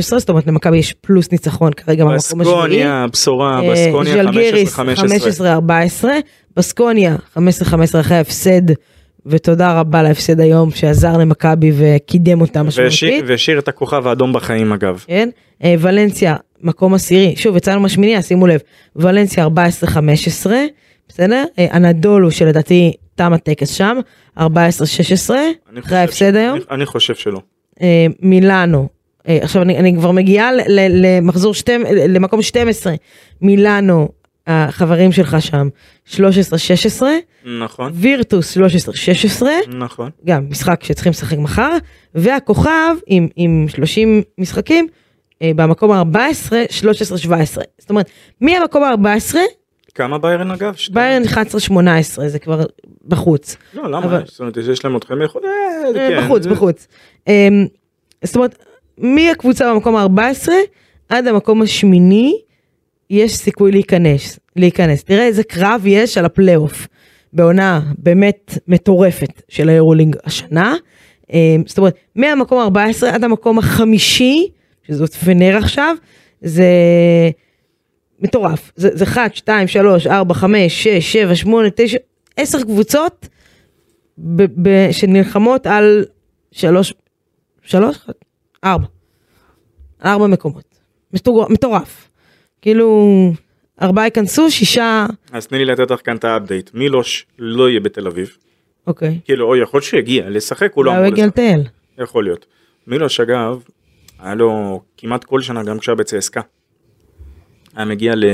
זאת 0.00 0.28
אומרת 0.28 0.46
למכבי 0.46 0.76
יש 0.76 0.92
פלוס 0.92 1.32
ניצחון 1.32 1.72
כרגע 1.72 2.04
במקום 2.04 2.16
השביעי. 2.16 2.44
בסקוניה, 2.44 3.06
בשורה, 3.12 3.60
אה, 3.62 3.72
בסקוניה 3.72 4.14
ז'לגיריס 4.14 4.78
15-15. 4.78 4.80
15-14, 6.00 6.04
בסקוניה 6.56 7.16
15-15 7.36 7.40
אחרי 8.00 8.16
ההפסד, 8.16 8.62
ותודה 9.26 9.80
רבה 9.80 10.02
להפסד 10.02 10.40
היום 10.40 10.70
שעזר 10.70 11.16
למכבי 11.16 11.72
וקידם 11.78 12.40
אותה 12.40 12.62
משמעותית. 12.62 13.24
והשאיר 13.26 13.58
את 13.58 13.68
הכוכב 13.68 14.06
האדום 14.06 14.32
בחיים 14.32 14.72
אגב. 14.72 15.04
כן? 15.06 15.28
אה, 15.64 15.74
ולנסיה, 15.78 16.36
מקום 16.62 16.94
עשירי, 16.94 17.34
שוב 17.36 17.56
יצאנו 17.56 17.80
מהשמיניה, 17.80 18.22
שימו 18.22 18.46
לב, 18.46 18.60
ולנסיה 18.96 19.46
14-15, 19.46 20.50
בסדר? 21.08 21.44
אה, 21.58 21.66
אנדולו 21.76 22.30
שלדעתי 22.30 22.92
תם 23.14 23.32
הטקס 23.32 23.70
שם, 23.70 23.96
14-16, 24.38 24.42
אני 25.72 25.80
אחרי 25.80 25.98
ההפסד 25.98 26.32
ש- 26.32 26.36
היום. 26.36 26.56
אני- 26.56 26.64
אני 26.70 26.86
חושב 26.86 27.14
שלא. 27.14 27.40
אה, 27.82 28.06
מילאנו, 28.22 28.88
אה, 29.28 29.38
עכשיו 29.42 29.62
אני, 29.62 29.78
אני 29.78 29.94
כבר 29.96 30.10
מגיעה 30.12 30.52
ל- 30.52 30.60
ל- 30.68 31.06
למחזור 31.18 31.54
שתים, 31.54 31.84
למקום 32.08 32.42
12, 32.42 32.94
מילאנו, 33.42 34.08
החברים 34.48 35.12
שלך 35.12 35.36
שם, 35.40 35.68
13-16, 36.14 36.18
נכון, 37.60 37.92
וירטוס 37.94 38.56
13-16, 38.58 39.42
נכון. 39.68 40.10
גם 40.26 40.46
משחק 40.50 40.84
שצריכים 40.84 41.10
לשחק 41.10 41.38
מחר, 41.38 41.76
והכוכב 42.14 42.70
עם, 43.06 43.28
עם 43.36 43.66
30 43.68 44.22
משחקים, 44.38 44.86
אה, 45.42 45.50
במקום 45.56 45.90
ה-14, 45.92 46.52
13-17. 47.24 47.28
זאת 47.78 47.90
אומרת, 47.90 48.10
מהמקום 48.40 48.82
ה-14, 48.84 49.36
כמה 49.94 50.18
ביירן 50.18 50.50
אגב? 50.50 50.74
ביירן 50.92 51.22
11-18, 51.22 51.28
זה 52.26 52.38
כבר 52.38 52.64
בחוץ. 53.08 53.56
לא, 53.74 53.90
למה? 53.90 53.98
אבל- 54.06 54.22
זאת 54.26 54.40
אומרת, 54.40 54.56
יש 54.56 54.84
להם 54.84 54.96
אתכם 54.96 55.22
יכול... 55.22 55.42
אה, 55.44 55.50
אה, 56.00 56.08
כן. 56.08 56.24
בחוץ, 56.24 56.46
בחוץ. 56.46 56.86
אה, 57.28 57.48
זאת 58.24 58.36
אומרת, 58.36 58.64
מהקבוצה 58.98 59.74
במקום 59.74 59.96
ה-14 59.96 60.48
עד 61.08 61.26
המקום 61.26 61.62
השמיני, 61.62 62.38
יש 63.10 63.36
סיכוי 63.36 63.72
להיכנס. 63.72 64.38
להיכנס. 64.56 65.04
תראה 65.04 65.26
איזה 65.26 65.42
קרב 65.44 65.82
יש 65.86 66.18
על 66.18 66.24
הפלייאוף. 66.24 66.86
בעונה 67.32 67.80
באמת 67.98 68.58
מטורפת 68.68 69.42
של 69.48 69.68
היורוליג 69.68 70.16
השנה. 70.24 70.74
אה, 71.32 71.56
זאת 71.66 71.78
אומרת, 71.78 71.94
מהמקום 72.16 72.58
ה-14 72.78 73.06
עד 73.06 73.24
המקום 73.24 73.58
החמישי, 73.58 74.48
שזאת 74.82 75.14
פנאר 75.14 75.56
עכשיו, 75.56 75.94
זה 76.40 76.64
מטורף. 78.20 78.72
זה, 78.76 78.88
זה 78.92 79.04
1, 79.04 79.34
2, 79.34 79.68
3, 79.68 80.06
4, 80.06 80.34
5, 80.34 80.82
6, 80.84 81.12
7, 81.12 81.34
8, 81.34 81.68
9, 81.76 81.98
10 82.36 82.62
קבוצות 82.62 83.28
ב- 84.18 84.68
ב- 84.68 84.88
שנלחמות 84.92 85.66
על 85.66 86.04
שלוש, 86.52 86.94
שלוש? 87.62 87.96
ארבע. 88.64 88.86
על 90.00 90.10
ארבע 90.10 90.26
מקומות. 90.26 90.64
מטור- 91.12 91.46
מטורף. 91.50 92.07
כאילו, 92.62 93.08
ארבעה 93.82 94.04
ייכנסו, 94.04 94.50
שישה, 94.50 95.06
אז 95.32 95.46
תני 95.46 95.58
לי 95.58 95.64
לתת 95.64 95.90
לך 95.90 96.00
כאן 96.04 96.16
את 96.16 96.24
האפדייט. 96.24 96.70
מילוש 96.74 97.26
לא 97.38 97.68
יהיה 97.70 97.80
בתל 97.80 98.06
אביב. 98.06 98.36
אוקיי. 98.86 99.18
כאילו, 99.24 99.46
או 99.46 99.56
יכול 99.56 99.80
שיגיע, 99.80 100.30
לשחק 100.30 100.72
הוא 100.74 100.84
לא 100.84 100.90
אולי 100.90 101.00
הוא 101.00 101.06
אמור 101.06 101.12
יגיע 101.12 101.26
לשחק. 101.26 101.38
לטייל. 101.38 101.62
יכול 101.98 102.24
להיות. 102.24 102.46
מילוש 102.86 103.20
אגב, 103.20 103.62
היה 104.18 104.34
לו 104.34 104.80
כמעט 104.96 105.24
כל 105.24 105.42
שנה 105.42 105.62
גם 105.62 105.78
כשהיה 105.78 105.94
בצסקה. 105.94 106.40
היה 107.76 107.84
מגיע 107.84 108.14
ל... 108.14 108.24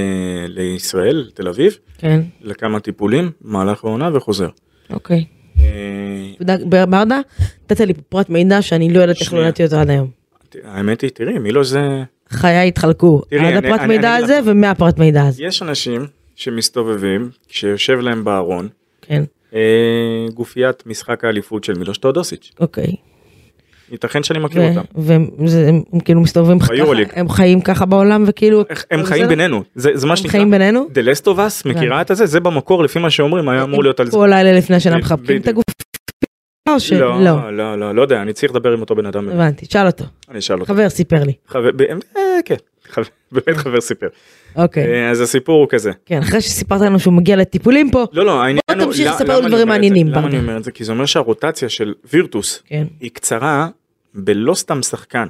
לישראל, 0.48 1.30
תל 1.34 1.48
אביב, 1.48 1.78
כן, 1.98 2.20
לכמה 2.40 2.80
טיפולים, 2.80 3.30
במהלך 3.40 3.84
העונה 3.84 4.16
וחוזר. 4.16 4.48
אוקיי. 4.90 5.24
אה, 5.58 5.64
אתה 6.36 6.42
יודע, 6.42 6.84
ברדה, 6.86 7.20
נתת 7.64 7.80
לי 7.80 7.94
פרט 7.94 8.28
מידע 8.28 8.62
שאני 8.62 8.92
לא 8.92 9.00
יודעת 9.00 9.20
איך 9.20 9.32
לא. 9.32 9.40
ידעתי 9.40 9.64
אותו 9.64 9.76
עד 9.76 9.90
היום. 9.90 10.10
האמת 10.64 11.00
היא, 11.00 11.10
תראי, 11.10 11.38
מילוש 11.38 11.66
זה... 11.66 12.02
חיי 12.30 12.68
התחלקו 12.68 13.22
תראי, 13.30 13.40
עד 13.46 13.56
אני- 13.56 13.68
הפרט 13.68 13.80
אני- 13.80 13.88
מידע 13.96 14.16
אני 14.16 14.24
הזה 14.24 14.40
ומהפרט 14.44 14.98
מידע 14.98 15.22
הזה. 15.26 15.44
יש 15.44 15.62
אנשים 15.62 16.06
שמסתובבים, 16.36 17.30
כשיושב 17.48 17.98
להם 18.00 18.24
בארון, 18.24 18.68
כן, 19.02 19.24
אה, 19.54 19.60
גופיית 20.34 20.86
משחק 20.86 21.24
האליפות 21.24 21.64
של 21.64 21.72
מילוש 21.78 21.98
תאודוסיץ'. 21.98 22.52
אוקיי. 22.60 22.86
ייתכן 23.92 24.22
שאני 24.22 24.38
מכיר 24.38 24.62
ו- 24.62 24.68
אותם. 24.68 24.80
והם 24.94 25.26
הם 25.92 26.00
כאילו 26.00 26.20
מסתובבים 26.20 26.58
ככה. 26.58 26.72
הם 27.14 27.28
חיים 27.28 27.60
ככה 27.60 27.84
בעולם 27.86 28.24
וכאילו, 28.26 28.64
הם 28.90 29.04
חיים 29.04 29.22
זה- 29.22 29.28
בינינו, 29.28 29.62
זה 29.74 29.90
זה 29.94 30.06
מה 30.06 30.16
שנקרא. 30.16 30.30
חיים 30.30 30.50
בינינו. 30.50 30.86
The 30.94 31.16
Last 31.16 31.24
of 31.24 31.36
Us, 31.38 31.68
מכירה 31.68 32.00
את 32.00 32.10
הזה? 32.10 32.26
זה 32.26 32.40
במקור 32.40 32.84
לפי 32.84 32.98
מה 32.98 33.10
שאומרים 33.10 33.48
היה 33.48 33.62
אמור 33.62 33.82
להיות 33.82 34.00
על 34.00 34.06
זה. 34.06 34.12
כל 34.12 34.26
לילה 34.30 34.52
לפני 34.58 34.76
השנה 34.76 34.96
ב- 34.96 34.98
מחבקים 34.98 35.40
את. 35.40 35.48
הגוף. 35.48 35.64
או 36.68 36.80
שלא. 36.80 37.24
לא, 37.24 37.56
לא, 37.56 37.78
לא, 37.78 37.94
לא 37.94 38.02
יודע, 38.02 38.22
אני 38.22 38.32
צריך 38.32 38.52
לדבר 38.52 38.72
עם 38.72 38.80
אותו 38.80 38.94
בן 38.94 39.06
אדם. 39.06 39.28
הבנתי, 39.28 39.66
שאל 39.70 39.86
אותו. 39.86 40.04
אני 40.28 40.38
אשאל 40.38 40.60
אותו. 40.60 40.66
חבר 40.74 40.88
סיפר 40.88 41.24
לי. 41.24 41.32
חבר, 41.46 41.70
אה, 42.16 42.22
כן, 42.44 42.54
באמת 43.32 43.56
חבר 43.56 43.80
סיפר. 43.80 44.06
אוקיי. 44.56 44.86
אה, 44.86 45.10
אז 45.10 45.20
הסיפור 45.20 45.60
הוא 45.60 45.68
כזה. 45.68 45.90
כן, 46.06 46.18
אחרי 46.18 46.40
שסיפרת 46.40 46.80
לנו 46.80 46.98
שהוא 46.98 47.14
מגיע 47.14 47.36
לטיפולים 47.36 47.90
פה, 47.90 48.04
לא, 48.12 48.24
לא, 48.26 48.42
העניין 48.42 48.60
הוא... 48.68 48.84
תמשיך 48.84 49.06
למה- 49.06 49.14
לספר 49.16 49.38
לנו 49.40 49.48
דברים? 49.48 49.68
מעניינים, 49.68 50.08
למה. 50.08 50.26
אני 50.26 50.38
אומר 50.38 50.56
את 50.56 50.64
זה? 50.64 50.70
כי 50.72 50.84
זה 50.84 50.92
אומר 50.92 51.06
שהרוטציה 51.06 51.68
של 51.68 51.94
וירטוס 52.12 52.62
כן, 52.66 52.84
היא 53.00 53.10
קצרה 53.10 53.68
בלא 54.14 54.54
סתם 54.54 54.82
שחקן. 54.82 55.28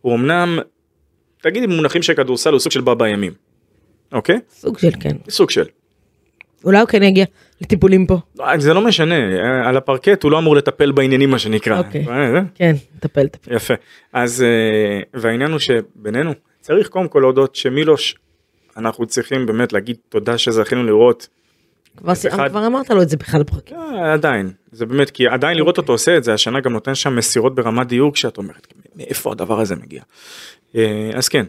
הוא 0.00 0.14
אמנם, 0.14 0.58
תגידי 1.42 1.66
במונחים 1.66 2.02
של 2.02 2.14
כדורסל 2.14 2.50
הוא 2.52 2.60
סוג 2.60 2.72
של 2.72 2.80
בא 2.80 2.94
בימים. 2.94 3.32
אוקיי? 4.12 4.38
סוג 4.50 4.78
של 4.78 4.90
כן. 5.00 5.16
סוג 5.28 5.50
של. 5.50 5.64
אולי 6.64 6.78
הוא 6.80 6.88
כן 6.88 7.02
יגיע 7.02 7.24
לטיפולים 7.60 8.06
פה. 8.06 8.18
לא, 8.38 8.58
זה 8.58 8.74
לא 8.74 8.80
משנה, 8.84 9.14
אה, 9.14 9.68
על 9.68 9.76
הפרקט 9.76 10.22
הוא 10.22 10.30
לא 10.32 10.38
אמור 10.38 10.56
לטפל 10.56 10.92
בעניינים 10.92 11.30
מה 11.30 11.38
שנקרא. 11.38 11.78
אוקיי. 11.78 12.04
אה, 12.08 12.34
אה, 12.36 12.40
כן, 12.54 12.72
טפל, 13.00 13.28
טפל. 13.28 13.54
יפה. 13.54 13.74
אז, 14.12 14.42
אה, 14.42 15.00
והעניין 15.20 15.50
הוא 15.50 15.58
שבינינו, 15.58 16.32
צריך 16.60 16.88
קודם 16.88 17.08
כל 17.08 17.18
להודות 17.18 17.56
שמילוש, 17.56 18.14
אנחנו 18.76 19.06
צריכים 19.06 19.46
באמת 19.46 19.72
להגיד 19.72 19.96
תודה 20.08 20.38
שזכינו 20.38 20.84
לראות, 20.84 21.28
כבר 21.96 22.14
סי- 22.14 22.28
אחד- 22.28 22.48
כבר 22.48 22.66
אמרת 22.66 22.90
לו 22.90 23.02
את 23.02 23.08
זה 23.08 23.16
בכלל 23.16 23.42
בפרקים. 23.42 23.76
אה, 23.76 24.12
עדיין, 24.12 24.50
זה 24.72 24.86
באמת, 24.86 25.10
כי 25.10 25.28
עדיין 25.28 25.56
לראות 25.56 25.78
אותו 25.78 25.92
עושה 25.92 26.16
את 26.16 26.24
זה, 26.24 26.34
השנה 26.34 26.60
גם 26.60 26.72
נותן 26.72 26.94
שם 26.94 27.16
מסירות 27.16 27.54
ברמת 27.54 27.86
דיוק 27.86 28.16
שאת 28.16 28.38
אומרת, 28.38 28.66
מאיפה 28.96 29.32
הדבר 29.32 29.60
הזה 29.60 29.76
מגיע. 29.76 30.02
אה, 30.76 31.10
אז 31.14 31.28
כן. 31.28 31.44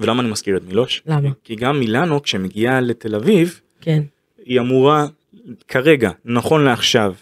ולמה 0.00 0.22
אני 0.22 0.30
מזכיר 0.30 0.56
את 0.56 0.62
מילוש? 0.66 1.02
למה? 1.06 1.28
כי 1.44 1.54
גם 1.56 1.80
מילאנו 1.80 2.22
כשמגיעה 2.22 2.80
לתל 2.80 3.14
אביב, 3.14 3.60
כן, 3.80 4.02
היא 4.44 4.60
אמורה 4.60 5.06
כרגע, 5.68 6.10
נכון 6.24 6.64
לעכשיו, 6.64 7.14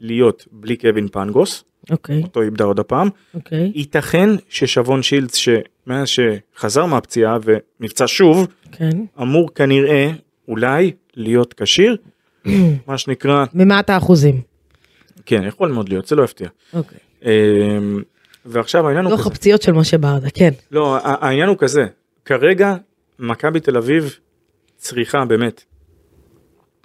להיות 0.00 0.46
בלי 0.52 0.76
קווין 0.76 1.08
פנגוס, 1.08 1.64
אוקיי, 1.90 2.22
אותו 2.22 2.42
איבדה 2.42 2.64
עוד 2.64 2.80
הפעם, 2.80 3.08
אוקיי, 3.34 3.72
ייתכן 3.74 4.28
ששבון 4.48 5.02
שילדס 5.02 5.34
שמאז 5.34 6.08
שחזר 6.08 6.86
מהפציעה 6.86 7.38
ונפצע 7.44 8.04
שוב, 8.06 8.46
כן. 8.72 9.04
אמור 9.22 9.54
כנראה 9.54 10.10
אולי 10.48 10.92
להיות 11.14 11.54
כשיר, 11.54 11.96
מה 12.86 12.98
שנקרא, 12.98 13.44
ממעט 13.54 13.90
האחוזים. 13.90 14.40
כן 15.26 15.42
יכול 15.46 15.72
מאוד 15.72 15.88
להיות, 15.88 16.06
זה 16.06 16.16
לא 16.16 16.22
יפתיע. 16.24 16.48
אוקיי. 16.74 16.98
אמ, 17.24 18.02
ועכשיו 18.44 18.86
העניין 18.86 19.04
הוא 19.04 19.18
כזה, 19.18 19.28
הפציעות 19.28 19.62
של 19.62 19.72
משה 19.72 19.98
ברדה, 19.98 20.30
כן. 20.30 20.50
לא 20.70 20.98
העניין 21.02 21.48
הוא 21.48 21.56
כזה, 21.58 21.86
כרגע 22.24 22.74
מכבי 23.18 23.60
תל 23.60 23.76
אביב 23.76 24.18
צריכה 24.76 25.24
באמת, 25.24 25.64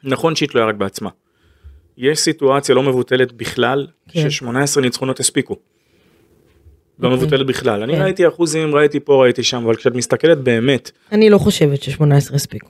נכון 0.04 0.36
שהיא 0.36 0.50
תלויה 0.50 0.68
רק 0.68 0.76
בעצמה. 0.76 1.10
יש 1.98 2.20
סיטואציה 2.20 2.76
לא 2.76 2.84
מבוטלת 2.84 3.32
בכלל, 3.32 3.88
כן. 4.10 4.30
ש-18 4.30 4.82
ניצחונות 4.82 5.20
הספיקו. 5.20 5.56
לא 7.00 7.08
אוקיי. 7.08 7.18
מבוטלת 7.22 7.46
בכלל. 7.48 7.84
אני 7.84 7.96
כן. 7.96 8.02
ראיתי 8.02 8.28
אחוזים, 8.28 8.76
ראיתי 8.76 9.00
פה, 9.00 9.22
ראיתי 9.24 9.44
שם, 9.44 9.64
אבל 9.64 9.76
כשאת 9.76 9.96
מסתכלת 9.96 10.38
באמת, 10.38 10.92
אני 11.12 11.30
לא 11.30 11.38
חושבת 11.38 11.84
ש-18 11.84 12.36
הספיקו. 12.36 12.68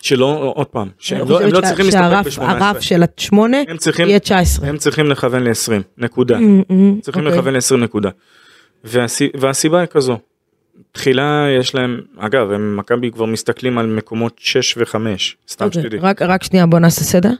שלא, 0.00 0.52
עוד 0.54 0.66
פעם, 0.66 0.82
אני 0.82 0.90
שהם 0.98 1.28
לא, 1.28 1.40
הם 1.42 1.52
לא 1.52 1.60
צריכים 1.60 1.84
להסתפק 1.84 2.30
שהרף- 2.30 2.38
הרף 2.38 2.76
ב-18. 2.76 2.80
של 2.80 3.02
השמונה 3.18 3.56
הם 3.68 3.76
צריכים, 3.76 4.08
יהיה 4.08 4.18
19. 4.18 4.68
הם 4.68 4.76
צריכים 4.78 5.06
לכוון 5.06 5.42
ל-20, 5.42 5.82
נקודה. 5.98 6.38
צריכים 7.00 7.26
אוקיי. 7.26 7.38
לכוון 7.38 7.54
ל-20 7.54 7.76
נקודה. 7.76 8.10
והסי- 8.84 9.30
והסיבה 9.40 9.80
היא 9.80 9.86
כזו, 9.86 10.18
תחילה 10.92 11.46
יש 11.60 11.74
להם, 11.74 12.00
אגב, 12.18 12.50
הם 12.50 12.76
מכבי 12.76 13.10
כבר 13.12 13.24
מסתכלים 13.24 13.78
על 13.78 13.86
מקומות 13.86 14.34
6 14.38 14.76
ו-5, 14.76 14.94
סתם 15.48 15.64
אוקיי, 15.64 15.82
שתדעי. 15.82 15.98
רק, 16.00 16.22
רק 16.22 16.42
שנייה 16.42 16.66
בוא 16.66 16.78
נעשה 16.78 17.04
סדר. 17.04 17.30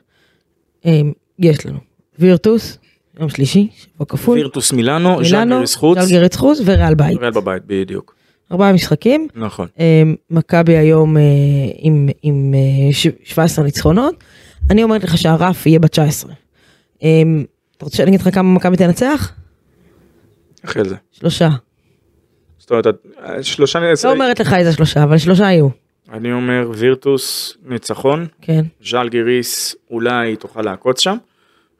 אמ, 0.84 1.12
יש 1.38 1.66
לנו 1.66 1.78
וירטוס, 2.18 2.78
יום 3.20 3.28
שלישי, 3.28 3.68
שבוע 3.76 4.06
כפול, 4.06 4.38
וירטוס 4.38 4.72
מילאנו, 4.72 5.24
ז'אלגיריס 5.24 5.74
חוץ, 5.74 5.98
ז'לגיריס 5.98 6.36
חוץ 6.36 6.58
וריאל 6.64 6.94
בית. 6.94 7.18
ריאל 7.18 7.30
בבית, 7.30 7.62
בדיוק. 7.66 8.14
ארבעה 8.52 8.72
משחקים, 8.72 9.28
נכון. 9.34 9.68
אמ, 9.78 10.14
מכבי 10.30 10.76
היום 10.76 11.16
אה, 11.16 11.22
עם, 11.78 12.08
עם 12.22 12.54
אה, 12.54 12.92
ש- 12.94 13.06
17 13.24 13.64
ניצחונות, 13.64 14.24
אני 14.70 14.82
אומרת 14.82 15.04
לך 15.04 15.18
שהרף 15.18 15.66
יהיה 15.66 15.78
ב-19. 15.78 16.28
אמ, 17.02 17.44
אתה 17.76 17.84
רוצה 17.84 17.96
שאני 17.96 18.08
אגיד 18.08 18.20
לך 18.20 18.34
כמה 18.34 18.54
מכבי 18.54 18.76
תנצח? 18.76 19.32
אחרי 20.64 20.88
זה. 20.88 20.94
שלושה. 21.12 21.48
זאת 22.68 22.86
אומרת, 22.86 22.86
את- 22.86 23.06
שלושה, 23.44 23.78
לא 24.04 24.12
אומרת 24.12 24.40
לך 24.40 24.52
איזה 24.52 24.72
שלושה, 24.72 25.02
אבל 25.04 25.18
שלושה 25.18 25.44
יהיו. 25.44 25.68
אני 26.12 26.32
אומר 26.32 26.70
וירטוס 26.74 27.56
ניצחון, 27.64 28.26
כן, 28.42 28.64
ז'אלגיריס 28.84 29.76
אולי 29.90 30.36
תוכל 30.36 30.62
לעקוץ 30.62 31.00
שם, 31.00 31.16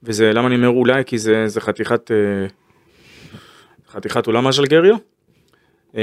וזה, 0.02 0.32
למה 0.32 0.46
אני 0.48 0.56
אומר 0.56 0.68
אולי? 0.68 1.02
כי 1.06 1.18
זה, 1.18 1.48
זה 1.48 1.60
חתיכת, 1.60 2.10
אה, 2.10 2.46
חתיכת 3.92 4.26
אולם 4.26 4.46
הז'לגריו. 4.46 4.96
אה, 5.96 6.02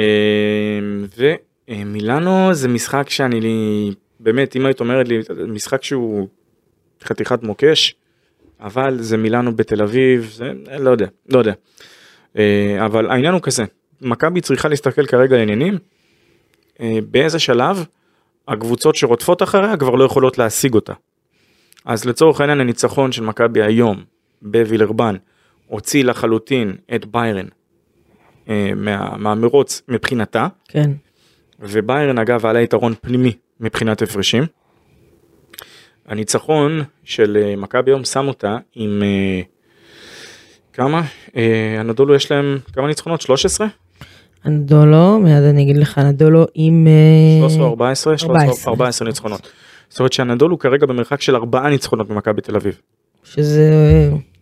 ומילאנו 1.69 2.53
זה 2.53 2.67
משחק 2.67 3.09
שאני, 3.09 3.41
לי- 3.41 3.91
באמת, 4.19 4.55
אם 4.55 4.65
היית 4.65 4.79
אומרת 4.79 5.07
לי, 5.07 5.19
משחק 5.47 5.83
שהוא 5.83 6.27
חתיכת 7.03 7.43
מוקש, 7.43 7.95
אבל 8.59 8.97
זה 9.01 9.17
מילאנו 9.17 9.55
בתל 9.55 9.81
אביב, 9.81 10.31
זה, 10.36 10.51
לא 10.79 10.89
יודע, 10.89 11.07
לא 11.29 11.39
יודע. 11.39 11.53
אה, 12.38 12.77
אבל 12.86 13.09
העניין 13.11 13.33
הוא 13.33 13.41
כזה, 13.41 13.63
מכבי 14.02 14.41
צריכה 14.41 14.68
להסתכל 14.68 15.06
כרגע 15.06 15.36
על 15.36 15.41
עניינים, 15.41 15.78
אה, 16.80 16.98
באיזה 17.10 17.39
שלב 17.39 17.86
הקבוצות 18.48 18.96
שרודפות 18.96 19.43
אחריה 19.43 19.78
כבר 19.78 19.96
לא 19.96 20.04
יכולות 20.04 20.38
להשיג 20.38 20.74
אותה. 20.74 20.93
אז 21.86 22.06
לצורך 22.06 22.41
העניין 22.41 22.60
הניצחון 22.60 23.12
של 23.12 23.24
מכבי 23.24 23.62
היום 23.64 24.04
בווילרבן 24.41 25.16
הוציא 25.68 26.04
לחלוטין 26.04 26.76
את 26.96 27.06
ביירן 27.06 27.46
אה, 28.50 28.72
מה, 28.76 29.18
מהמרוץ 29.18 29.82
מבחינתה, 29.88 30.48
כן. 30.68 30.91
וביירן 31.60 32.18
אגב 32.18 32.46
היה 32.46 32.54
לה 32.54 32.62
יתרון 32.62 32.93
פנימי 33.02 33.34
מבחינת 33.60 34.02
הפרשים. 34.02 34.43
הניצחון 36.06 36.84
של 37.04 37.38
אה, 37.41 37.56
מכבי 37.56 37.91
היום 37.91 38.04
שם 38.04 38.28
אותה 38.28 38.58
עם 38.76 39.04
כמה? 40.74 41.02
הנדולו 41.80 42.16
יש 42.16 42.32
להם 42.32 42.60
כמה 42.74 42.88
ניצחונות? 42.88 43.22
13? 43.22 43.68
אנדולו, 44.46 45.20
מיד 45.20 45.43
אני 45.43 45.64
אגיד 45.64 45.78
לך, 45.78 45.98
אנדולו 45.98 46.46
עם... 46.56 46.88
אה, 46.88 47.39
13 47.50 47.64
או 47.64 47.70
14? 47.70 48.18
13 48.18 48.43
14. 48.43 48.72
14 48.74 49.08
ניצחונות. 49.08 49.50
זאת 49.89 50.00
אומרת 50.00 50.14
שהנדולו 50.14 50.60
כרגע 50.60 50.86
במרחק 50.86 51.22
של 51.22 51.36
ארבעה 51.36 51.70
ניצחונות 51.70 52.10
ממכבי 52.10 52.41
תל 52.41 52.56
אביב. 52.56 52.78
שזה 53.24 53.72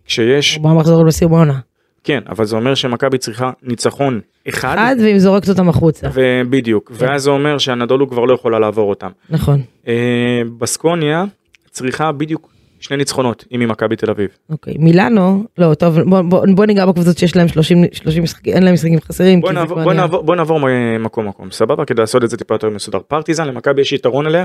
כשיש, 0.06 0.56
ארבעה 0.56 0.74
מחזורים 0.74 1.06
בסיום 1.06 1.34
העונה. 1.34 1.58
כן, 2.04 2.20
אבל 2.28 2.44
זה 2.44 2.56
אומר 2.56 2.74
שמכבי 2.74 3.18
צריכה 3.18 3.50
ניצחון 3.62 4.20
אחד, 4.48 4.74
אחד 4.74 4.96
והיא 4.98 5.18
זורקת 5.18 5.48
אותם 5.48 5.68
החוצה. 5.68 6.08
ובדיוק, 6.14 6.92
ואז 6.94 7.22
זה 7.22 7.30
אומר 7.30 7.58
שהנדולו 7.58 8.10
כבר 8.10 8.24
לא 8.24 8.34
יכולה 8.34 8.58
לעבור 8.58 8.90
אותם. 8.90 9.10
נכון. 9.30 9.62
אה, 9.88 10.42
בסקוניה 10.58 11.24
צריכה 11.70 12.12
בדיוק 12.12 12.53
שני 12.84 12.96
ניצחונות, 12.96 13.44
היא 13.50 13.58
ממכבי 13.58 13.96
תל 13.96 14.10
אביב. 14.10 14.28
אוקיי, 14.50 14.74
מילאנו, 14.78 15.44
לא, 15.58 15.74
טוב, 15.74 16.00
בוא, 16.00 16.22
בוא, 16.22 16.46
בוא 16.54 16.66
ניגע 16.66 16.86
בקבוצות 16.86 17.18
שיש 17.18 17.36
להם 17.36 17.48
30, 17.48 17.84
30 17.92 18.22
משחקים, 18.22 18.54
אין 18.54 18.62
להם 18.62 18.74
משחקים 18.74 19.00
חסרים. 19.00 19.40
בוא 19.40 19.52
נעבור, 19.52 19.82
בוא, 19.82 19.92
נעבור, 19.92 20.22
בוא 20.22 20.36
נעבור 20.36 20.60
מקום 21.00 21.28
מקום, 21.28 21.50
סבבה? 21.50 21.84
כדי 21.84 22.00
לעשות 22.02 22.24
את 22.24 22.30
זה 22.30 22.36
טיפה 22.36 22.54
יותר 22.54 22.70
מסודר. 22.70 22.98
פרטיזן, 23.08 23.48
למכבי 23.48 23.80
יש 23.80 23.92
יתרון 23.92 24.26
עליה, 24.26 24.44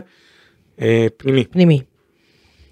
אה, 0.81 1.07
פנימי. 1.17 1.43
פנימי. 1.51 1.81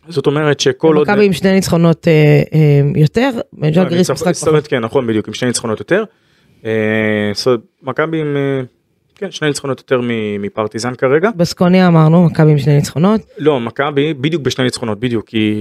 זאת 0.08 0.28
אומרת 0.28 0.60
שכל 0.60 0.98
עוד... 0.98 1.10
מכבי 1.10 1.26
עם 1.26 1.34
שני 1.34 1.52
ניצחונות 1.54 2.08
אה, 2.08 2.14
אה, 2.54 2.82
יותר, 2.96 3.30
לא, 3.58 3.70
ג'לגריס 3.70 4.10
ניצח- 4.10 4.14
משחק 4.28 4.36
פחות. 4.36 4.68
כן, 4.68 4.80
נכון, 4.80 5.08
בדיוק, 5.08 5.28
עם 5.28 5.34
שני 5.34 5.48
ניצחונות 5.48 5.80
יותר. 5.80 6.04
אה, 6.66 7.32
מכבי 7.84 8.22
עם, 8.22 8.38
אה, 8.38 8.62
כן, 9.18 9.32
שני 9.32 9.48
ניצחונות 9.48 9.80
יותר 9.80 10.02
מפרטיזן 10.40 10.94
כרגע. 10.96 11.30
בסקוניה 11.36 11.88
אמרנו, 11.88 12.24
מכבי 12.26 12.52
עם 12.52 12.58
שני 12.58 12.76
ניצחונות. 12.76 13.22
לא, 13.38 13.60
מכבי 13.60 14.14
בדיוק 14.14 14.42
בשני 14.44 14.64
ניצחונות, 14.66 15.00
בדיוק, 15.00 15.26
כי 15.28 15.54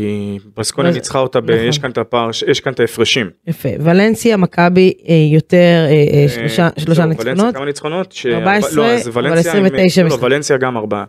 בסקוניה 0.56 0.88
אז- 0.90 0.94
ניצחה 0.96 1.18
אותה, 1.18 1.40
ב- 1.40 1.50
נכון. 1.50 1.64
יש 1.66 1.78
כאן 1.78 1.90
את 1.90 1.98
הפער, 1.98 2.30
יש 2.46 2.60
כאן 2.60 2.72
את 2.72 2.80
ההפרשים. 2.80 3.30
יפה. 3.46 3.68
ולנסיה, 3.80 4.36
מכבי 4.36 4.92
אה, 5.08 5.14
יותר, 5.34 5.56
אה, 5.88 5.92
אה, 6.22 6.28
שלושה- 6.28 6.62
אה, 6.64 6.70
שלושה 6.78 7.02
ולנסיה 7.02 7.24
ניצחונות. 7.32 7.54
כמה 7.54 7.64
ניצחונות? 7.64 8.12
ש- 8.12 8.26
14, 8.26 8.86
לא, 8.86 8.92
אז 8.92 9.08
אבל 9.08 9.26
ולנסיה 9.26 9.52
עם- 9.52 9.64
29 9.64 10.02
לא, 10.02 10.08
לא. 10.08 10.16
ולנסיה 10.20 10.56
גם 10.56 10.76
ארבעה, 10.76 11.04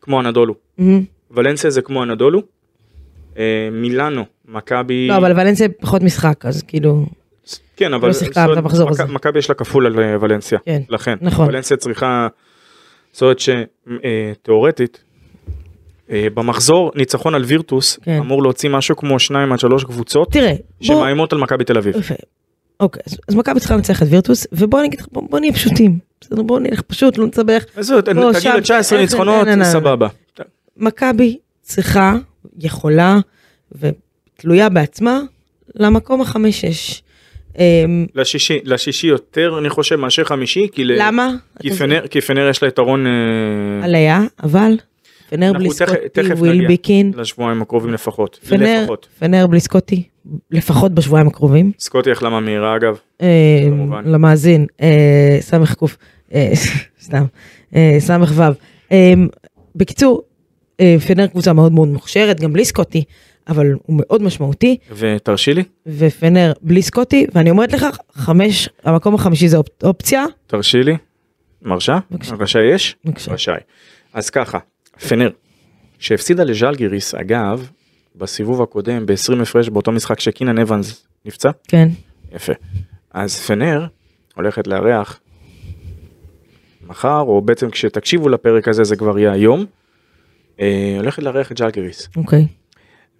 כמו 0.00 0.20
אנדולו. 0.20 0.54
מהמם. 0.78 1.02
ולנסיה 1.30 1.70
זה 1.70 1.82
כמו 1.82 2.02
אנדולו. 2.02 2.42
אה, 3.38 3.42
מילאנו, 3.72 4.24
מכבי... 4.48 5.08
לא, 5.08 5.16
אבל 5.16 5.32
ולנסיה 5.32 5.68
פחות 5.80 6.02
משחק, 6.02 6.46
אז 6.46 6.62
כאילו, 6.62 7.06
כן, 7.76 7.94
אבל... 7.94 8.08
לא 8.08 8.12
שיחקה 8.14 8.46
מכ- 8.46 8.90
הזה. 8.90 9.04
מכבי 9.04 9.38
יש 9.38 9.48
לה 9.48 9.54
כפול 9.54 9.86
על 9.86 9.98
אה, 10.00 10.16
ולנסיה. 10.20 10.58
כן, 10.64 10.82
לכן. 10.88 11.16
נכון. 11.20 11.48
ולנסיה 11.48 11.76
צריכה... 11.76 12.28
זאת 13.12 13.22
אומרת 13.22 13.38
שתאורטית, 13.38 15.02
במחזור 16.10 16.92
ניצחון 16.94 17.34
על 17.34 17.44
וירטוס 17.44 17.98
כן. 18.02 18.18
אמור 18.18 18.42
להוציא 18.42 18.70
משהו 18.70 18.96
כמו 18.96 19.18
שניים 19.18 19.52
עד 19.52 19.58
שלוש 19.58 19.84
קבוצות 19.84 20.32
תראה, 20.32 20.50
בוא, 20.52 20.86
שמאיימות 20.86 21.32
על 21.32 21.38
מכבי 21.38 21.64
תל 21.64 21.78
אביב. 21.78 21.96
יפה. 21.96 22.14
אוקיי, 22.80 23.02
אז, 23.06 23.16
אז 23.28 23.34
מכבי 23.34 23.60
צריכה 23.60 23.74
לנצח 23.76 24.02
את 24.02 24.06
וירטוס, 24.10 24.46
ובוא 24.52 24.82
נגיד 24.82 25.00
לך, 25.00 25.06
בוא, 25.12 25.22
בוא 25.30 25.40
נהיה 25.40 25.52
פשוטים. 25.52 25.98
בסדר, 26.20 26.42
בוא 26.42 26.60
נלך 26.60 26.80
פשוט, 26.82 27.18
לא 27.18 27.26
זהו, 27.82 27.96
לא, 27.96 28.30
תגיד 28.30 28.42
שם- 28.42 28.50
ל 28.56 28.60
19 28.60 28.98
איך- 28.98 29.10
ניצחונות. 29.10 29.48
סבבה. 29.62 30.08
מכבי 30.76 31.38
צריכה, 31.62 32.14
יכולה, 32.58 33.18
ותלויה 33.72 34.68
בעצמה, 34.68 35.20
למקום 35.74 36.20
החמש-שש. 36.20 37.02
אמ, 37.58 38.06
לשישי, 38.14 38.58
לשישי 38.64 39.06
יותר 39.06 39.58
אני 39.58 39.70
חושב 39.70 39.96
מאשר 39.96 40.24
חמישי, 40.24 40.68
כי. 40.72 40.84
למה? 40.84 41.30
כי, 41.60 41.70
פנר, 41.70 42.06
כי 42.06 42.20
פנר 42.20 42.48
יש 42.48 42.62
לה 42.62 42.68
יתרון 42.68 43.06
אה, 43.06 43.12
עליה, 43.84 44.20
אבל 44.42 44.72
פנר 45.28 45.52
בלי 45.52 45.70
סקוטי, 45.70 46.32
וויל. 46.36 46.66
ביקין, 46.66 47.12
לשבועיים 47.16 47.62
הקרובים 47.62 47.92
לפחות. 47.92 48.38
פנר, 48.48 48.80
לפחות. 48.82 49.08
פנר 49.18 49.46
בלי 49.46 49.60
סקוטי, 49.60 50.02
לפחות 50.50 50.92
בשבועיים 50.92 51.26
הקרובים. 51.26 51.72
סקוטי 51.78 52.10
החלמה 52.10 52.40
מהירה 52.40 52.76
אגב. 52.76 52.98
אה, 53.22 53.62
כמובן. 53.66 54.04
למאזין, 54.06 54.66
אה, 54.82 55.38
סמך 55.40 55.74
קוף, 55.74 55.96
סתם, 57.04 57.24
סמך 57.98 58.30
וו. 58.30 58.44
בקיצור, 59.76 60.22
פנר 61.06 61.26
קבוצה 61.26 61.52
מאוד 61.52 61.72
מאוד 61.72 61.88
מוכשרת, 61.88 62.40
גם 62.40 62.52
בלי 62.52 62.64
סקוטי, 62.64 63.04
אבל 63.48 63.66
הוא 63.82 63.96
מאוד 64.06 64.22
משמעותי, 64.22 64.76
ותרשי 64.96 65.54
לי, 65.54 65.62
ופנר 65.86 66.52
בלי 66.62 66.82
סקוטי, 66.82 67.26
ואני 67.34 67.50
אומרת 67.50 67.72
לך, 67.72 67.86
חמש, 68.12 68.68
המקום 68.84 69.14
החמישי 69.14 69.48
זה 69.48 69.56
אופ- 69.56 69.82
אופציה, 69.84 70.24
תרשי 70.46 70.82
לי. 70.82 70.96
מרשה? 71.62 71.98
בבקשה. 72.10 72.34
רשאי 72.34 72.74
יש? 72.74 72.96
בבקשה. 73.04 73.32
רשאי. 73.32 73.54
אז 74.12 74.30
ככה, 74.30 74.58
פנר, 75.08 75.30
שהפסידה 75.98 76.44
לז'לגיריס, 76.44 77.14
אגב, 77.14 77.70
בסיבוב 78.16 78.62
הקודם, 78.62 79.06
ב-20 79.06 79.42
הפרש 79.42 79.68
באותו 79.68 79.92
משחק 79.92 80.20
שקינן 80.20 80.58
אבנס 80.58 81.06
נפצע, 81.24 81.50
כן, 81.68 81.88
יפה. 82.32 82.52
אז 83.10 83.40
פנר 83.40 83.86
הולכת 84.36 84.66
לארח 84.66 85.20
מחר, 86.86 87.20
או 87.20 87.40
בעצם 87.40 87.70
כשתקשיבו 87.70 88.28
לפרק 88.28 88.68
הזה 88.68 88.84
זה 88.84 88.96
כבר 88.96 89.18
יהיה 89.18 89.32
היום, 89.32 89.64
אה, 90.60 90.94
הולכת 90.96 91.22
לארח 91.22 91.52
את 91.52 91.58
ז'לגיריס. 91.58 92.08
אוקיי, 92.16 92.46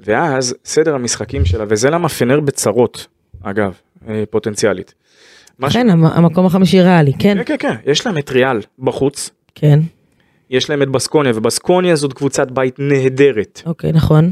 ואז 0.01 0.55
סדר 0.65 0.95
המשחקים 0.95 1.45
שלה, 1.45 1.65
וזה 1.69 1.91
למה 1.91 2.09
פנר 2.09 2.41
בצרות, 2.41 3.07
אגב, 3.43 3.75
אה, 4.09 4.25
פוטנציאלית. 4.31 4.95
כן, 5.73 5.91
המ- 5.91 6.05
המקום 6.05 6.47
החמישי 6.47 6.81
ריאלי, 6.83 7.13
כן, 7.19 7.37
כן, 7.45 7.57
כן, 7.59 7.69
כן, 7.85 7.91
יש 7.91 8.07
להם 8.07 8.19
את 8.19 8.31
ריאל 8.31 8.61
בחוץ, 8.79 9.31
כן, 9.55 9.79
יש 10.51 10.71
להם 10.71 10.83
את 10.83 10.89
בסקוניה, 10.89 11.33
ובסקוניה 11.35 11.97
זאת 11.97 12.13
קבוצת 12.13 12.51
בית 12.51 12.75
נהדרת. 12.79 13.63
אוקיי, 13.67 13.93
נכון, 13.93 14.31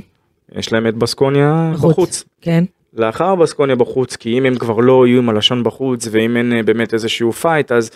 יש 0.53 0.73
להם 0.73 0.87
את 0.87 0.95
בסקוניה 0.95 1.71
בחוץ. 1.75 1.93
בחוץ. 1.93 2.25
כן, 2.41 2.65
לאחר 2.95 3.35
בסקוניה 3.35 3.77
בחוץ, 3.77 4.17
כי 4.17 4.39
אם 4.39 4.47
הם 4.47 4.55
כבר 4.59 4.77
לא 4.79 5.07
יהיו 5.07 5.19
עם 5.19 5.29
הלשון 5.29 5.63
בחוץ, 5.65 6.09
ואם 6.11 6.37
אין 6.37 6.53
אה, 6.53 6.63
באמת 6.63 6.95
איזשהו 6.95 7.33
פייט, 7.33 7.73
אז 7.73 7.91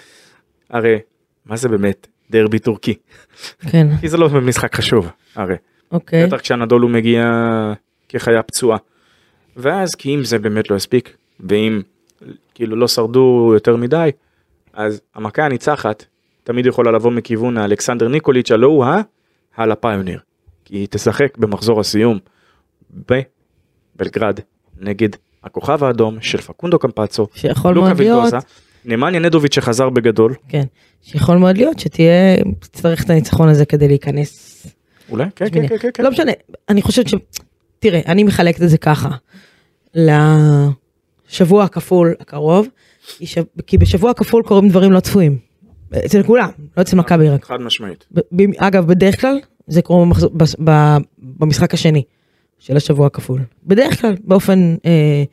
הרי, 0.71 0.99
מה 1.47 1.57
זה 1.57 1.69
באמת 1.69 2.07
דרבי 2.31 2.59
טורקי? 2.59 2.95
כן, 3.71 3.87
כי 4.01 4.09
זה 4.09 4.17
לא 4.17 4.29
משחק 4.41 4.75
חשוב, 4.75 5.09
הרי. 5.37 5.55
אוקיי, 5.93 6.27
בטח 6.27 6.41
כשאנדולו 6.41 6.89
מגיע 6.89 7.25
כחיה 8.09 8.43
פצועה. 8.43 8.79
ואז 9.57 9.95
כי 9.95 10.15
אם 10.15 10.25
זה 10.25 10.39
באמת 10.39 10.71
לא 10.71 10.77
הספיק, 10.77 11.17
ואם 11.41 11.81
כאילו 12.55 12.77
לא 12.77 12.89
שרדו 12.89 13.51
יותר 13.55 13.77
מדי, 13.77 14.11
אז 14.73 15.01
המכה 15.15 15.45
הניצחת 15.45 16.05
תמיד 16.45 16.67
יכולה 16.67 16.91
לבוא 16.91 17.11
מכיוון 17.11 17.57
האלכסנדר 17.57 18.09
ניקוליץ' 18.09 18.51
הלא 18.51 18.67
הוא 18.67 18.85
ה... 18.85 19.01
הלאה 19.57 19.77
פיוניר. 19.77 20.21
כי 20.65 20.77
היא 20.77 20.87
תשחק 20.91 21.37
במחזור 21.39 21.81
הסיום 21.81 22.19
בבלגרד 23.97 24.41
נגד 24.81 25.09
הכוכב 25.45 25.85
האדום 25.85 26.21
של 26.21 26.39
פקונדו 26.39 26.79
קמפצו, 26.79 27.27
שיכול 27.35 27.75
מאוד 27.75 27.99
להיות, 27.99 28.35
נמניה 28.85 29.21
נדוביץ' 29.21 29.55
שחזר 29.55 29.91
בגדול, 29.91 30.35
כן, 30.49 30.65
שיכול 31.03 31.37
מאוד 31.37 31.57
להיות 31.57 31.79
שתהיה, 31.79 32.37
תצטרך 32.59 33.05
את 33.05 33.11
הניצחון 33.11 33.49
הזה 33.49 33.67
כדי 33.67 33.89
להיכנס 33.89 34.48
אולי? 35.11 35.25
כן, 35.37 35.47
כן. 35.53 35.69
כן, 35.69 35.79
כן, 35.79 35.89
כן. 35.95 36.03
לא 36.03 36.11
משנה, 36.11 36.33
אני 36.69 36.83
חושבת 36.83 37.09
ש... 37.09 37.15
תראה, 37.79 38.01
אני 38.07 38.25
מחלקת 38.25 38.63
את 38.63 38.69
זה 38.69 38.79
ככה. 38.79 39.09
לשבוע 39.95 41.65
הכפול 41.65 42.15
הקרוב, 42.21 42.69
כי 43.67 43.79
בשבוע 43.79 44.11
הכפול 44.11 44.43
קורים 44.43 44.69
דברים 44.69 44.93
לא 44.93 45.01
צפויים. 45.01 45.39
אצל 46.07 46.23
כולם, 46.23 46.49
לא 46.77 46.83
אצל 46.83 46.97
מכבי 46.97 47.29
רק. 47.29 47.45
חד 47.45 47.61
משמעית. 47.61 48.07
אגב, 48.57 48.87
בדרך 48.87 49.21
כלל 49.21 49.39
זה 49.67 49.83
קורה 49.83 50.07
במשחק 51.19 51.75
השני 51.75 52.03
של 52.59 52.77
השבוע 52.77 53.07
הכפול. 53.07 53.41
בדרך 53.67 54.01
כלל, 54.01 54.17
באופן... 54.25 54.77
אה, 54.85 55.25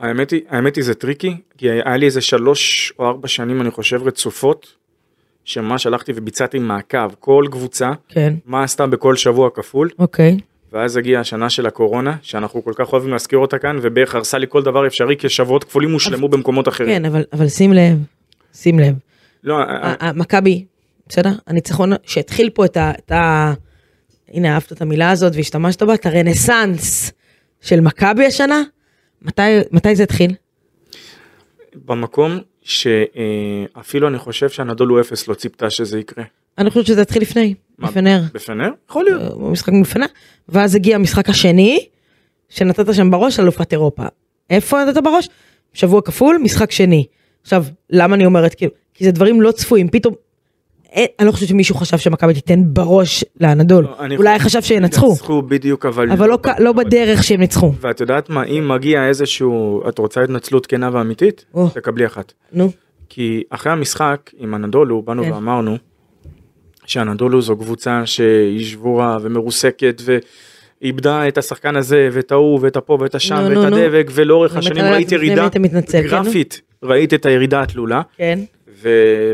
האמת 0.00 0.30
היא, 0.30 0.40
האמת 0.48 0.76
היא 0.76 0.84
זה 0.84 0.94
טריקי, 0.94 1.36
כי 1.58 1.70
היה 1.70 1.96
לי 1.96 2.06
איזה 2.06 2.20
שלוש 2.20 2.92
או 2.98 3.06
ארבע 3.06 3.28
שנים 3.28 3.60
אני 3.60 3.70
חושב 3.70 4.02
רצופות, 4.02 4.66
שממש 5.44 5.86
הלכתי 5.86 6.12
וביצעתי 6.16 6.58
מעקב, 6.58 7.14
כל 7.20 7.46
קבוצה, 7.50 7.92
כן, 8.08 8.34
מה 8.46 8.62
עשתה 8.62 8.86
בכל 8.86 9.16
שבוע 9.16 9.50
כפול, 9.54 9.90
אוקיי. 9.98 10.38
ואז 10.72 10.96
הגיעה 10.96 11.20
השנה 11.20 11.50
של 11.50 11.66
הקורונה, 11.66 12.16
שאנחנו 12.22 12.64
כל 12.64 12.72
כך 12.76 12.92
אוהבים 12.92 13.10
להזכיר 13.10 13.38
אותה 13.38 13.58
כאן, 13.58 13.78
ובערך 13.82 14.14
הרסה 14.14 14.38
לי 14.38 14.46
כל 14.48 14.62
דבר 14.62 14.86
אפשרי, 14.86 15.16
כי 15.16 15.28
שבועות 15.28 15.64
כפולים 15.64 15.92
הושלמו 15.92 16.28
במקומות 16.28 16.68
אחרים. 16.68 16.90
כן, 16.90 17.04
אבל, 17.04 17.24
אבל 17.32 17.48
שים 17.48 17.72
לב, 17.72 17.98
שים 18.54 18.78
לב. 18.78 18.94
לא, 19.44 19.58
אה, 19.58 19.62
ה- 19.62 20.08
ה- 20.08 20.12
מכבי, 20.12 20.64
בסדר? 21.08 21.30
הניצחון 21.46 21.92
שהתחיל 22.02 22.50
פה 22.50 22.64
את 22.64 22.76
ה... 22.76 22.90
את 22.90 23.12
ה... 23.12 23.52
הנה 24.28 24.54
אהבת 24.54 24.72
את 24.72 24.82
המילה 24.82 25.10
הזאת 25.10 25.32
והשתמשת 25.36 25.82
בה, 25.82 25.94
את 25.94 26.06
הרנסאנס 26.06 27.12
של 27.60 27.80
מכבי 27.80 28.26
השנה, 28.26 28.62
מתי, 29.22 29.42
מתי 29.72 29.96
זה 29.96 30.02
התחיל? 30.02 30.34
במקום 31.86 32.38
שאפילו 32.64 34.08
אני 34.08 34.18
חושב 34.18 34.48
שהנדולו 34.48 35.00
אפס 35.00 35.28
לא 35.28 35.34
ציפתה 35.34 35.70
שזה 35.70 35.98
יקרה. 35.98 36.24
אני 36.58 36.70
חושבת 36.70 36.86
שזה 36.86 37.02
התחיל 37.02 37.22
לפני, 37.22 37.54
בפנר, 37.78 38.20
בפנר? 38.34 38.70
יכול 38.90 39.04
להיות. 39.04 39.22
אה, 39.22 39.36
במשחק 39.36 39.72
מפנה, 39.72 40.06
ואז 40.48 40.74
הגיע 40.74 40.96
המשחק 40.96 41.28
השני, 41.28 41.86
שנתת 42.48 42.94
שם 42.94 43.10
בראש 43.10 43.40
אלופת 43.40 43.72
אירופה. 43.72 44.02
איפה 44.50 44.84
נתת 44.84 45.02
בראש? 45.02 45.28
שבוע 45.72 46.00
כפול, 46.02 46.38
משחק 46.38 46.70
שני. 46.70 47.06
עכשיו, 47.42 47.64
למה 47.90 48.14
אני 48.14 48.26
אומרת 48.26 48.54
כאילו? 48.54 48.72
כי 48.94 49.04
זה 49.04 49.10
דברים 49.10 49.40
לא 49.40 49.52
צפויים, 49.52 49.88
פתאום... 49.88 50.14
אין, 50.94 51.06
אני 51.18 51.26
לא 51.26 51.32
חושבת 51.32 51.48
שמישהו 51.48 51.74
חשב 51.74 51.98
שמכבי 51.98 52.34
תיתן 52.34 52.60
בראש 52.66 53.24
לאנדול, 53.40 53.84
לא, 53.84 54.16
אולי 54.16 54.38
חשב 54.38 54.62
שינצחו, 54.62 55.06
ינצחו 55.10 55.42
בדיוק, 55.42 55.86
אבל... 55.86 56.10
אבל 56.12 56.28
לא, 56.28 56.38
כ- 56.42 56.58
לא 56.60 56.72
בדרך 56.72 57.24
שהם 57.24 57.40
ניצחו. 57.40 57.72
ואת 57.80 58.00
יודעת 58.00 58.30
מה, 58.30 58.44
אם 58.44 58.68
מגיע 58.68 59.08
איזשהו, 59.08 59.82
את 59.88 59.98
רוצה 59.98 60.22
התנצלות 60.22 60.66
כנה 60.66 60.90
ואמיתית? 60.92 61.44
או. 61.54 61.68
תקבלי 61.68 62.06
אחת. 62.06 62.32
נו, 62.52 62.70
כי 63.08 63.42
אחרי 63.50 63.72
המשחק 63.72 64.30
עם 64.38 64.54
הנדולו 64.54 65.02
באנו 65.02 65.24
כן. 65.24 65.32
ואמרנו 65.32 65.76
שהנדולו 66.86 67.42
זו 67.42 67.56
קבוצה 67.56 68.02
שהיא 68.06 68.64
שבורה 68.66 69.16
ומרוסקת 69.22 70.02
ואיבדה 70.82 71.28
את 71.28 71.38
השחקן 71.38 71.76
הזה 71.76 72.08
ואת 72.12 72.32
ההוא 72.32 72.58
ואת 72.62 72.76
הפה 72.76 72.98
ואת 73.00 73.14
השם 73.14 73.44
ואת. 73.48 73.72
הדבק 73.72 74.10
ולאורך 74.14 74.56
השנים 74.56 74.84
ראית 74.84 75.12
ירידה 75.12 75.48
כן? 75.50 75.62
גרפית 76.02 76.60
ראית 76.82 77.14
את 77.14 77.26
הירידה 77.26 77.62
התלולה 77.62 78.02
כן, 78.16 78.38
ו- 78.84 78.88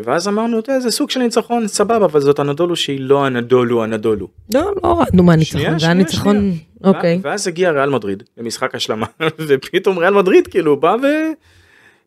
ואז 0.04 0.28
אמרנו, 0.28 0.58
"אתה 0.58 0.72
יודע, 0.72 0.80
זה 0.80 0.90
סוג 0.90 1.10
של 1.10 1.20
ניצחון, 1.20 1.68
סבבה, 1.68 2.04
אבל 2.04 2.20
זאת 2.20 2.38
הנדולו 2.38 2.76
שהיא 2.76 3.00
לא 3.00 3.26
הנדולו 3.26 3.84
הנדולו. 3.84 4.28
לא, 4.54 4.60
לא 4.60 4.88
הורדנו 4.88 5.22
מהניצחון, 5.22 5.78
זה 5.78 5.86
היה 5.86 5.94
ניצחון. 5.94 6.52
אוקיי. 6.84 7.20
ואז 7.22 7.48
הגיע 7.48 7.70
ריאל 7.70 7.90
מדריד 7.90 8.22
למשחק 8.38 8.74
השלמה, 8.74 9.06
ופתאום 9.48 9.98
ריאל 9.98 10.14
מדריד 10.14 10.46
כאילו 10.46 10.80
בא 10.80 10.96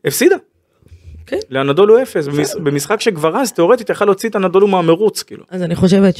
והפסידה. 0.04 0.36
כן. 1.26 1.38
לאנדולו 1.50 2.02
אפס, 2.02 2.26
במש- 2.28 2.58
במשחק 2.62 3.00
שכבר 3.00 3.36
אז 3.36 3.52
תאורטית 3.52 3.90
יכל 3.90 4.04
להוציא 4.04 4.28
את 4.28 4.34
הנדולו 4.34 4.68
מהמרוץ, 4.68 5.22
כאילו. 5.22 5.44
אז 5.50 5.62
אני 5.62 5.74
חושבת 5.74 6.14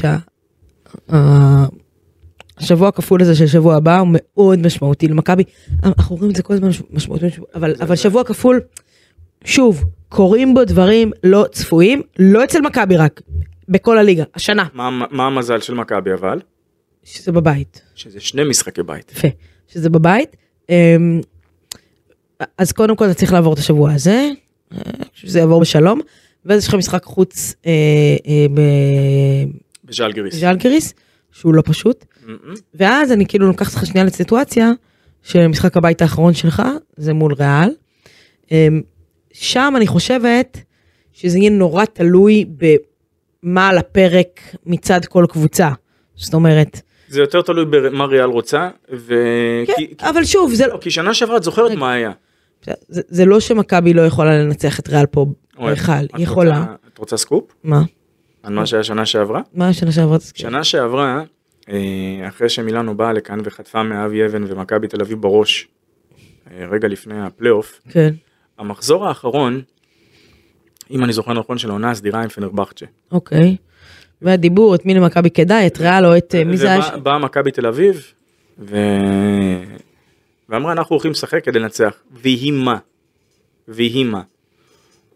שהשבוע 2.60 2.88
הכפול 2.88 3.22
הזה 3.22 3.34
של 3.34 3.46
שבוע 3.46 3.76
הבא 3.76 3.98
הוא 3.98 4.08
מאוד 4.10 4.58
משמעותי 4.58 5.08
למכבי. 5.08 5.42
אנחנו 5.82 6.16
רואים 6.16 6.30
את 6.30 6.36
זה 6.36 6.42
כל 6.42 6.54
הזמן 6.54 6.68
משמעותי, 6.90 7.26
אבל 7.54 7.96
שבוע 7.96 8.24
כפול, 8.24 8.60
שוב, 9.44 9.84
קורים 10.08 10.54
בו 10.54 10.64
דברים 10.64 11.12
לא 11.24 11.44
צפויים, 11.52 12.02
לא 12.18 12.44
אצל 12.44 12.60
מכבי 12.60 12.96
רק, 12.96 13.20
בכל 13.68 13.98
הליגה, 13.98 14.24
השנה, 14.34 14.64
מה, 14.74 15.06
מה 15.10 15.26
המזל 15.26 15.60
של 15.60 15.74
מכבי 15.74 16.14
אבל? 16.14 16.40
שזה 17.04 17.32
בבית. 17.32 17.82
שזה 17.94 18.20
שני 18.20 18.44
משחקי 18.44 18.82
בית. 18.82 19.12
יפה, 19.12 19.28
שזה 19.68 19.90
בבית. 19.90 20.36
אמ, 20.68 21.20
אז 22.58 22.72
קודם 22.72 22.96
כל 22.96 23.04
אתה 23.04 23.14
צריך 23.14 23.32
לעבור 23.32 23.54
את 23.54 23.58
השבוע 23.58 23.92
הזה, 23.92 24.30
אה, 24.72 24.78
שזה 25.14 25.38
יעבור 25.38 25.60
בשלום, 25.60 26.00
ואז 26.44 26.62
יש 26.62 26.68
לך 26.68 26.74
משחק 26.74 27.04
חוץ 27.04 27.54
אה, 27.66 27.70
אה, 28.26 28.46
בז'לגיריס. 29.84 30.34
בז'לגיריס, 30.34 30.94
שהוא 31.32 31.54
לא 31.54 31.62
פשוט, 31.64 32.04
מ-מ. 32.26 32.54
ואז 32.74 33.12
אני 33.12 33.26
כאילו 33.26 33.46
לוקחת 33.46 33.74
אותך 33.74 33.86
שנייה 33.86 34.06
לסיטואציה 34.06 34.70
שמשחק 35.22 35.76
הבית 35.76 36.02
האחרון 36.02 36.34
שלך 36.34 36.62
זה 36.96 37.12
מול 37.12 37.34
ריאל. 37.34 37.70
שם 39.34 39.74
אני 39.76 39.86
חושבת 39.86 40.58
שזה 41.12 41.38
יהיה 41.38 41.50
נורא 41.50 41.84
תלוי 41.84 42.44
במה 43.42 43.68
על 43.68 43.78
הפרק 43.78 44.40
מצד 44.66 45.04
כל 45.04 45.24
קבוצה. 45.28 45.70
זאת 46.14 46.34
אומרת, 46.34 46.80
זה 47.08 47.20
יותר 47.20 47.42
תלוי 47.42 47.64
במה 47.64 48.04
ריאל 48.04 48.24
רוצה, 48.28 48.68
ו... 48.92 49.14
כן, 49.66 49.72
כי, 49.76 49.94
כי, 49.98 50.08
אבל 50.08 50.24
שוב, 50.24 50.54
זה 50.54 50.66
לא, 50.66 50.78
כי 50.80 50.90
שנה 50.90 51.14
שעברה 51.14 51.36
את 51.36 51.42
זוכרת 51.42 51.72
מה 51.72 51.92
היה. 51.92 52.12
זה, 52.88 53.02
זה 53.08 53.24
לא 53.24 53.40
שמכבי 53.40 53.92
לא 53.94 54.02
יכולה 54.02 54.38
לנצח 54.38 54.80
את 54.80 54.88
ריאל 54.88 55.06
פה 55.06 55.26
בהיכל, 55.58 55.92
את 55.92 56.10
היא 56.14 56.24
יכולה. 56.24 56.60
רוצה- 56.60 56.72
את 56.92 56.98
רוצה 56.98 57.16
סקופ? 57.16 57.44
מה? 57.64 57.82
על 58.42 58.52
מה 58.52 58.66
שהיה 58.66 58.84
שנה 58.84 59.06
שעברה? 59.06 59.40
מה 59.54 59.68
השנה 59.68 59.92
שעברה? 59.92 60.18
שנה 60.34 60.64
שעברה, 60.64 61.22
אה, 61.68 61.76
אחרי 62.28 62.48
שמילאנו 62.48 62.96
באה 62.96 63.12
לכאן 63.12 63.40
וחטפה 63.44 63.82
מאבי 63.82 64.26
אבן 64.26 64.44
ממכבי 64.48 64.88
תל 64.88 65.00
אביב 65.00 65.20
בראש, 65.20 65.68
אה, 66.50 66.66
רגע 66.70 66.88
לפני 66.88 67.20
הפלייאוף, 67.20 67.80
כן, 67.88 68.14
המחזור 68.58 69.08
האחרון, 69.08 69.62
אם 70.90 71.04
אני 71.04 71.12
זוכר 71.12 71.32
נכון, 71.32 71.58
של 71.58 71.70
העונה 71.70 71.90
הסדירה 71.90 72.22
עם 72.22 72.28
פנרבכצ'ה. 72.28 72.86
אוקיי. 73.12 73.56
והדיבור, 74.22 74.74
את 74.74 74.86
מי 74.86 74.94
למכבי 74.94 75.30
כדאי, 75.30 75.66
את 75.66 75.78
ריאל 75.78 76.06
או 76.06 76.16
את 76.16 76.34
אה, 76.34 76.44
מי 76.44 76.56
זה 76.56 76.72
היה? 76.72 76.96
ובאה 76.96 77.18
מכבי 77.18 77.50
תל 77.50 77.66
אביב, 77.66 78.12
ו... 78.58 78.76
ואמרה 80.48 80.72
אנחנו 80.72 80.94
הולכים 80.94 81.10
לשחק 81.10 81.44
כדי 81.44 81.58
לנצח, 81.58 81.94
ויהי 82.12 82.50
מה, 82.50 82.76
ויהי 83.68 84.04
מה. 84.04 84.22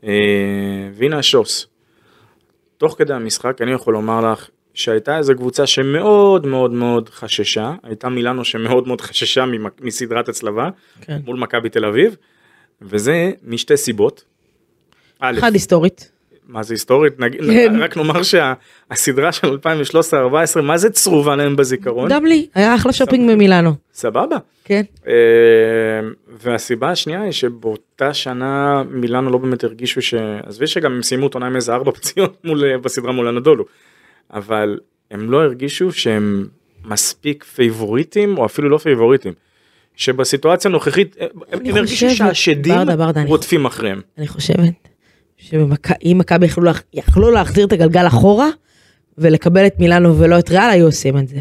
אה, 0.05 0.11
והנה 0.95 1.19
השוס. 1.19 1.67
תוך 2.79 2.95
כדי 2.99 3.15
המשחק 3.15 3.63
אני 3.63 3.73
יכול 3.73 3.95
לומר 3.95 4.33
לך 4.33 4.49
שהייתה 4.75 5.19
איזו 5.19 5.35
קבוצה 5.35 5.67
שמאוד 5.67 6.47
מאוד 6.47 6.73
מאוד 6.73 7.09
חששה, 7.09 7.75
הייתה 7.83 8.09
מילאנו 8.09 8.45
שמאוד 8.45 8.87
מאוד 8.87 9.01
חששה 9.01 9.45
מסדרת 9.81 10.29
הצלבה 10.29 10.69
כן. 11.01 11.19
מול 11.25 11.37
מכבי 11.39 11.69
תל 11.69 11.85
אביב, 11.85 12.17
וזה 12.83 13.31
משתי 13.45 13.77
סיבות. 13.77 14.25
א', 15.21 15.39
אחד 15.39 15.53
היסטורית. 15.53 16.11
מה 16.49 16.63
זה 16.63 16.75
היסטורית? 16.75 17.21
נגיד, 17.21 17.41
כן. 17.41 17.77
רק 17.81 17.97
נאמר 17.97 18.23
שהסדרה 18.23 19.33
של 19.33 19.57
2013-2014 20.59 20.61
מה 20.63 20.79
זה 20.79 20.91
צרובה 20.91 21.37
להם 21.37 21.57
בזיכרון? 21.57 22.11
גם 22.11 22.27
לי, 22.27 22.47
היה 22.55 22.75
אחלה 22.75 22.93
שופינג 22.93 23.31
במילאנו. 23.31 23.75
סבבה. 23.95 24.37
כן. 24.65 24.83
אה, 25.07 25.13
והסיבה 26.29 26.91
השנייה 26.91 27.23
היא 27.23 27.33
שבאותה 27.33 28.15
שנה 28.15 28.83
מילאנו 28.91 29.31
לא 29.31 29.39
באמת 29.39 29.65
הרגישו 29.65 30.03
ש... 30.03 30.15
עזבי 30.43 30.67
שגם 30.67 30.93
הם 30.93 31.03
סיימו 31.03 31.27
את 31.27 31.35
עונה 31.35 31.47
עם 31.47 31.57
איזה 31.57 31.75
ארבע 31.75 31.93
פציעות 31.93 32.37
מול, 32.45 32.77
בסדרה 32.77 33.13
מול 33.13 33.29
הנדולו, 33.29 33.65
אבל 34.33 34.79
הם 35.11 35.31
לא 35.31 35.43
הרגישו 35.43 35.93
שהם 35.93 36.47
מספיק 36.85 37.45
פייבוריטים 37.45 38.39
או 38.39 38.47
אפילו 38.47 38.69
לא 38.69 38.79
פייבוריטים. 38.79 39.33
שבסיטואציה 39.99 40.69
הנוכחית 40.69 41.17
אה, 41.21 41.27
הם 41.53 41.77
הרגישו 41.77 42.11
שהשדים 42.11 42.75
רודפים 43.27 43.67
אחריהם. 43.67 44.01
אני 44.19 44.27
חושבת 44.27 44.89
שאם 45.37 46.17
מכבי 46.19 46.47
יכלו 46.93 47.31
להחזיר 47.31 47.67
את 47.67 47.73
הגלגל 47.73 48.07
אחורה 48.07 48.49
ולקבל 49.19 49.67
את 49.67 49.79
מילאנו 49.79 50.19
ולא 50.19 50.39
את 50.39 50.51
ריאל, 50.51 50.71
היו 50.71 50.87
עושים 50.87 51.19
את 51.19 51.29
זה. 51.29 51.41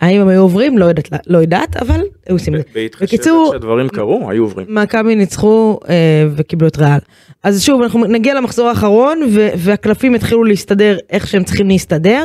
האם 0.00 0.20
הם 0.20 0.28
היו 0.28 0.40
עוברים? 0.42 0.78
לא 0.78 0.84
יודעת, 0.84 1.08
לא 1.26 1.38
יודעת, 1.38 1.76
אבל 1.76 2.00
היו 2.26 2.36
עושים 2.36 2.54
את 2.54 2.60
זה. 2.60 2.64
בהתחשב 2.74 3.06
שהדברים 3.52 3.88
קרו 3.88 4.30
היו 4.30 4.42
עוברים. 4.42 4.66
מכבי 4.70 5.14
ניצחו 5.14 5.80
אה, 5.88 5.94
וקיבלו 6.36 6.68
את 6.68 6.76
ריאל. 6.76 6.98
אז 7.42 7.62
שוב, 7.62 7.82
אנחנו 7.82 8.04
נגיע 8.04 8.34
למחזור 8.34 8.68
האחרון 8.68 9.20
ו- 9.30 9.48
והקלפים 9.58 10.14
יתחילו 10.14 10.44
להסתדר 10.44 10.98
איך 11.10 11.26
שהם 11.26 11.44
צריכים 11.44 11.68
להסתדר. 11.68 12.24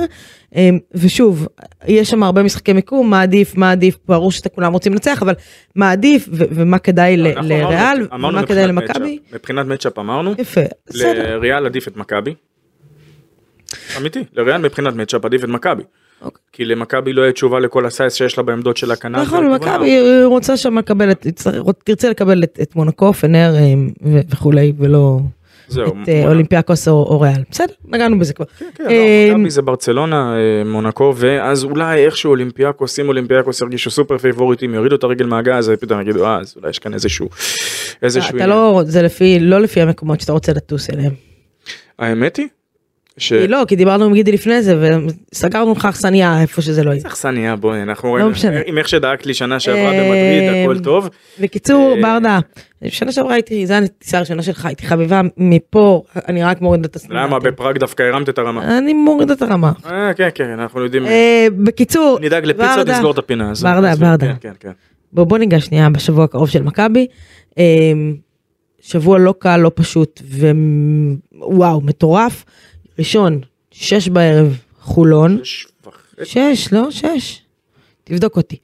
אה, 0.56 0.70
ושוב, 0.94 1.48
יש 1.88 2.10
שם 2.10 2.24
הרבה 2.24 2.44
משחקי 2.44 2.74
מיקום, 2.74 3.10
מה 3.10 3.22
עדיף, 3.22 3.56
מה 3.56 3.72
עדיף, 3.72 3.98
ברור 4.08 4.32
שאתם 4.32 4.50
כולם 4.56 4.74
רוצים 4.74 4.94
לנצח, 4.94 5.22
אבל 5.22 5.34
מה 5.76 5.92
עדיף 5.92 6.28
ו- 6.32 6.44
ומה 6.52 6.80
כדאי 6.80 7.16
אמרנו- 7.34 7.48
לריאל 7.50 8.08
ומה 8.14 8.46
כדאי 8.46 8.68
למכבי. 8.68 9.20
מבחינת 9.34 9.66
מצ'אפ 9.66 10.00
אמרנו, 10.00 10.34
יפה, 10.38 10.62
בסדר. 10.88 11.36
לריאל 11.38 11.66
עדיף 11.66 11.88
את 11.88 11.98
מכבי. 11.98 12.34
אמיתי, 13.98 14.24
לריאל 14.34 14.58
מבחינת 14.62 14.94
מצ'אפ 14.96 15.26
עדיף 15.26 15.44
את 15.44 15.50
מכבי. 15.50 15.84
אוקיי. 16.22 16.42
כי 16.54 16.66
למכבי 16.66 17.14
לא 17.14 17.22
יהיה 17.22 17.32
תשובה 17.32 17.60
לכל 17.60 17.86
הסייס 17.86 18.14
שיש 18.14 18.38
לה 18.38 18.44
בעמדות 18.44 18.78
של 18.78 18.92
הכנף. 18.92 19.22
נכון, 19.28 19.52
מכבי 19.52 19.98
אה, 19.98 20.26
רוצה 20.26 20.58
שם 20.58 20.78
לקבל, 20.78 21.12
את- 21.12 21.28
תרצה 21.84 22.10
לקבל 22.10 22.44
את- 22.44 22.60
את 22.62 22.76
מונקו, 22.76 23.14
פנר 23.14 23.54
אה, 23.56 23.74
וכולי, 24.30 24.74
ולא 24.78 25.20
זהו, 25.68 25.88
את 25.88 26.10
אה, 26.10 26.22
מונ- 26.24 26.28
אולימפיאקוס 26.28 26.88
או 26.88 26.94
או 26.94 27.22
ריאל. 27.22 27.42
בסדר, 27.52 27.74
נגענו 27.88 28.20
בזה 28.20 28.34
כבר. 28.34 28.46
כן, 28.60 28.66
כן, 28.76 28.84
אה, 28.90 29.28
לא, 29.32 29.38
מכבי 29.38 29.50
זה 29.50 29.62
ברצלונה, 29.62 30.36
אה, 30.36 30.64
מונקו, 30.70 31.14
ואז 31.18 31.64
אולי 31.64 32.06
איכשהו 32.06 32.30
אולימפיאקוס, 32.30 33.00
אם 33.00 33.08
אולימפיאקוס 33.08 33.62
ירגישו 33.62 33.92
סופר 33.92 34.18
פייבוריטים, 34.18 34.74
יורידו 34.74 34.96
את 34.96 35.04
הרגל 35.04 35.26
מהגז, 35.26 35.72
פתאום 35.80 36.02
יגידו, 36.02 36.26
אה, 36.26 36.38
אז 36.40 36.54
אולי 36.58 36.70
יש 36.70 36.80
כאן 36.80 36.94
איזשהו, 36.94 37.30
איזשהו 38.04 38.38
אתה 38.38 38.48
לא, 38.48 38.82
זה 38.86 39.02
לפי, 39.02 39.40
לא 39.40 39.60
לפי 39.60 39.82
המקומות 39.82 40.22
שאתה 40.22 40.32
רוצה 40.32 40.54
לטוס 40.54 40.90
אליהם. 40.90 41.12
האמת 42.00 42.38
היא, 42.38 42.48
ש... 43.20 43.34
כי 43.34 43.48
לא, 43.48 43.64
כי 43.68 43.76
דיברנו 43.76 44.06
עם 44.06 44.14
גידי 44.14 44.32
לפני 44.32 44.62
זה, 44.62 45.00
וסגרנו 45.32 45.72
לך 45.72 45.86
אכסניה 45.86 46.42
איפה 46.42 46.62
שזה 46.62 46.84
לא 46.84 46.90
יהיה. 46.92 47.02
צריך 47.02 47.14
אכסניה, 47.14 47.56
בואי, 47.56 47.82
אנחנו 47.82 48.18
לא 48.18 48.30
משנה. 48.30 48.60
עם 48.66 48.78
איך 48.78 48.88
שדאגת 48.88 49.26
לי 49.26 49.34
שנה 49.34 49.60
שעברה 49.60 49.92
אה, 49.92 50.04
במדריד, 50.04 50.64
הכל 50.64 50.80
טוב. 50.80 51.10
בקיצור, 51.40 51.96
אה, 51.96 52.02
ברדה, 52.02 52.40
שנה 52.88 53.12
שעברה 53.12 53.34
הייתי, 53.34 53.68
זו 53.68 53.74
הטיסה 53.74 54.18
הראשונה 54.18 54.44
שלך, 54.44 54.66
הייתי 54.66 54.88
חביבה 54.88 55.22
מפה, 55.38 56.04
אני 56.28 56.44
רק 56.44 56.62
מורידה 56.62 56.86
את 56.86 56.96
הסטנדרטים. 56.96 57.28
למה 57.28 57.40
בפראג 57.40 57.78
דווקא 57.78 58.04
הרמת 58.04 58.30
את 58.30 58.38
הרמה? 58.38 58.78
אני 58.78 58.94
מורידה 58.94 59.34
את 59.34 59.42
הרמה. 59.42 59.72
אה, 59.86 60.14
כן, 60.14 60.30
כן, 60.36 60.50
אנחנו 60.50 60.84
יודעים. 60.84 61.06
אה, 61.06 61.48
בקיצור, 61.58 62.20
נדאג 62.22 62.46
לפיצות, 62.46 62.76
ברדה, 62.78 62.94
נסגור 62.94 63.12
את 63.12 63.18
הפינה 63.18 63.52
הזאת. 63.52 63.72
ברדה, 63.72 63.96
ברדה. 63.96 64.28
כן, 64.28 64.34
כן, 64.42 64.52
כן. 64.60 64.72
בוא, 65.14 65.38
ניגע 65.38 65.60
שנייה 65.60 65.90
בשבוע 65.90 66.24
הקרוב 66.24 66.50
של 66.50 66.64
מכבי. 66.64 67.08
אה, 67.58 67.64
שבוע 68.82 69.20
לא 69.20 69.34
קל, 69.40 69.58
לא 69.58 69.72
פשוט, 69.76 70.22
ווואו, 71.42 71.82
מטורף. 71.82 72.46
ראשון, 73.00 73.42
שש 73.72 74.10
בערב, 74.10 74.58
חולון. 74.80 75.40
שש 75.44 75.68
וחצי. 75.86 76.26
שש, 76.26 76.74
לא? 76.74 76.92
שש. 76.92 77.42
תבדוק 78.04 78.38
אותי. 78.38 78.58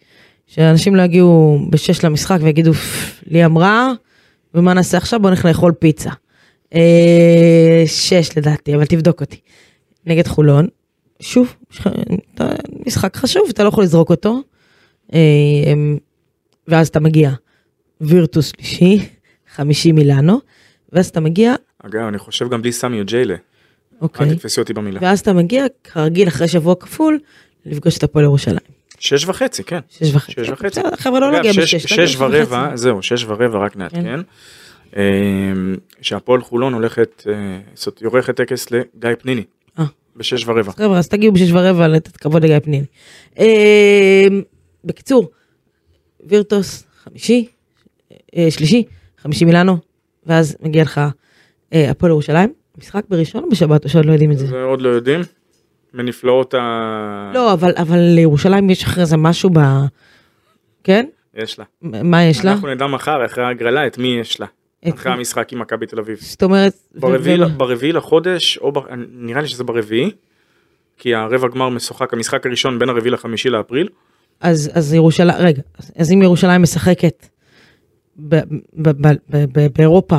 שאנשים 0.47 0.95
לא 0.95 1.01
יגיעו 1.01 1.59
בשש 1.69 2.05
למשחק 2.05 2.37
ויגידו, 2.41 2.73
"פפ, 2.73 3.21
לי 3.27 3.45
אמרה, 3.45 3.91
ומה 4.53 4.73
נעשה 4.73 4.97
עכשיו? 4.97 5.19
בוא 5.19 5.29
נלך 5.29 5.45
לאכול 5.45 5.71
פיצה. 5.71 6.09
אה, 6.73 7.83
שש 7.85 8.37
לדעתי, 8.37 8.75
אבל 8.75 8.85
תבדוק 8.85 9.21
אותי. 9.21 9.39
נגד 10.05 10.27
חולון, 10.27 10.67
שוב, 11.19 11.55
משחק 12.85 13.15
חשוב, 13.15 13.43
אתה 13.49 13.63
לא 13.63 13.67
יכול 13.67 13.83
לזרוק 13.83 14.09
אותו. 14.09 14.41
אה, 15.13 15.19
ואז 16.67 16.87
אתה 16.87 16.99
מגיע, 16.99 17.31
וירטוס 18.01 18.47
שלישי, 18.47 19.09
חמישי 19.55 19.91
מילאנו, 19.91 20.39
ואז 20.91 21.07
אתה 21.07 21.19
מגיע, 21.19 21.55
אגב, 21.83 22.01
אני 22.07 22.17
חושב 22.17 22.49
גם 22.49 22.61
בלי 22.61 22.71
סמי 22.71 22.99
או 22.99 23.05
ג'יילה. 23.05 23.35
אוקיי, 24.01 24.29
אל 24.29 24.35
תתפסי 24.35 24.59
אותי 24.61 24.73
במילה. 24.73 24.99
ואז 25.03 25.19
אתה 25.19 25.33
מגיע, 25.33 25.65
כרגיל, 25.83 26.27
אחרי 26.27 26.47
שבוע 26.47 26.75
כפול, 26.75 27.19
לפגוש 27.65 27.97
את 27.97 28.03
הפועל 28.03 28.25
ירושלים. 28.25 28.57
שש 28.99 29.25
וחצי, 29.25 29.63
כן. 29.63 29.79
שש 29.89 30.15
וחצי. 30.15 30.31
שש 30.31 30.49
וחצי. 30.49 30.67
בסדר, 30.67 30.95
חבר'ה, 30.95 31.19
לא 31.19 31.39
נגיע 31.39 31.53
שש- 31.53 31.59
בשש. 31.75 31.93
שש 31.93 32.15
ורבע. 32.19 32.71
זהו, 32.75 33.01
שש 33.01 33.23
ורבע 33.23 33.57
רק 33.59 33.77
נעדכן. 33.77 34.19
אמ, 34.95 35.01
שהפועל 36.01 36.41
חולון 36.41 36.73
הולכת, 36.73 37.23
אה, 37.29 37.33
זאת 37.75 38.01
עורכת 38.05 38.35
טקס 38.35 38.67
לגיא 38.71 39.09
פניני. 39.19 39.43
אה. 39.79 39.85
בשש 40.15 40.47
ורבע. 40.47 40.71
חבר'ה, 40.71 40.97
אז 40.97 41.07
תגיעו 41.07 41.33
בשש 41.33 41.51
ורבע 41.51 41.87
לתת 41.87 42.17
כבוד 42.17 42.43
לגיא 42.43 42.59
פניני. 42.59 42.85
אה, 43.39 44.27
בקיצור, 44.85 45.29
וירטוס, 46.23 46.83
חמישי, 47.03 47.47
אה, 48.37 48.47
שלישי, 48.51 48.83
חמישי 49.21 49.45
מילאנו, 49.45 49.77
ואז 50.25 50.57
מגיע 50.61 50.83
לך 50.83 51.01
הפועל 51.71 52.11
ירושלים. 52.11 52.49
משחק 52.77 53.03
בראשון 53.09 53.43
או 53.43 53.49
בשבת 53.49 53.83
או 53.83 53.89
שעוד 53.89 54.05
לא 54.05 54.11
יודעים 54.11 54.31
את 54.31 54.37
זה? 54.37 54.47
זה 54.47 54.63
עוד 54.63 54.81
לא 54.81 54.89
יודעים. 54.89 55.21
מנפלאות 55.93 56.53
ה... 56.53 57.31
לא, 57.33 57.53
אבל, 57.53 57.71
אבל 57.77 57.97
לירושלים 57.99 58.69
יש 58.69 58.83
אחרי 58.83 59.05
זה 59.05 59.17
משהו 59.17 59.49
ב... 59.49 59.59
כן? 60.83 61.05
יש 61.35 61.59
לה. 61.59 61.65
מה 61.81 62.23
יש 62.23 62.45
לה? 62.45 62.51
אנחנו 62.51 62.67
נדע 62.67 62.87
מחר 62.87 63.25
אחרי 63.25 63.43
ההגרלה 63.43 63.87
את 63.87 63.97
מי 63.97 64.07
יש 64.07 64.39
לה. 64.39 64.45
את 64.87 64.93
אחרי? 64.93 65.11
המשחק 65.11 65.53
עם 65.53 65.59
מכבי 65.59 65.85
תל 65.85 65.99
אביב. 65.99 66.17
זאת 66.21 66.43
אומרת... 66.43 66.73
ברביעי, 66.95 67.41
ו- 67.43 67.57
ברביעי 67.57 67.91
לחודש, 67.91 68.57
או 68.57 68.71
ב... 68.71 68.79
נראה 69.11 69.41
לי 69.41 69.47
שזה 69.47 69.63
ברביעי, 69.63 70.11
כי 70.97 71.15
הרבע 71.15 71.47
גמר 71.47 71.69
משוחק, 71.69 72.13
המשחק 72.13 72.45
הראשון 72.45 72.79
בין 72.79 72.89
הרביעי 72.89 73.11
לחמישי 73.11 73.49
לאפריל. 73.49 73.87
אז, 74.41 74.71
אז 74.73 74.93
ירושלים, 74.93 75.35
רגע, 75.39 75.61
אז- 75.77 75.91
אז 75.97 76.11
אם 76.11 76.21
ירושלים 76.21 76.61
משחקת 76.61 77.27
ב, 78.19 78.35
ב, 78.73 78.89
ב, 78.89 79.07
ב, 79.29 79.45
ב, 79.59 79.67
באירופה 79.77 80.17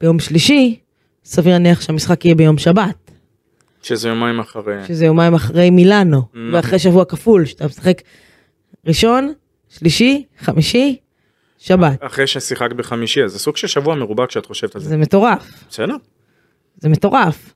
ביום 0.00 0.18
שלישי, 0.18 0.78
סביר 1.24 1.52
להניח 1.52 1.80
שהמשחק 1.80 2.24
יהיה 2.24 2.34
ביום 2.34 2.58
שבת, 2.58 3.10
שזה 3.82 4.08
יומיים 4.08 4.40
אחרי. 4.40 4.86
שזה 4.86 5.04
יומיים 5.04 5.34
אחרי 5.34 5.70
מילאנו, 5.70 6.18
נכון. 6.18 6.54
ואחרי 6.54 6.78
שבוע 6.78 7.04
כפול, 7.04 7.44
שאתה 7.44 7.66
משחק 7.66 8.02
ראשון, 8.86 9.32
שלישי, 9.68 10.24
חמישי, 10.38 10.96
שבת. 11.58 11.98
אחרי 12.00 12.26
ששיחקת 12.26 12.76
בחמישי, 12.76 13.24
אז 13.24 13.32
זה 13.32 13.38
סוג 13.38 13.56
של 13.56 13.66
שבוע 13.66 13.94
מרובע 13.94 14.26
כשאת 14.26 14.46
חושבת 14.46 14.74
על 14.74 14.80
זה. 14.82 14.88
זה 14.88 14.96
מטורף, 14.96 15.50
בסדר, 15.70 15.96
זה 16.80 16.88
מטורף, 16.88 17.54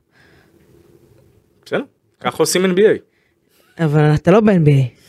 בסדר. 1.65 1.83
ככה 2.19 2.37
עושים 2.37 2.65
NBA. 2.65 2.99
אבל 3.83 4.13
אתה 4.15 4.31
לא 4.31 4.39
ב-NBA. 4.39 5.03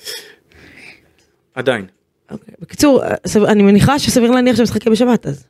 עדיין. 1.54 1.86
אוקיי. 2.30 2.54
בקיצור, 2.60 3.02
אני 3.48 3.62
מניחה 3.62 3.98
שסביר 3.98 4.30
להניח 4.30 4.56
שהמשחק 4.56 4.86
יהיה 4.86 4.92
בשבת 4.92 5.26
אז. 5.26 5.46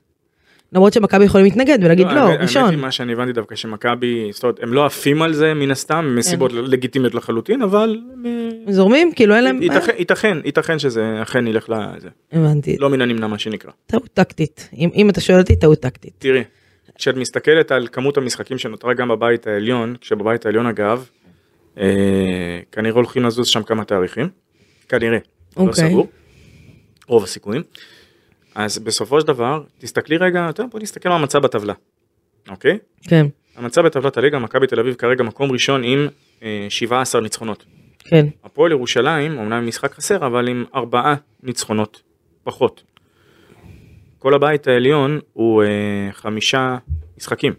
למרות 0.72 0.92
שמכבי 0.92 1.24
יכולים 1.24 1.44
להתנגד 1.44 1.78
ולהגיד 1.82 2.06
לא, 2.06 2.10
האמת- 2.12 2.28
האמת 2.30 2.40
ראשון. 2.40 2.70
היא 2.70 2.78
מה 2.78 2.90
שאני 2.90 3.12
הבנתי 3.12 3.32
דווקא 3.32 3.56
שמכבי, 3.56 4.28
זאת 4.32 4.42
אומרת, 4.42 4.62
הם 4.62 4.72
לא 4.74 4.86
עפים 4.86 5.22
על 5.22 5.32
זה 5.32 5.54
מן 5.54 5.70
הסתם, 5.70 6.14
מסיבות 6.18 6.52
לגיטימיות 6.52 7.14
לחלוטין, 7.14 7.62
אבל 7.62 7.98
אה, 8.26 8.72
זורמים? 8.72 9.12
כאילו 9.16 9.34
אין 9.34 9.44
להם... 9.44 9.62
ייתכן- 9.62 9.94
ייתכן, 9.98 10.38
ייתכן 10.44 10.78
שזה 10.78 11.18
אכן 11.22 11.46
ילך 11.46 11.68
לזה. 11.68 12.08
הבנתי. 12.32 12.76
לא 12.78 12.90
מן 12.90 13.00
הנמנע 13.00 13.26
מה 13.26 13.38
שנקרא. 13.38 13.70
טעות 13.86 14.08
טקטית. 14.14 14.68
אם, 14.76 14.88
אם 14.94 15.10
אתה 15.10 15.20
שואל 15.20 15.38
אותי, 15.38 15.56
טעות 15.56 15.80
טקטית. 15.80 16.12
תראי, 16.18 16.42
כשאת 16.94 17.16
מסתכלת 17.16 17.72
על 17.72 17.88
כמות 17.92 18.16
המשחקים 18.16 18.58
שנותרה 18.58 18.94
גם 18.94 19.08
בבית 19.08 19.46
העליון, 19.46 19.96
כשבבית 20.00 20.46
העליון 20.46 20.66
אגב, 20.66 21.06
אה, 21.78 21.84
כנראה 22.72 22.94
הולכים 22.94 23.22
לזוז 23.24 23.46
שם 23.48 23.62
כמה 23.62 23.84
תאריכים, 23.84 24.28
כנראה, 24.88 25.18
לא 25.56 25.62
אוקיי. 25.62 25.88
סגור, 25.90 26.08
רוב 27.06 27.24
הסיכויים. 27.24 27.62
אז 28.64 28.78
בסופו 28.78 29.20
של 29.20 29.26
דבר, 29.26 29.62
תסתכלי 29.78 30.16
רגע, 30.16 30.52
טוב, 30.52 30.70
בוא 30.70 30.80
נסתכל 30.80 31.08
מה 31.08 31.14
המצב 31.14 31.38
בטבלה, 31.38 31.74
אוקיי? 32.48 32.78
כן, 33.02 33.26
המצב 33.56 33.82
בטבלת 33.86 34.16
הליגה, 34.16 34.38
מכבי 34.38 34.66
תל 34.66 34.80
אביב 34.80 34.94
כרגע 34.94 35.24
מקום 35.24 35.52
ראשון 35.52 35.84
עם 35.84 36.08
אה, 36.42 36.66
17 36.68 37.20
ניצחונות. 37.20 37.64
כן. 37.98 38.26
הפועל 38.44 38.72
ירושלים, 38.72 39.38
אמנם 39.38 39.66
משחק 39.66 39.94
חסר, 39.94 40.26
אבל 40.26 40.48
עם 40.48 40.64
ארבעה 40.74 41.14
ניצחונות 41.42 42.02
פחות. 42.44 42.82
כל 44.18 44.34
הבית 44.34 44.66
העליון 44.66 45.20
הוא 45.32 45.62
אה, 45.62 45.68
חמישה 46.12 46.76
משחקים. 47.18 47.52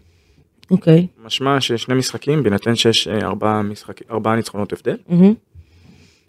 אוקיי. 0.70 1.06
משמע 1.24 1.60
ששני 1.60 1.94
משחקים, 1.94 2.42
בהינתן 2.42 2.76
שיש 2.76 3.08
אה, 3.08 3.18
ארבעה, 3.18 3.62
משחק, 3.62 4.10
ארבעה 4.10 4.36
ניצחונות 4.36 4.72
הבדל. 4.72 4.96
מהמם. 5.08 5.34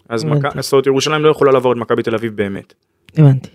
אז. 0.08 0.24
מכ... 0.24 0.60
זאת 0.60 0.72
אומרת, 0.72 0.86
ירושלים 0.86 1.22
לא 1.22 1.30
יכולה 1.30 1.52
לעבור 1.52 1.72
את 1.72 1.76
מכבי 1.76 2.02
תל 2.02 2.14
אביב 2.14 2.36
באמת. 2.36 2.74
הבנתי. 3.16 3.48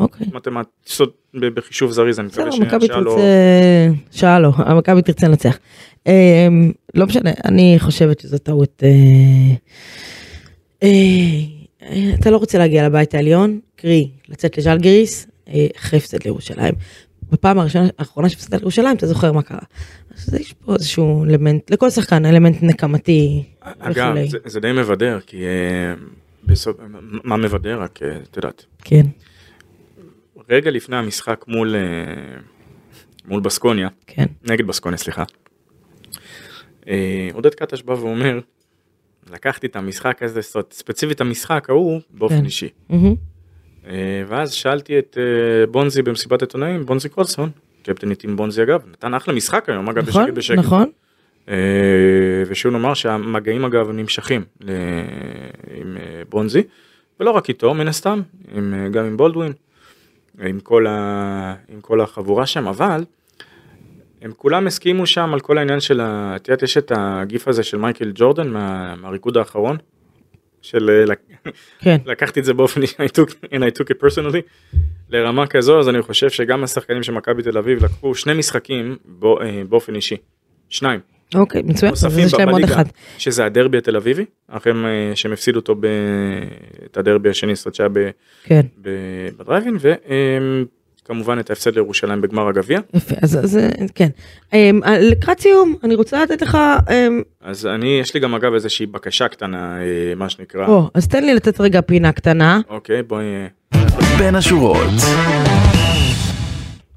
אוקיי. 0.00 0.26
מתמט... 0.32 0.66
זאת 0.84 1.00
אומרת, 1.00 1.52
ב- 1.52 1.58
בחישוב 1.58 1.92
זריז, 1.92 2.18
אני 2.18 2.28
מקווה 2.60 3.00
לא... 3.00 3.10
תרצה... 3.10 4.18
שעה 4.18 4.40
לא, 4.40 4.52
מכבי 4.78 5.02
תרצה 5.02 5.28
לנצח. 5.28 5.58
אמ, 6.06 6.72
לא 6.94 7.06
משנה, 7.06 7.30
אני 7.44 7.76
חושבת 7.78 8.20
שזו 8.20 8.38
טעות. 8.38 8.82
אה, 8.82 9.54
אה, 10.82 12.14
אתה 12.20 12.30
לא 12.30 12.36
רוצה 12.36 12.58
להגיע 12.58 12.86
לבית 12.86 13.14
העליון, 13.14 13.60
קרי, 13.76 14.10
לצאת 14.28 14.58
לז'לגיריס, 14.58 15.26
אה, 15.48 15.66
אחרי 15.76 15.98
הפסד 15.98 16.24
לירושלים. 16.24 16.74
בפעם 17.32 17.58
הראשונה, 17.58 17.88
האחרונה 17.98 18.28
שהפסדת 18.28 18.60
לירושלים, 18.60 18.96
אתה 18.96 19.06
זוכר 19.06 19.32
מה 19.32 19.42
קרה. 19.42 19.58
אז 20.16 20.34
יש 20.34 20.52
פה 20.52 20.74
איזשהו 20.74 21.24
אלמנט, 21.24 21.70
לכל 21.70 21.90
שחקן 21.90 22.26
אלמנט 22.26 22.62
נקמתי 22.62 23.42
אגב. 23.60 24.14
זה, 24.28 24.38
זה 24.44 24.60
די 24.60 24.72
מבדר, 24.72 25.18
כי... 25.26 25.36
אה, 25.44 25.94
בסוף... 26.44 26.76
מה 27.24 27.36
מבדר? 27.36 27.80
רק, 27.80 27.98
אה, 28.02 28.16
את 28.30 28.36
יודעת. 28.36 28.64
כן, 28.84 29.06
רגע 30.50 30.70
לפני 30.70 30.96
המשחק 30.96 31.44
מול... 31.48 31.74
אה, 31.76 32.40
מול 33.24 33.40
בסקוניה, 33.40 33.88
כן. 34.06 34.26
נגד 34.42 34.66
בסקוניה, 34.66 34.98
סליחה. 34.98 35.24
אה, 36.88 37.28
עודד 37.32 37.54
קטש 37.54 37.82
בא 37.82 37.92
ואומר, 37.92 38.40
לקחתי 39.30 39.66
את 39.66 39.76
המשחק 39.76 40.22
הזה, 40.22 40.42
ספציפית 40.70 41.20
המשחק 41.20 41.70
ההוא, 41.70 42.00
באופן 42.10 42.38
כן. 42.38 42.44
אישי. 42.44 42.68
אה, 43.86 44.22
ואז 44.28 44.52
שאלתי 44.52 44.98
את 44.98 45.18
בונזי 45.70 46.02
במסיבת 46.02 46.40
עיתונאים, 46.42 46.86
בונזי 46.86 47.08
קולסון, 47.08 47.50
קפטן 47.82 48.10
איטים 48.10 48.36
בונזי 48.36 48.62
אגב, 48.62 48.82
נתן 48.90 49.14
אחלה 49.14 49.34
משחק 49.34 49.68
היום, 49.68 49.88
אגב, 49.88 50.08
נכון, 50.08 50.24
בשקט 50.24 50.34
בשקט. 50.34 50.58
נכון. 50.58 50.90
אה, 51.48 51.54
ושוב 52.46 52.72
נאמר 52.72 52.94
שהמגעים 52.94 53.64
אגב 53.64 53.90
נמשכים 53.90 54.44
עם 55.80 55.96
בונזי, 56.28 56.62
ולא 57.20 57.30
רק 57.30 57.48
איתו 57.48 57.74
מן 57.74 57.88
הסתם, 57.88 58.20
עם, 58.52 58.74
גם 58.92 59.04
עם 59.04 59.16
בולדווין, 59.16 59.52
עם 60.38 60.60
כל, 60.60 60.86
ה, 60.86 61.54
עם 61.68 61.80
כל 61.80 62.00
החבורה 62.00 62.46
שם, 62.46 62.68
אבל 62.68 63.04
הם 64.22 64.32
כולם 64.36 64.66
הסכימו 64.66 65.06
שם 65.06 65.34
על 65.34 65.40
כל 65.40 65.58
העניין 65.58 65.80
של, 65.80 66.00
ה- 66.00 66.36
את 66.36 66.48
יודעת, 66.48 66.62
יש 66.62 66.78
את 66.78 66.92
הגיף 66.94 67.48
הזה 67.48 67.62
של 67.62 67.78
מייקל 67.78 68.12
ג'ורדן 68.14 68.48
מה, 68.48 68.94
מהריקוד 68.96 69.36
האחרון, 69.36 69.76
של 70.62 70.90
אה, 70.90 71.14
כן. 71.78 71.96
לקחתי 72.10 72.40
את 72.40 72.44
זה 72.44 72.54
באופן 72.54 72.82
I 72.82 73.08
took, 73.18 73.30
and 73.44 73.58
I 73.58 73.78
took 73.78 73.86
it 73.90 74.04
personally, 74.04 74.76
לרמה 75.08 75.46
כזו, 75.46 75.80
אז 75.80 75.88
אני 75.88 76.02
חושב 76.02 76.30
שגם 76.30 76.64
השחקנים 76.64 77.02
של 77.02 77.12
מכבי 77.12 77.42
תל 77.42 77.58
אביב 77.58 77.84
לקחו 77.84 78.14
שני 78.14 78.34
משחקים 78.34 78.96
בו, 79.04 79.40
אה, 79.40 79.62
באופן 79.68 79.94
אישי, 79.94 80.16
שניים. 80.68 81.00
אוקיי, 81.34 81.62
מצוין. 81.62 81.92
אז 81.92 82.04
נוספים 82.04 82.26
יש 82.26 82.34
להם 82.34 82.48
עוד 82.48 82.60
בליגה, 82.60 82.74
אחד. 82.74 82.84
שזה 83.18 83.44
הדרבי 83.44 83.78
התל 83.78 83.96
אביבי, 83.96 84.24
אחרי 84.48 84.72
אה, 84.72 85.12
שהם 85.14 85.32
הפסידו 85.32 85.58
אותו, 85.58 85.74
ב... 85.74 85.86
את 86.84 86.96
הדרבי 86.96 87.30
השני, 87.30 87.54
זאת 87.54 87.66
אומרת 87.66 87.74
שהיה 87.74 87.88
ב... 87.88 88.10
כן. 88.44 88.60
ב- 88.82 89.28
בדרייבין, 89.38 89.76
וכמובן 91.02 91.38
את 91.38 91.50
ההפסד 91.50 91.74
לירושלים 91.74 92.20
בגמר 92.20 92.48
הגביע. 92.48 92.80
יפה, 92.94 93.14
אז, 93.22 93.44
אז 93.44 93.56
אה, 93.56 93.68
כן. 93.94 94.08
אמ, 94.52 94.80
אה, 94.84 95.00
לקראת 95.00 95.40
סיום, 95.40 95.76
אני 95.84 95.94
רוצה 95.94 96.22
לתת 96.22 96.42
לך, 96.42 96.58
אמ, 96.90 97.22
אז 97.40 97.66
אני, 97.66 97.98
יש 98.00 98.14
לי 98.14 98.20
גם 98.20 98.34
אגב 98.34 98.54
איזושהי 98.54 98.86
בקשה 98.86 99.28
קטנה, 99.28 99.76
מה 100.16 100.28
שנקרא. 100.28 100.66
או, 100.66 100.90
אז 100.94 101.08
תן 101.08 101.24
לי 101.24 101.34
לתת 101.34 101.60
רגע 101.60 101.80
פינה 101.80 102.12
קטנה. 102.12 102.60
אוקיי, 102.68 103.02
בואי... 103.02 103.24
בין 104.18 104.34
השורות. 104.34 104.90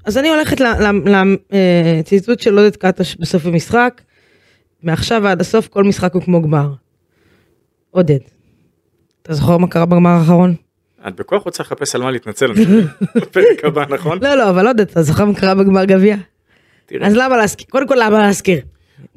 אז 0.04 0.18
אני 0.18 0.28
הולכת 0.28 0.60
לציטוט 2.00 2.40
של 2.40 2.58
עודד 2.58 2.76
קטש 2.76 3.16
בסוף 3.16 3.46
המשחק. 3.46 4.00
מעכשיו 4.84 5.20
ועד 5.24 5.40
הסוף 5.40 5.68
כל 5.68 5.84
משחק 5.84 6.14
הוא 6.14 6.22
כמו 6.22 6.42
גמר. 6.42 6.72
עודד, 7.90 8.18
אתה 9.22 9.34
זוכר 9.34 9.56
מה 9.56 9.68
קרה 9.68 9.86
בגמר 9.86 10.10
האחרון? 10.10 10.54
את 11.08 11.16
בכוח 11.16 11.42
רוצה 11.42 11.62
לחפש 11.62 11.94
על 11.94 12.02
מה 12.02 12.10
להתנצל 12.10 12.52
בפרק 13.16 13.64
הבא, 13.64 13.84
נכון? 13.88 14.18
לא, 14.22 14.34
לא, 14.34 14.50
אבל 14.50 14.66
עודד, 14.66 14.80
אתה 14.80 15.02
זוכר 15.02 15.24
מה 15.24 15.34
קרה 15.34 15.54
בגמר 15.54 15.84
גביע? 15.84 16.16
אז 17.00 17.14
למה 17.16 17.36
להזכיר? 17.36 17.66
קודם 17.70 17.88
כל 17.88 17.94
למה 17.94 18.18
להזכיר? 18.18 18.60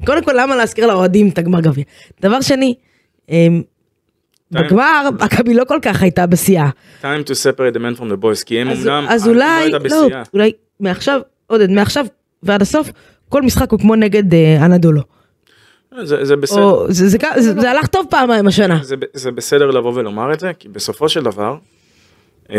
קודם 0.06 0.24
כל 0.24 0.32
למה 0.36 0.56
להזכיר 0.56 0.86
לאוהדים 0.86 1.28
את 1.28 1.38
הגמר 1.38 1.60
גביע? 1.60 1.84
דבר 2.20 2.40
שני, 2.40 2.74
אמ, 3.28 3.62
בגמר 4.50 5.08
מכבי 5.24 5.54
לא 5.54 5.64
כל 5.64 5.78
כך 5.82 6.02
הייתה 6.02 6.26
בשיאה. 6.26 6.70
time 7.02 7.24
to 7.26 7.32
separate 7.32 7.74
the 7.76 7.78
man 7.78 8.00
from 8.00 8.04
the 8.04 8.22
boys, 8.24 8.44
כי 8.46 8.60
הם 8.60 8.68
אמנם, 8.68 9.06
אז 9.08 9.28
אה, 9.28 9.32
אולי, 9.32 9.70
לא 9.70 9.78
לא. 9.90 10.08
אולי 10.34 10.52
מעכשיו, 10.80 11.20
עודד, 11.46 11.70
מעכשיו 11.70 12.06
ועד 12.42 12.62
הסוף, 12.62 12.90
כל 13.28 13.42
משחק 13.42 13.70
הוא 13.70 13.80
כמו 13.80 13.96
נגד 13.96 14.34
אה, 14.34 14.64
אנדולו. 14.64 15.17
זה 16.02 16.24
זה 16.24 16.36
בסדר. 16.36 16.62
או, 16.62 16.92
זה, 16.92 17.08
זה, 17.08 17.18
זה, 17.34 17.42
זה, 17.42 17.60
זה 17.60 17.70
הלך 17.70 17.86
טוב 17.86 18.06
פעמיים 18.10 18.46
השנה. 18.46 18.78
זה, 18.82 18.96
זה 19.12 19.30
בסדר 19.30 19.66
לבוא 19.66 19.92
ולומר 19.94 20.32
את 20.32 20.40
זה, 20.40 20.52
כי 20.58 20.68
בסופו 20.68 21.08
של 21.08 21.22
דבר, 21.22 21.56
אמ, 22.50 22.56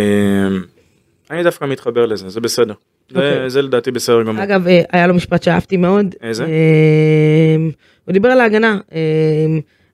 אני 1.31 1.43
דווקא 1.43 1.65
מתחבר 1.65 2.05
לזה, 2.05 2.29
זה 2.29 2.39
בסדר. 2.39 2.73
זה, 3.09 3.15
אוקיי. 3.15 3.49
זה 3.49 3.61
לדעתי 3.61 3.91
בסדר 3.91 4.23
גמור. 4.23 4.43
אגב, 4.43 4.67
אה, 4.67 4.81
היה 4.91 5.07
לו 5.07 5.13
משפט 5.13 5.43
שאהבתי 5.43 5.77
מאוד. 5.77 6.15
איזה? 6.21 6.45
אה, 6.45 6.49
הוא 8.05 8.13
דיבר 8.13 8.29
על 8.29 8.41
ההגנה. 8.41 8.79
אה, 8.93 8.99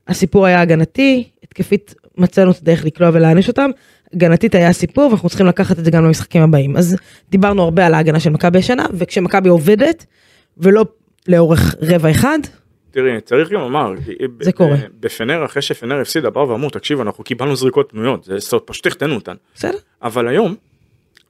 הסיפור 0.08 0.46
היה 0.46 0.62
הגנתי, 0.62 1.30
התקפית 1.44 1.96
מצאנו 2.18 2.52
את 2.52 2.58
הדרך 2.62 2.86
לקלוע 2.86 3.10
ולהעניש 3.14 3.48
אותם. 3.48 3.70
הגנתית 4.14 4.56
היה 4.56 4.70
הסיפור 4.70 5.08
ואנחנו 5.10 5.30
צריכים 5.30 5.48
לקחת 5.48 5.80
את 5.80 5.86
זה 5.86 5.92
גם 5.92 6.06
למשחקים 6.06 6.42
הבאים. 6.42 6.78
אז 6.78 6.96
דיברנו 7.30 7.64
הרבה 7.64 7.86
על 7.86 7.94
ההגנה 7.94 8.20
של 8.20 8.30
מכבי 8.30 8.60
השנה, 8.60 8.86
וכשמכבי 8.94 9.50
עובדת, 9.50 10.06
ולא 10.58 10.86
לאורך 11.28 11.76
רבע 11.82 12.12
אחד, 12.12 12.40
תראי, 12.96 13.22
צריך 13.22 13.50
גם 13.52 13.60
לומר, 13.60 13.94
זה 14.42 14.52
קורה. 14.52 14.78
בפנר, 15.00 15.46
אחרי 15.46 15.62
שפנר 15.62 16.02
הפסידה, 16.02 16.30
באו 16.30 16.50
ואמרו, 16.50 16.70
תקשיב, 16.70 17.02
אנחנו 17.02 17.24
קיבלנו 17.24 17.56
זריקות 17.56 17.90
פנויות, 17.92 18.24
זה 18.24 18.38
אומרת, 18.52 18.64
פשוט 18.68 18.88
החטאנו 18.88 19.16
אותן. 19.16 19.34
בסדר? 19.56 19.78
אבל 20.04 20.28
היום, 20.28 20.56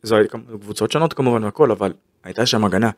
זו 0.03 0.15
קבוצות 0.61 0.91
שונות 0.91 1.13
כמובן 1.13 1.43
והכל, 1.43 1.71
אבל 1.71 1.93
הייתה 2.23 2.45
שם 2.45 2.65
הגנה. 2.65 2.89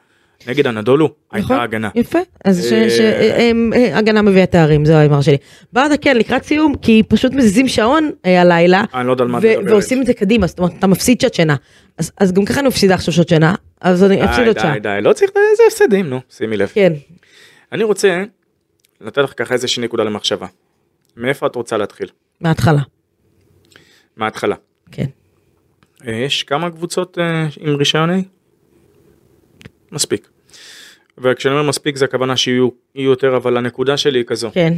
נגד 0.47 0.67
הנדולו 0.67 1.05
נכון, 1.33 1.51
הייתה 1.55 1.63
הגנה. 1.63 1.89
יפה, 1.95 2.19
אז 2.45 2.73
אה, 2.73 3.49
הם- 3.49 3.73
אה, 3.75 3.97
הגנה 3.97 4.21
מביאה 4.21 4.45
תארים, 4.45 4.85
זו 4.85 4.93
האמר 4.93 5.21
שלי. 5.21 5.37
ברדה 5.73 5.97
כן, 5.97 6.17
לקראת 6.17 6.43
סיום, 6.43 6.75
כי 6.81 7.03
פשוט 7.07 7.33
מזיזים 7.33 7.67
שעון 7.67 8.11
אה, 8.25 8.41
הלילה, 8.41 8.83
אני 8.93 9.65
לא. 9.65 9.71
ועושים 9.71 10.01
את 10.01 10.05
זה 10.05 10.13
קדימה, 10.13 10.47
זאת 10.47 10.59
אומרת, 10.59 10.71
אתה 10.79 10.87
מפסיד 10.87 11.21
שעת 11.21 11.33
שינה. 11.33 11.55
אז 12.17 12.31
גם 12.33 12.45
ככה 12.45 12.59
אני 12.59 12.67
מפסידה 12.67 12.93
עכשיו 12.93 13.13
שעות 13.13 13.29
שינה, 13.29 13.55
אז 13.81 14.03
אני 14.03 14.25
אפסיד 14.25 14.47
עוד 14.47 14.59
שעה. 14.59 14.73
די, 14.73 14.79
די, 14.79 14.99
לא 15.01 15.13
צריך 15.13 15.31
איזה 15.51 15.63
הפסדים, 15.67 16.09
נו, 16.09 16.19
שימי 16.29 16.57
לב. 16.57 16.71
כן, 16.73 16.93
אני 17.71 17.83
רוצה 17.83 18.23
לתת 19.01 19.17
לך 19.17 19.33
ככה 19.37 19.53
איזושהי 19.53 19.83
נקודה 19.83 20.03
למחשבה. 20.03 20.47
מאיפה 21.17 21.47
את 21.47 21.55
רוצה 21.55 21.77
להתחיל? 21.77 22.09
מההתחלה, 22.41 22.81
מההתחלה. 24.17 24.55
כן. 24.91 25.05
אה, 26.07 26.13
יש 26.13 26.43
כמה 26.43 26.71
קבוצות 26.71 27.17
אה, 27.17 27.47
עם 27.59 27.75
רישיון 27.75 28.09
A? 28.09 28.13
מספיק. 29.91 30.29
וכשאני 31.17 31.55
אומר 31.55 31.69
מספיק 31.69 31.95
זה 31.95 32.05
הכוונה 32.05 32.37
שיהיו 32.37 32.69
יהיו 32.95 33.09
יותר, 33.09 33.37
אבל 33.37 33.57
הנקודה 33.57 33.97
שלי 33.97 34.19
היא 34.19 34.25
כזו. 34.25 34.51
כן, 34.53 34.73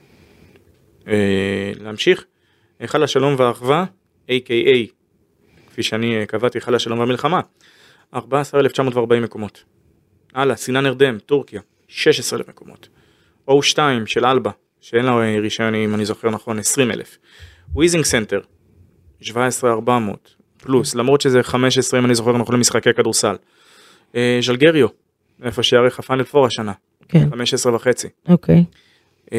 אה, 1.08 1.72
להמשיך, 1.80 2.24
היכל 2.78 3.02
השלום 3.02 3.34
והאחווה, 3.38 3.84
a.k.a. 4.28 4.90
כפי 5.70 5.82
שאני 5.82 6.20
אה, 6.20 6.26
קבעתי, 6.26 6.58
היכל 6.58 6.74
השלום 6.74 6.98
והמלחמה, 6.98 7.40
14,940 8.14 9.22
מקומות. 9.22 9.64
הלאה, 10.34 10.56
סינן 10.56 10.86
ארדם, 10.86 11.18
טורקיה, 11.18 11.60
16,000 11.88 12.48
מקומות. 12.48 12.88
O2 13.50 13.78
של 14.06 14.26
אלבה, 14.26 14.50
שאין 14.80 15.04
לה 15.04 15.12
אה, 15.12 15.40
רישיון 15.40 15.74
אם 15.74 15.94
אני 15.94 16.04
זוכר 16.04 16.30
נכון, 16.30 16.58
20,000. 16.58 17.18
וויזינג 17.74 18.04
סנטר, 18.04 18.40
17,400 19.20 20.34
פלוס, 20.62 20.94
למרות 20.94 21.20
שזה 21.20 21.42
15 21.42 22.00
אם 22.00 22.04
אני 22.04 22.14
זוכר 22.14 22.32
נכון 22.32 22.54
למשחקי 22.54 22.92
כדורסל. 22.94 23.36
אה, 24.16 24.38
ז'לגריו, 24.42 24.88
איפה 25.42 25.62
שיארך 25.62 25.98
הפאנל 25.98 26.22
פור 26.24 26.46
השנה, 26.46 26.72
כן, 27.08 27.30
15 27.30 27.74
וחצי. 27.74 28.08
אוקיי. 28.28 28.64
אה, 29.32 29.38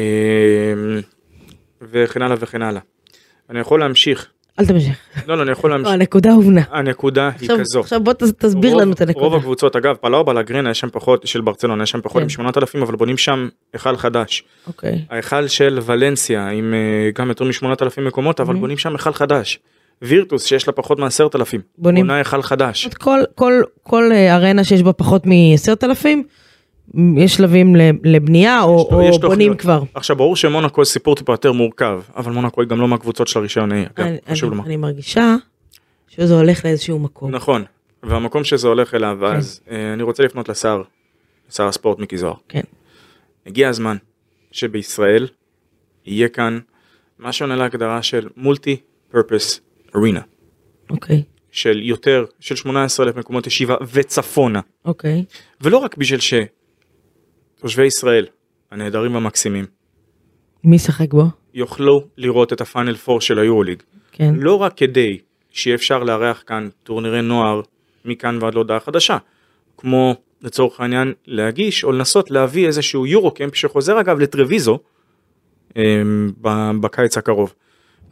וכן 1.82 2.22
הלאה 2.22 2.36
וכן 2.40 2.62
הלאה. 2.62 2.80
אני 3.50 3.60
יכול 3.60 3.80
להמשיך, 3.80 4.26
אל 4.60 4.66
תמשיך. 4.66 4.96
לא 5.26 5.36
לא 5.36 5.42
אני 5.42 5.50
יכול 5.50 5.70
לא, 5.70 5.76
להמשיך, 5.76 5.94
הנקודה 5.94 6.32
הובנה. 6.32 6.60
הנקודה 6.70 7.30
היא 7.40 7.48
כזו. 7.60 7.80
עכשיו 7.80 8.00
בוא 8.04 8.12
תס- 8.12 8.32
תסביר 8.38 8.74
לנו 8.74 8.92
את 8.92 9.00
הנקודה. 9.00 9.24
רוב 9.26 9.34
הקבוצות 9.34 9.76
אגב 9.76 9.94
פלאו 9.96 10.24
בלגרנה 10.24 10.70
יש 10.70 10.80
שם 10.80 10.88
פחות 10.92 11.26
של 11.26 11.40
ברצלונה 11.40 11.82
יש 11.82 11.90
שם 11.90 12.00
פחות 12.00 12.16
כן. 12.16 12.22
עם 12.22 12.28
8,000 12.28 12.82
אבל 12.82 12.96
בונים 12.96 13.16
שם 13.16 13.48
היכל 13.72 13.96
חדש. 13.96 14.44
אוקיי. 14.66 15.04
ההיכל 15.10 15.46
של 15.48 15.78
ולנסיה 15.82 16.48
עם 16.48 16.74
אה, 16.74 17.10
גם 17.14 17.28
יותר 17.28 17.44
מ-8,000 17.44 18.00
מקומות 18.00 18.40
אבל 18.40 18.54
Mhm. 18.54 18.58
בונים 18.58 18.78
שם 18.78 18.92
היכל 18.92 19.12
חדש. 19.12 19.58
וירטוס 20.02 20.44
שיש 20.44 20.66
לה 20.66 20.72
פחות 20.72 20.98
מ-10,000 20.98 21.58
בונים. 21.78 22.04
בונה 22.06 22.16
היכל 22.16 22.42
חדש. 22.42 22.84
זאת 22.84 22.94
כל, 22.94 23.20
כל, 23.34 23.52
כל 23.82 24.12
אה, 24.12 24.36
ארנה 24.36 24.64
שיש 24.64 24.82
בה 24.82 24.92
פחות 24.92 25.26
מ-10,000, 25.26 26.06
יש 27.16 27.34
שלבים 27.34 27.76
לבנייה 28.04 28.62
או, 28.62 28.76
יש- 28.88 28.92
או 28.94 29.02
יש 29.02 29.18
בונים 29.18 29.20
תוכניות. 29.20 29.60
כבר. 29.60 29.82
עכשיו 29.94 30.16
ברור 30.16 30.36
שמונקו 30.36 30.84
זה 30.84 30.90
סיפור 30.90 31.14
טיפה 31.16 31.32
יותר 31.32 31.52
מורכב 31.52 32.00
אבל 32.16 32.32
מונקו 32.32 32.60
היא 32.60 32.68
גם 32.68 32.80
לא 32.80 32.88
מהקבוצות 32.88 33.28
של 33.28 33.38
הרישיון 33.38 33.72
A, 33.72 33.74
אגב, 33.74 34.06
אני, 34.06 34.18
חשוב 34.30 34.50
לומר. 34.50 34.64
אני 34.66 34.76
מרגישה 34.76 35.36
שזה 36.08 36.34
הולך 36.34 36.64
לאיזשהו 36.64 36.98
מקום. 36.98 37.30
נכון 37.30 37.64
והמקום 38.02 38.44
שזה 38.44 38.68
הולך 38.68 38.94
אליו 38.94 39.18
כן. 39.20 39.36
אז 39.36 39.60
אה, 39.70 39.92
אני 39.92 40.02
רוצה 40.02 40.22
לפנות 40.22 40.48
לשר, 40.48 40.82
שר 41.50 41.66
הספורט 41.66 41.98
מיקי 41.98 42.16
זוהר. 42.16 42.34
כן. 42.48 42.60
הגיע 43.46 43.68
הזמן 43.68 43.96
שבישראל 44.52 45.26
יהיה 46.06 46.28
כאן 46.28 46.58
מה 47.18 47.32
שעונה 47.32 47.56
להגדרה 47.56 48.02
של 48.02 48.28
מולטי 48.36 48.76
פרפס 49.10 49.60
ארינה 49.96 50.20
אוקיי, 50.90 51.22
של 51.50 51.82
יותר 51.82 52.24
של 52.40 52.56
18,000 52.56 53.16
מקומות 53.16 53.46
ישיבה 53.46 53.76
וצפונה 53.92 54.60
אוקיי. 54.84 55.24
ולא 55.60 55.76
רק 55.76 55.96
בשביל 55.96 56.20
שתושבי 56.20 57.86
ישראל 57.86 58.26
הנהדרים 58.70 59.14
והמקסימים 59.14 59.66
מי 60.64 60.76
ישחק 60.76 61.14
בו? 61.14 61.24
יוכלו 61.54 62.04
לראות 62.16 62.52
את 62.52 62.60
הפיינל 62.60 62.94
פור 62.94 63.20
של 63.20 63.38
היורוליג 63.38 63.82
כן. 64.12 64.34
לא 64.36 64.62
רק 64.62 64.76
כדי 64.76 65.18
שיהיה 65.50 65.74
אפשר 65.74 66.04
לארח 66.04 66.42
כאן 66.46 66.68
טורנירי 66.82 67.22
נוער 67.22 67.60
מכאן 68.04 68.38
ועד 68.40 68.54
להודעה 68.54 68.80
חדשה 68.80 69.18
כמו 69.76 70.14
לצורך 70.42 70.80
העניין 70.80 71.12
להגיש 71.26 71.84
או 71.84 71.92
לנסות 71.92 72.30
להביא 72.30 72.66
איזשהו 72.66 73.06
יורו 73.06 73.30
קמפ 73.30 73.54
שחוזר 73.54 74.00
אגב 74.00 74.18
לטרוויזו 74.18 74.78
ב- 76.40 76.70
בקיץ 76.80 77.18
הקרוב. 77.18 77.54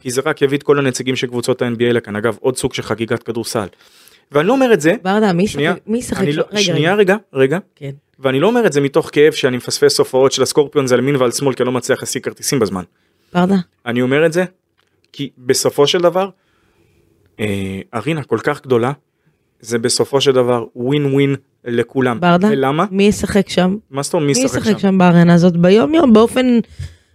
כי 0.03 0.11
זה 0.11 0.21
רק 0.25 0.41
יביא 0.41 0.57
את 0.57 0.63
כל 0.63 0.79
הנציגים 0.79 1.15
של 1.15 1.27
קבוצות 1.27 1.61
ה-NBA 1.61 1.93
לכאן 1.93 2.15
אגב 2.15 2.37
עוד 2.39 2.57
סוג 2.57 2.73
של 2.73 2.81
חגיגת 2.81 3.23
כדורסל. 3.23 3.67
ואני 4.31 4.47
לא 4.47 4.53
אומר 4.53 4.73
את 4.73 4.81
זה, 4.81 4.93
ברדה, 5.03 5.33
מי 5.33 5.47
שנייה, 5.47 5.71
ישחק? 5.71 5.87
מי 5.87 5.97
ישחק? 5.97 6.25
שם? 6.31 6.37
לא, 6.37 6.43
רגע, 6.51 6.61
שנייה 6.61 6.95
רגע. 6.95 7.15
רגע, 7.33 7.57
כן. 7.75 7.91
ואני 8.19 8.39
לא 8.39 8.47
אומר 8.47 8.65
את 8.65 8.73
זה 8.73 8.81
מתוך 8.81 9.09
כאב 9.13 9.33
שאני 9.33 9.57
מפספס 9.57 9.99
הופעות 9.99 10.31
של 10.31 10.43
הסקורפיון 10.43 10.87
זה 10.87 10.95
על 10.95 10.99
ימין 10.99 11.15
ועל 11.15 11.31
שמאל 11.31 11.53
כי 11.53 11.63
אני 11.63 11.67
לא 11.67 11.71
מצליח 11.71 11.99
להשיג 11.99 12.23
כרטיסים 12.23 12.59
בזמן. 12.59 12.83
ברדה, 13.33 13.55
אני 13.85 14.01
אומר 14.01 14.25
את 14.25 14.33
זה 14.33 14.45
כי 15.13 15.29
בסופו 15.37 15.87
של 15.87 16.01
דבר 16.01 16.29
אה, 17.39 17.79
ארינה 17.93 18.23
כל 18.23 18.39
כך 18.43 18.61
גדולה 18.61 18.91
זה 19.59 19.79
בסופו 19.79 20.21
של 20.21 20.31
דבר 20.31 20.65
ווין 20.75 21.05
ווין 21.05 21.35
לכולם. 21.65 22.19
ברדה, 22.19 22.47
ולמה? 22.51 22.85
מי 22.91 23.03
ישחק 23.03 23.49
שם? 23.49 23.75
מה 23.89 24.03
זאת 24.03 24.13
אומרת 24.13 24.27
מי 24.27 24.33
מי 24.33 24.39
ישחק 24.39 24.61
ישחק 24.61 24.71
שם? 24.71 24.79
שם 24.79 24.97
בארנה 24.97 25.33
הזאת 25.33 25.57
ביום 25.57 25.93
יום 25.93 26.13
באופן... 26.13 26.59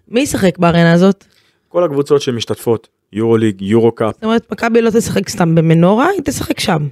מי 0.08 0.20
ישחק 0.20 0.58
בארנה 0.58 0.92
הזאת? 0.92 1.24
כל 1.68 1.84
הקבוצות 1.84 2.22
שמשתתפות 2.22 2.88
יורו 3.12 3.36
ליג 3.36 3.62
יורו 3.62 3.92
קאפ 3.92 4.14
זאת 4.14 4.24
אומרת, 4.24 4.52
מכבי 4.52 4.82
לא 4.82 4.90
תשחק 4.90 5.28
סתם 5.28 5.54
במנורה, 5.54 6.08
היא 6.08 6.20
תשחק 6.24 6.60
שם. 6.60 6.88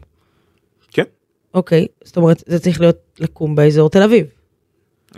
כן 0.90 1.04
אוקיי, 1.54 1.86
זאת 2.04 2.16
אומרת, 2.16 2.42
זה 2.46 2.58
צריך 2.58 2.80
להיות 2.80 2.96
לקום 3.20 3.54
באזור 3.54 3.90
תל 3.90 4.02
אביב. 4.02 4.26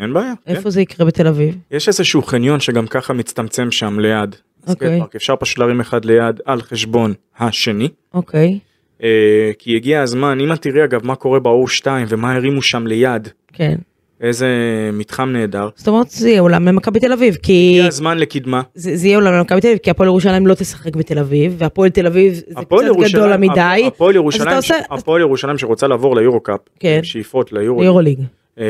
אין 0.00 0.12
בעיה. 0.12 0.32
כן. 0.44 0.54
איפה 0.54 0.70
זה 0.70 0.80
יקרה 0.80 1.06
בתל 1.06 1.26
אביב? 1.26 1.56
יש 1.70 1.88
איזשהו 1.88 2.22
חניון 2.22 2.60
שגם 2.60 2.86
ככה 2.86 3.12
מצטמצם 3.12 3.70
שם 3.70 4.00
ליד. 4.00 4.36
אוקיי. 4.68 4.98
פארק. 4.98 5.16
אפשר 5.16 5.36
פשוט 5.36 5.58
להרים 5.58 5.80
אחד 5.80 6.04
ליד 6.04 6.40
על 6.44 6.62
חשבון 6.62 7.14
השני. 7.38 7.88
אוקיי, 8.14 8.58
אה, 9.02 9.50
כי 9.58 9.76
הגיע 9.76 10.02
הזמן 10.02 10.40
אם 10.40 10.52
את 10.52 10.62
תראי 10.62 10.84
אגב 10.84 11.06
מה 11.06 11.14
קורה 11.14 11.40
ב-O2 11.40 11.86
ומה 12.08 12.34
הרימו 12.34 12.62
שם 12.62 12.86
ליד 12.86 13.28
כן. 13.52 13.76
איזה 14.20 14.46
מתחם 14.92 15.28
נהדר. 15.32 15.68
זאת 15.76 15.88
אומרת, 15.88 16.10
זה 16.10 16.28
יהיה 16.28 16.40
אולם 16.40 16.64
למכבי 16.68 17.00
תל 17.00 17.12
אביב, 17.12 17.36
כי... 17.42 17.70
הגיע 17.74 17.86
הזמן 17.86 18.18
לקדמה. 18.18 18.62
זה, 18.74 18.96
זה 18.96 19.06
יהיה 19.06 19.16
אולם 19.18 19.32
למכבי 19.34 19.60
תל 19.60 19.66
אביב, 19.66 19.78
כי 19.78 19.90
הפועל 19.90 20.06
ירושלים 20.08 20.46
לא 20.46 20.54
תשחק 20.54 20.96
בתל 20.96 21.18
אביב, 21.18 21.54
והפועל 21.58 21.90
תל 21.90 22.06
אביב 22.06 22.34
זה 22.34 22.40
קצת 22.54 22.72
ירושלים- 22.72 23.08
גדול 23.08 23.36
מדי. 23.36 23.84
הפועל 23.86 24.14
ירושלים, 24.14 24.48
אתה 24.48 24.56
עושה- 24.56 24.74
ש- 24.78 24.86
הפועל 24.90 25.20
ירושלים 25.20 25.58
שרוצה 25.58 25.86
לעבור 25.86 26.16
ליורו 26.16 26.40
קאפ, 26.40 26.60
כן. 26.80 27.00
שאיפות 27.02 27.52
ליורו, 27.52 27.80
ליורוליג. 27.82 28.18
אה, 28.60 28.64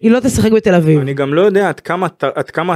היא 0.00 0.10
לא 0.10 0.20
תשחק 0.20 0.52
בתל 0.52 0.74
אביב. 0.74 1.00
אני 1.00 1.14
גם 1.14 1.34
לא 1.34 1.40
יודע 1.40 1.68
עד 1.68 1.80
כמה 1.80 2.06
עד 2.34 2.50
כמה 2.50 2.74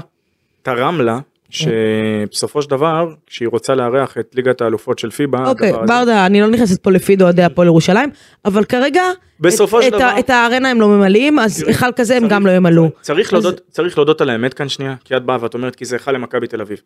תרם 0.62 1.01
לה. 1.01 1.18
שבסופו 1.51 2.62
של 2.62 2.70
דבר 2.70 3.14
כשהיא 3.26 3.48
רוצה 3.48 3.74
לארח 3.74 4.18
את 4.18 4.34
ליגת 4.34 4.61
האלופות 4.61 4.98
של 4.98 5.11
פיבה, 5.11 5.48
אוקיי, 5.48 5.72
ברדה, 5.72 6.26
אני 6.26 6.40
לא 6.40 6.46
נכנסת 6.51 6.82
פה 6.82 6.90
לפיד 6.90 7.22
אוהדי 7.22 7.42
הפועל 7.42 7.66
ירושלים, 7.68 8.11
אבל 8.44 8.64
כרגע, 8.64 9.03
בסופו 9.40 9.78
את, 9.78 9.84
של 9.84 9.90
דבר- 9.90 10.14
את 10.18 10.30
הארנה 10.30 10.70
הם 10.70 10.80
לא 10.80 10.88
ממלאים, 10.88 11.38
אז 11.38 11.62
היכל 11.66 11.92
כזה 11.96 12.16
הם 12.16 12.28
גם 12.28 12.46
לא 12.46 12.51
ימלאו. 12.51 12.88
צריך 13.01 13.26
אז- 13.26 13.32
להודות 13.32 13.61
צריך 13.70 13.98
להודות 13.98 14.20
על 14.20 14.30
האמת 14.30 14.55
כאן 14.55 14.68
שנייה 14.68 14.94
כי 15.05 15.16
את 15.16 15.24
באה 15.24 15.36
ואת 15.40 15.55
אומרת 15.55 15.76
כי 15.76 15.84
זה 15.84 15.96
היכל 15.96 16.12
למכבי 16.12 16.46
תל 16.46 16.61
אביב. 16.61 16.78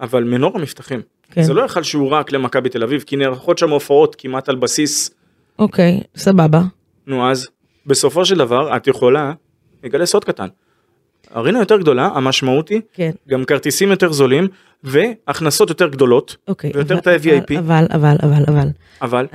אבל 0.00 0.24
מנור 0.24 0.52
המבטחים 0.58 1.00
כן. 1.30 1.42
זה 1.42 1.54
לא 1.54 1.62
היכל 1.62 1.82
שהוא 1.82 2.10
רק 2.10 2.32
למכבי 2.32 2.68
תל 2.68 2.82
אביב 2.82 3.02
כי 3.06 3.16
נערכות 3.16 3.58
שם 3.58 3.70
הופעות 3.70 4.16
כמעט 4.18 4.48
על 4.48 4.56
בסיס 4.56 5.10
אוקיי, 5.58 6.00
סבבה. 6.16 6.60
נו 7.06 7.30
אז 7.30 7.48
בסופו 7.86 8.24
של 8.24 8.38
דבר 8.38 8.76
את 8.76 8.86
יכולה 8.86 9.32
לגלה 9.84 10.06
סוד 10.06 10.24
קטן. 10.24 10.46
ארינה 11.36 11.58
יותר 11.58 11.76
גדולה 11.78 12.10
המשמעות 12.14 12.68
היא 12.68 12.80
כן. 12.92 13.10
גם 13.28 13.44
כרטיסים 13.44 13.90
יותר 13.90 14.12
זולים 14.12 14.48
והכנסות 14.84 15.68
יותר 15.68 15.88
גדולות 15.88 16.36
אוקיי. 16.48 16.70
ויותר 16.74 16.98
את 16.98 17.06
ה-VIP 17.06 17.58
אבל, 17.58 17.86
אבל, 17.90 18.16
אבל, 18.22 18.44
אבל. 18.48 18.68
אבל 19.02 19.26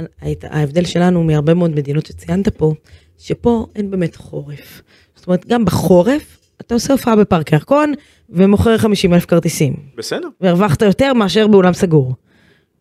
ההבדל 0.44 0.86
שלנו 0.86 1.24
מהרבה 1.24 1.54
מאוד 1.54 1.72
מדינות 1.72 2.06
שציינת 2.06 2.50
פה, 2.50 2.74
שפה 3.20 3.66
אין 3.76 3.92
באמת 3.92 4.16
חורף. 4.16 4.82
זאת 5.16 5.28
אומרת, 5.28 5.46
גם 5.46 5.66
בחורף, 5.66 6.40
אתה 6.62 6.74
עושה 6.74 6.94
הופעה 6.94 7.16
בפארק 7.16 7.52
ירקון, 7.52 7.94
ומוכר 8.30 8.78
50 8.78 9.14
אלף 9.14 9.26
כרטיסים. 9.26 9.76
בסדר. 9.98 10.28
והרווחת 10.42 10.82
יותר 10.82 11.14
מאשר 11.14 11.48
באולם 11.48 11.74
סגור. 11.74 12.14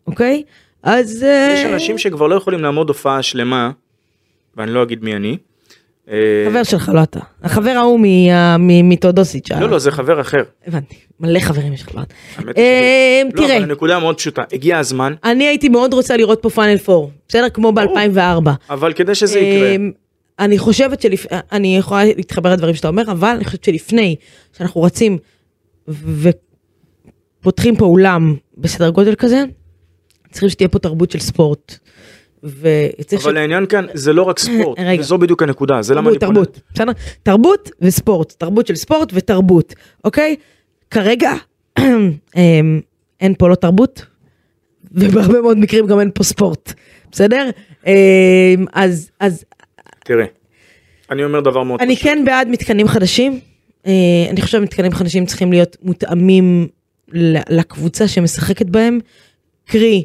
אוקיי? 0.07 0.43
אז... 0.83 1.25
יש 1.53 1.65
אנשים 1.65 1.97
שכבר 1.97 2.27
לא 2.27 2.35
יכולים 2.35 2.61
לעמוד 2.61 2.87
הופעה 2.89 3.21
שלמה 3.21 3.71
ואני 4.57 4.71
לא 4.71 4.83
אגיד 4.83 5.03
מי 5.03 5.15
אני 5.15 5.37
חבר 6.49 6.63
שלך, 6.63 6.91
לא 6.93 7.03
אתה. 7.03 7.19
החבר 7.43 7.69
ההוא 7.71 7.99
מה- 7.99 8.57
מ- 8.57 8.89
מתאודוסיץ'. 8.89 9.51
לא, 9.51 9.69
לא, 9.69 9.79
זה 9.79 9.91
חבר 9.91 10.21
אחר. 10.21 10.43
הבנתי, 10.67 10.95
מלא 11.19 11.39
חברים 11.39 11.73
יש 11.73 11.81
לך. 11.81 11.95
לא. 11.95 12.01
האמת 12.37 12.57
אה, 12.57 13.23
שזה- 13.31 13.41
לא, 13.41 13.47
תראה. 13.47 13.57
אבל 13.57 13.63
הנקודה 13.63 13.99
מאוד 13.99 14.17
פשוטה, 14.17 14.43
הגיע 14.53 14.79
הזמן, 14.79 15.13
אני 15.23 15.43
הייתי 15.47 15.69
מאוד 15.69 15.93
רוצה 15.93 16.17
לראות 16.17 16.39
פה 16.41 16.49
פאנל 16.49 16.77
4, 16.89 17.07
בסדר? 17.27 17.49
כמו 17.49 17.71
ב-2004. 17.71 18.49
אבל 18.69 18.93
כדי 18.93 19.15
שזה 19.15 19.39
יקרה, 19.39 19.75
אמ, 19.75 19.91
אני 20.39 20.57
חושבת 20.57 21.01
שלפ... 21.01 21.25
אני 21.51 21.77
יכולה 21.77 22.03
להתחבר 22.05 22.53
לדברים 22.53 22.75
שאתה 22.75 22.87
אומר, 22.87 23.03
אבל 23.11 23.29
אני 23.35 23.45
חושבת 23.45 23.63
שלפני 23.63 24.15
שאנחנו 24.57 24.81
רצים 24.81 25.17
ופותחים 27.41 27.75
פה 27.75 27.85
אולם 27.85 28.35
בסדר 28.57 28.89
גודל 28.89 29.15
כזה, 29.15 29.43
צריכים 30.31 30.49
שתהיה 30.49 30.67
פה 30.67 30.79
תרבות 30.79 31.11
של 31.11 31.19
ספורט. 31.19 31.77
וצריך 32.43 33.25
אבל 33.25 33.37
העניין 33.37 33.65
כאן 33.65 33.85
זה 33.93 34.13
לא 34.13 34.23
רק 34.23 34.39
ספורט, 34.39 34.79
רגע. 34.79 35.01
וזו 35.01 35.17
בדיוק 35.17 35.43
הנקודה, 35.43 35.81
זה 35.81 35.95
למה 35.95 36.09
אני 36.09 36.17
תרבות, 36.19 36.35
פונה. 36.35 36.45
תרבות, 36.45 36.61
בסדר? 36.73 36.91
תרבות 37.23 37.69
וספורט, 37.81 38.33
תרבות 38.37 38.67
של 38.67 38.75
ספורט 38.75 39.09
ותרבות, 39.13 39.73
אוקיי? 40.03 40.35
כרגע 40.91 41.31
אמ, 41.79 42.81
אין 43.21 43.33
פה 43.37 43.49
לא 43.49 43.55
תרבות, 43.55 44.05
ובהרבה 44.91 45.41
מאוד 45.41 45.57
מקרים 45.57 45.87
גם 45.87 45.99
אין 45.99 46.11
פה 46.13 46.23
ספורט, 46.23 46.73
בסדר? 47.11 47.49
אמ, 47.87 47.93
אז, 48.73 49.11
אז 49.19 49.45
תראה, 50.05 50.25
אני 51.11 51.23
אומר 51.23 51.39
דבר 51.39 51.63
מאוד 51.63 51.81
אני 51.81 51.95
פשוט. 51.95 52.07
כן 52.07 52.23
בעד 52.25 52.47
מתקנים 52.47 52.87
חדשים. 52.87 53.39
אה, 53.87 53.91
אני 54.29 54.41
חושבת 54.41 54.61
מתקנים 54.61 54.91
חדשים 54.91 55.25
צריכים 55.25 55.51
להיות 55.51 55.77
מותאמים 55.81 56.67
לקבוצה 57.49 58.07
שמשחקת 58.07 58.65
בהם. 58.65 58.99
קרי, 59.65 60.03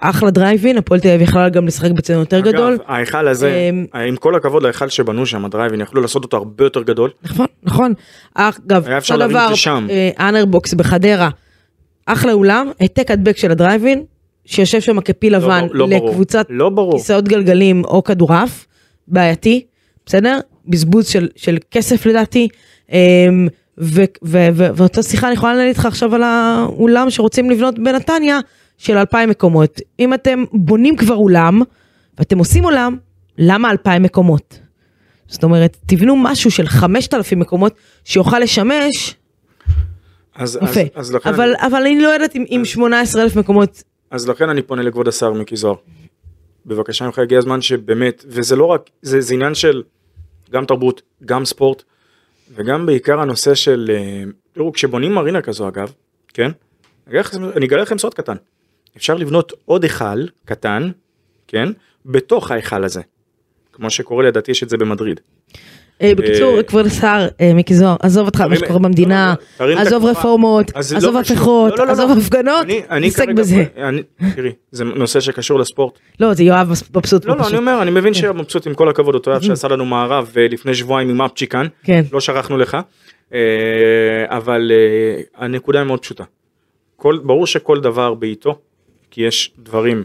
אחלה 0.00 0.30
דרייבין, 0.30 0.78
הפועל 0.78 1.00
תל 1.00 1.08
אביב 1.08 1.20
יכלה 1.20 1.48
גם 1.48 1.66
לשחק 1.66 1.90
בצדון 1.90 2.20
יותר 2.20 2.40
גדול. 2.40 2.72
אגב, 2.72 2.82
ההיכל 2.86 3.28
הזה, 3.28 3.70
אמ, 3.70 3.86
עם 4.06 4.16
כל 4.16 4.34
הכבוד 4.34 4.62
להיכל 4.62 4.88
שבנו 4.88 5.26
שם, 5.26 5.44
הדרייבין, 5.44 5.80
יכלו 5.80 6.00
לעשות 6.00 6.24
אותו 6.24 6.36
הרבה 6.36 6.64
יותר 6.64 6.82
גדול. 6.82 7.10
נכון, 7.22 7.46
נכון. 7.62 7.92
אגב, 8.34 8.86
היה 8.86 8.98
אפשר 8.98 9.24
את 9.24 9.30
זה 9.30 9.56
שם. 9.56 9.86
אה, 9.90 10.28
אנרבוקס 10.28 10.74
בחדרה, 10.74 11.28
אחלה 12.06 12.32
אולם, 12.32 12.70
העתק 12.80 13.10
הדבק 13.10 13.36
של 13.36 13.50
הדרייבין, 13.50 14.04
שיושב 14.44 14.80
שם 14.80 15.00
כפיל 15.00 15.32
לא 15.32 15.38
לבן 15.38 15.66
לא. 15.70 15.88
לקבוצת 15.88 16.46
לא. 16.50 16.90
כיסאות 16.92 17.28
גלגלים 17.28 17.84
או 17.84 18.04
כדורעף, 18.04 18.66
בעייתי, 19.08 19.64
בסדר? 20.06 20.38
בזבוז 20.66 21.06
של, 21.06 21.28
של 21.36 21.58
כסף 21.70 22.06
לדעתי. 22.06 22.48
אמ, 22.92 23.48
ואותה 24.22 25.02
שיחה 25.02 25.26
אני 25.26 25.34
יכולה 25.34 25.54
לנהל 25.54 25.68
איתך 25.68 25.86
עכשיו 25.86 26.14
על 26.14 26.22
האולם 26.22 27.10
שרוצים 27.10 27.50
לבנות 27.50 27.78
בנתניה 27.78 28.38
של 28.80 28.96
2,000 28.98 29.30
מקומות. 29.30 29.80
אם 29.98 30.14
אתם 30.14 30.44
בונים 30.52 30.96
כבר 30.96 31.14
אולם 31.14 31.62
ואתם 32.18 32.38
עושים 32.38 32.64
אולם, 32.64 32.96
למה 33.38 33.70
2,000 33.70 34.02
מקומות? 34.02 34.58
זאת 35.28 35.44
אומרת, 35.44 35.76
תבנו 35.86 36.16
משהו 36.16 36.50
של 36.50 36.66
5,000 36.66 37.38
מקומות 37.38 37.74
שיוכל 38.04 38.38
לשמש, 38.38 39.16
אז, 40.34 40.58
אז, 40.62 40.70
יפה. 40.70 40.80
אז, 40.94 41.14
לכן 41.14 41.28
אבל, 41.28 41.54
אני, 41.54 41.66
אבל 41.66 41.80
אני 41.80 42.00
לא 42.00 42.08
יודעת 42.08 42.36
אם, 42.36 42.44
אם 42.50 42.62
18,000 42.64 43.36
מקומות, 43.36 43.82
אז 44.10 44.28
לכן 44.28 44.48
אני 44.48 44.62
פונה 44.62 44.82
לכבוד 44.82 45.08
השר 45.08 45.32
מיקי 45.32 45.56
זוהר. 45.56 45.74
בבקשה 46.66 47.04
ממך 47.04 47.18
הגיע 47.18 47.38
הזמן 47.38 47.60
שבאמת, 47.60 48.24
וזה 48.28 48.56
לא 48.56 48.64
רק, 48.64 48.90
זה, 49.02 49.20
זה 49.20 49.34
עניין 49.34 49.54
של 49.54 49.82
גם 50.50 50.64
תרבות, 50.64 51.02
גם 51.24 51.44
ספורט, 51.44 51.82
וגם 52.54 52.86
בעיקר 52.86 53.20
הנושא 53.20 53.54
של, 53.54 53.90
אה, 53.94 54.22
תראו, 54.52 54.72
כשבונים 54.72 55.12
מרינה 55.12 55.42
כזו 55.42 55.68
אגב, 55.68 55.92
כן? 56.34 56.50
אני 57.56 57.66
אגלה 57.66 57.82
לכם 57.82 57.98
סוד 57.98 58.14
קטן. 58.14 58.36
אפשר 58.96 59.14
לבנות 59.14 59.52
עוד 59.64 59.82
היכל 59.82 60.26
קטן, 60.44 60.90
כן? 61.48 61.68
בתוך 62.06 62.50
ההיכל 62.50 62.84
הזה. 62.84 63.00
כמו 63.72 63.90
שקורה 63.90 64.24
לדעתי 64.24 64.50
יש 64.50 64.62
את 64.62 64.68
זה 64.68 64.76
במדריד. 64.76 65.20
אה, 66.02 66.12
בקיצור, 66.16 66.56
אה, 66.58 66.62
כבוד 66.62 66.86
השר, 66.86 67.28
אה, 67.40 67.54
מיקי 67.54 67.74
זוהר, 67.74 67.96
עזוב 68.00 68.26
אותך 68.26 68.40
מה 68.40 68.56
שקורה 68.56 68.78
במדינה, 68.78 69.34
לא, 69.60 69.66
לא, 69.68 69.74
לא, 69.74 69.80
עזוב. 69.80 70.04
רפורמות, 70.04 70.70
עזוב. 70.74 71.16
הפיכות, 71.16 71.78
עזוב. 71.78 72.10
הפגנות, 72.18 72.62
אני- 72.64 72.82
אני 72.90 73.10
תתעסק 73.10 73.24
כרגע- 73.24 73.42
בזה. 73.42 73.64
אני- 73.76 74.02
תראי, 74.36 74.52
זה 74.70 74.84
נושא 74.84 75.20
שקשור 75.20 75.58
לספורט. 75.58 75.98
לא, 76.20 76.34
זה 76.34 76.42
יואב 76.44 76.68
מבסוט 76.94 77.24
לא, 77.24 77.36
לא, 77.36 77.48
אני. 77.48 77.56
אומר, 77.56 77.82
אני 77.82 77.90
מבין 77.90 78.14
שמבסוט 78.14 78.66
עם 78.66 78.74
כל 78.74 78.88
הכבוד, 78.88 79.14
אותו 79.14 79.30
אוהב 79.30 79.42
שעשה 79.42 79.68
לנו 79.68 79.84
מערב 79.84 80.32
לפני 80.50 80.74
שבועיים 80.74 81.08
עם 81.10 81.22
אפצ'יקן, 81.22 81.66
כן. 81.84 82.02
לא 82.12 82.20
שכחנו 82.20 82.58
לך, 82.58 82.76
אבל 84.26 84.72
הנקודה 85.36 85.78
היא 85.78 85.86
מאוד 85.86 86.00
פשוטה. 86.02 86.24
כל, 86.96 87.18
ברור 87.24 87.46
שכל 87.46 87.80
דבר 87.80 88.14
בעיתו, 88.14 88.58
כי 89.10 89.22
יש 89.22 89.52
דברים 89.58 90.04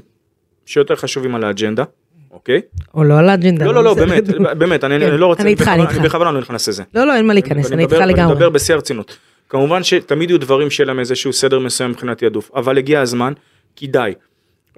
שיותר 0.65 0.95
חשובים 0.95 1.35
על 1.35 1.43
האג'נדה, 1.43 1.83
אוקיי? 2.31 2.61
או 2.93 3.03
לא 3.03 3.19
על 3.19 3.29
האג'נדה. 3.29 3.65
לא, 3.65 3.73
לא, 3.73 3.83
לא. 3.83 3.93
באמת, 3.93 4.23
באמת, 4.57 4.83
אני 4.83 4.99
כן, 4.99 5.07
אני 5.07 5.17
לא 5.17 5.25
רוצה, 5.25 5.41
אני 5.41 5.49
איתך, 5.51 5.67
אני 5.67 5.81
איתך. 5.81 5.97
בכוונה 5.97 6.31
לא 6.31 6.39
נכנס 6.39 6.67
לזה. 6.69 6.83
לא, 6.93 7.07
לא, 7.07 7.15
אין 7.15 7.27
מה 7.27 7.33
להיכנס, 7.33 7.71
אני 7.71 7.81
איתך 7.83 7.93
מדבר- 7.93 8.03
אני 8.03 8.13
לגמרי. 8.13 8.33
מדבר 8.33 8.49
בשיא 8.49 8.73
הרצינות. 8.75 9.17
כמובן 9.49 9.83
שתמיד 9.83 10.29
יהיו 10.29 10.39
דברים 10.39 10.69
שיהיה 10.69 10.87
להם 10.87 10.99
איזשהו 10.99 11.33
סדר 11.33 11.59
מסוים 11.59 11.89
מבחינת 11.91 12.17
תעדוף, 12.17 12.51
אבל 12.55 12.77
הגיע 12.77 13.01
הזמן, 13.01 13.33
כדאי. 13.75 14.13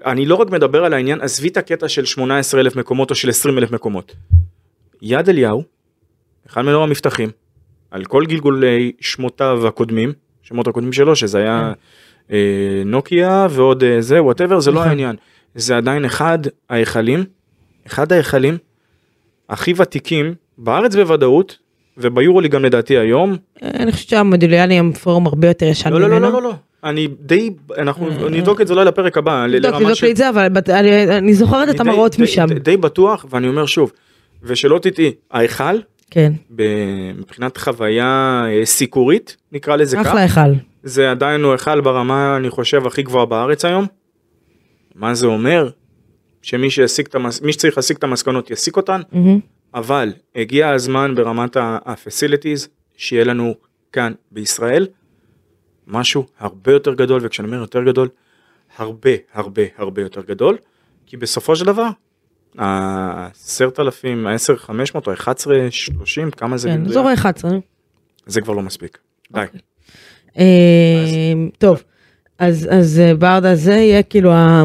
אני 0.06 0.26
לא 0.26 0.36
רק 0.36 0.50
מדבר 0.50 0.86
על 0.86 0.94
העניין, 0.94 1.22
עזבי 1.22 1.48
את 1.48 1.58
הקטע 1.58 1.88
של 1.88 2.06
18 2.06 2.62
אלף 2.62 2.76
מקומות 2.76 3.10
או 3.10 3.16
של 3.16 3.30
20 3.30 3.58
אלף 3.58 3.72
מקומות. 3.72 4.16
יד 5.02 5.30
אליהו, 5.30 5.64
אחד 6.48 6.62
מנור 6.62 6.84
המבטחים, 6.84 7.30
על 7.92 8.06
כל 8.06 8.26
גלגולי 8.26 8.92
שמותיו 9.00 9.68
הקודמים, 9.68 10.14
שמות 10.44 10.68
הקודמים 10.68 10.94
שלו, 10.94 11.16
שזה 11.16 11.38
היה 11.38 11.60
אה, 11.60 11.74
נוקיה 12.86 13.48
ועוד 13.50 13.84
אה, 13.84 14.02
זה, 14.02 14.24
וואטאבר, 14.24 14.60
זה 14.60 14.72
לא 14.72 14.76
נכון. 14.80 14.90
העניין. 14.90 15.16
זה 15.56 15.78
עדיין 15.78 16.06
אחד 16.06 16.40
ההיכלים, 16.70 17.24
אחד 17.88 18.12
ההיכלים 18.14 18.58
הכי 19.50 19.74
ותיקים 19.78 20.34
בארץ 20.58 20.96
בוודאות, 20.96 21.58
וביורולי 21.98 22.48
גם 22.50 22.66
לדעתי 22.66 22.98
היום. 22.98 23.36
אה, 23.64 23.70
אני 23.76 23.92
חושבת 23.92 24.10
שהמודוליאני 24.10 24.80
הם 24.80 24.94
פורום 24.94 25.28
הרבה 25.28 25.48
יותר 25.48 25.66
ישן 25.66 25.94
לא, 25.94 26.02
לא, 26.02 26.08
ממנו. 26.08 26.20
לא, 26.20 26.32
לא, 26.34 26.42
לא, 26.42 26.50
לא. 26.50 26.54
אני 26.84 27.08
די, 27.22 27.50
אנחנו 27.78 28.10
נבדוק 28.30 28.62
את 28.62 28.68
זה 28.68 28.74
אולי 28.74 28.86
לפרק 28.86 29.18
הבא. 29.18 29.46
של- 29.96 30.06
לי 30.06 30.12
את 30.12 30.18
זה, 30.18 30.30
אבל 30.30 30.48
אני- 30.70 31.34
זוכרת 31.34 31.70
את 31.70 31.80
המראות 31.80 32.20
משם. 32.20 32.46
די 32.54 32.78
בטוח, 32.78 33.26
ואני 33.30 33.48
אומר 33.48 33.66
שוב, 33.66 33.92
ושלא 34.44 34.80
תטעי, 34.80 35.12
ההיכל, 35.32 35.64
כן, 36.12 36.34
מבחינת 37.18 37.58
חוויה 37.58 38.44
אה, 38.48 38.66
סיקורית, 38.66 39.38
נקרא 39.52 39.76
לזה 39.76 39.98
כך, 39.98 40.06
אחלה 40.06 40.22
היכל. 40.22 40.54
זה 40.84 41.12
עדיין 41.12 41.44
הוא 41.44 41.52
היכל 41.52 41.82
ברמה, 41.82 42.38
אני 42.38 42.50
חושב, 42.50 42.88
הכי 42.88 43.04
גבוהה 43.04 43.26
בארץ 43.26 43.66
היום. 43.66 43.86
מה 44.96 45.14
זה 45.14 45.28
אומר? 45.28 45.70
שמי 46.42 46.70
שיסיק 46.70 47.08
את 47.08 47.16
המס... 47.16 47.42
מי 47.42 47.54
שצריך 47.54 47.78
להסיק 47.78 47.98
את 47.98 48.04
המסקנות 48.04 48.52
יסיק 48.52 48.78
אותן, 48.78 49.02
מהמם. 49.12 49.40
אבל 49.74 50.14
הגיע 50.36 50.70
הזמן 50.70 51.16
ברמת 51.16 51.58
ה-facilities 51.58 52.68
שיהיה 52.98 53.24
לנו 53.24 53.56
כאן 53.92 54.14
בישראל 54.32 54.88
משהו 55.88 56.26
הרבה 56.40 56.72
יותר 56.72 56.94
גדול, 56.94 57.22
וכשאני 57.24 57.48
אומר 57.48 57.58
יותר 57.58 57.84
גדול, 57.84 58.10
הרבה 58.78 59.12
הרבה 59.34 59.62
הרבה 59.78 60.02
יותר 60.02 60.22
גדול, 60.22 60.58
כי 61.06 61.18
בסופו 61.18 61.56
של 61.56 61.66
דבר, 61.66 61.90
ה-10,000, 62.58 64.08
ה-10,500 64.28 65.08
או 65.08 65.14
11,30, 65.14 65.26
כמה 66.38 66.58
זה? 66.58 66.70
כן? 66.70 66.86
אזור 66.86 67.10
ה-11. 67.10 67.44
זה 68.26 68.42
כבר 68.42 68.54
לא 68.54 68.62
מספיק. 68.62 68.98
די. 69.34 69.42
אה, 70.40 70.44
טוב, 71.58 71.84
אז 72.40 72.70
אה, 73.04 73.16
ברדה 73.16 73.56
זה 73.56 73.74
יהיה 73.74 74.04
כאילו 74.04 74.32
ה- 74.34 74.64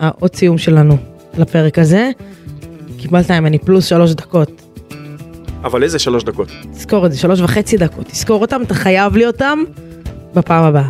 האות 0.00 0.36
סיום 0.36 0.58
שלנו 0.58 0.96
לפרק 1.38 1.78
הזה. 1.78 2.10
קיבלת 2.98 3.30
ממני 3.30 3.58
פלוס 3.58 3.86
שלוש 3.86 4.12
דקות. 4.12 4.62
אבל 5.64 5.82
איזה 5.82 5.98
שלוש 5.98 6.24
דקות? 6.24 6.48
תזכור 6.72 7.06
את 7.06 7.12
זה, 7.12 7.18
שלוש 7.18 7.40
וחצי 7.40 7.76
דקות. 7.76 8.06
תזכור 8.06 8.40
אותם, 8.40 8.62
אתה 8.62 8.74
חייב 8.74 9.16
לי 9.16 9.26
אותם 9.26 9.58
בפעם 10.34 10.64
הבאה. 10.64 10.88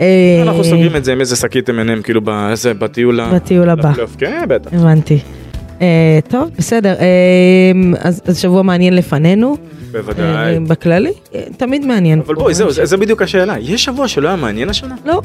אה, 0.00 0.42
אנחנו 0.42 0.64
סוגרים 0.64 0.96
את 0.96 1.04
זה 1.04 1.12
עם 1.12 1.20
איזה 1.20 1.36
שקית 1.36 1.70
M&M 1.70 2.02
כאילו 2.02 2.20
בטיול 2.78 3.20
ה- 3.20 3.34
בטיול 3.34 3.70
הבא. 3.70 3.92
כן, 4.18 4.44
בטח. 4.48 4.72
הבנתי. 4.72 5.18
אה, 5.80 6.18
טוב, 6.28 6.50
בסדר. 6.58 6.94
אה, 7.00 7.72
אז 8.00 8.22
אז 8.26 8.38
שבוע 8.38 8.62
מעניין 8.62 8.94
לפנינו. 8.94 9.56
בוודאי. 9.92 10.24
אה, 10.26 10.58
בכללי, 10.68 11.12
תמיד 11.56 11.86
מעניין. 11.86 12.20
אבל 12.26 12.34
בואי, 12.34 12.54
זהו, 12.54 12.70
זה 12.70 12.86
זה 12.86 12.96
בדיוק 12.96 13.22
השאלה. 13.22 13.58
יש 13.58 13.84
שבוע 13.84 14.08
שלא 14.08 14.28
היה 14.28 14.36
מעניין 14.36 14.68
השנה? 14.68 14.94
לא, 15.04 15.22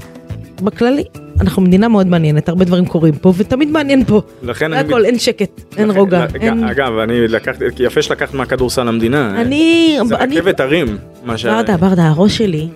בכללי. 0.62 1.04
אנחנו 1.42 1.62
מדינה 1.62 1.88
מאוד 1.88 2.08
מעניינת, 2.08 2.50
הרבה 2.50 2.66
דברים 2.66 2.86
קורים 2.86 3.14
פה, 3.14 3.34
ותמיד 3.38 3.72
מעניין 3.72 4.06
פה. 4.06 4.22
לכן 4.44 4.74
אני... 4.74 4.88
הכל, 4.88 5.06
אין 5.06 5.20
שקט, 5.20 5.62
אין 5.78 5.92
רוגע. 5.92 6.26
אגב, 6.72 6.98
אני 6.98 7.28
לקחתי, 7.28 7.66
יפה 7.80 8.02
שלקחת 8.02 8.34
מהכדורסל 8.34 8.84
למדינה. 8.84 9.42
אני, 9.42 9.98
זה 10.08 10.16
רכבת 10.16 10.60
הרים, 10.60 10.98
מה 11.26 11.38
ש... 11.38 11.46
ברדה, 11.46 11.78
ברדה, 11.78 12.08
הראש 12.08 12.38
שלי 12.38 12.68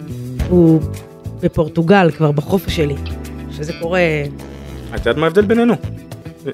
הוא 0.49 0.81
בפורטוגל 1.41 2.09
כבר 2.17 2.31
בחופש 2.31 2.75
שלי, 2.75 2.95
שזה 3.51 3.73
קורה, 3.81 3.99
את 4.95 4.99
יודעת 4.99 5.17
מה 5.17 5.25
ההבדל 5.25 5.45
בינינו? 5.45 5.75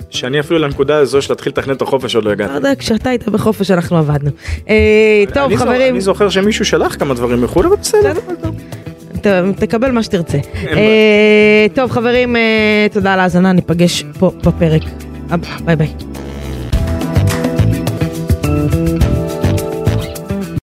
שאני 0.10 0.40
אפילו 0.40 0.60
לנקודה 0.60 0.98
הזו 0.98 1.22
של 1.22 1.32
להתחיל 1.34 1.52
לתכנן 1.52 1.74
את 1.74 1.82
החופש 1.82 2.16
עוד 2.16 2.26
לא 2.26 2.32
הגעתי. 2.32 2.54
ברדה, 2.54 2.76
כשאתה 2.76 3.10
היית 3.10 3.30
בחופש 3.30 3.72
אנחנו 3.72 3.98
עבדנו. 3.98 4.30
אה, 4.70 5.24
טוב 5.34 5.56
חברים, 5.56 5.94
אני 5.94 6.02
זוכר 6.02 6.30
שמישהו 6.30 6.66
שלח 6.66 6.96
כמה 6.96 7.14
דברים 7.14 7.42
מחו"ל, 7.42 7.66
אבל 7.66 7.76
בסדר. 7.76 8.14
תקבל 9.56 9.92
מה 9.92 10.04
שתרצה. 10.04 10.38
אה, 10.68 11.66
טוב 11.76 11.92
חברים, 11.92 12.36
אה, 12.36 12.88
תודה 12.92 13.14
על 13.14 13.20
ההאזנה, 13.20 13.52
ניפגש 13.54 14.04
פה 14.20 14.32
בפרק 14.44 14.82
ביי 15.66 15.76
ביי. 15.76 16.11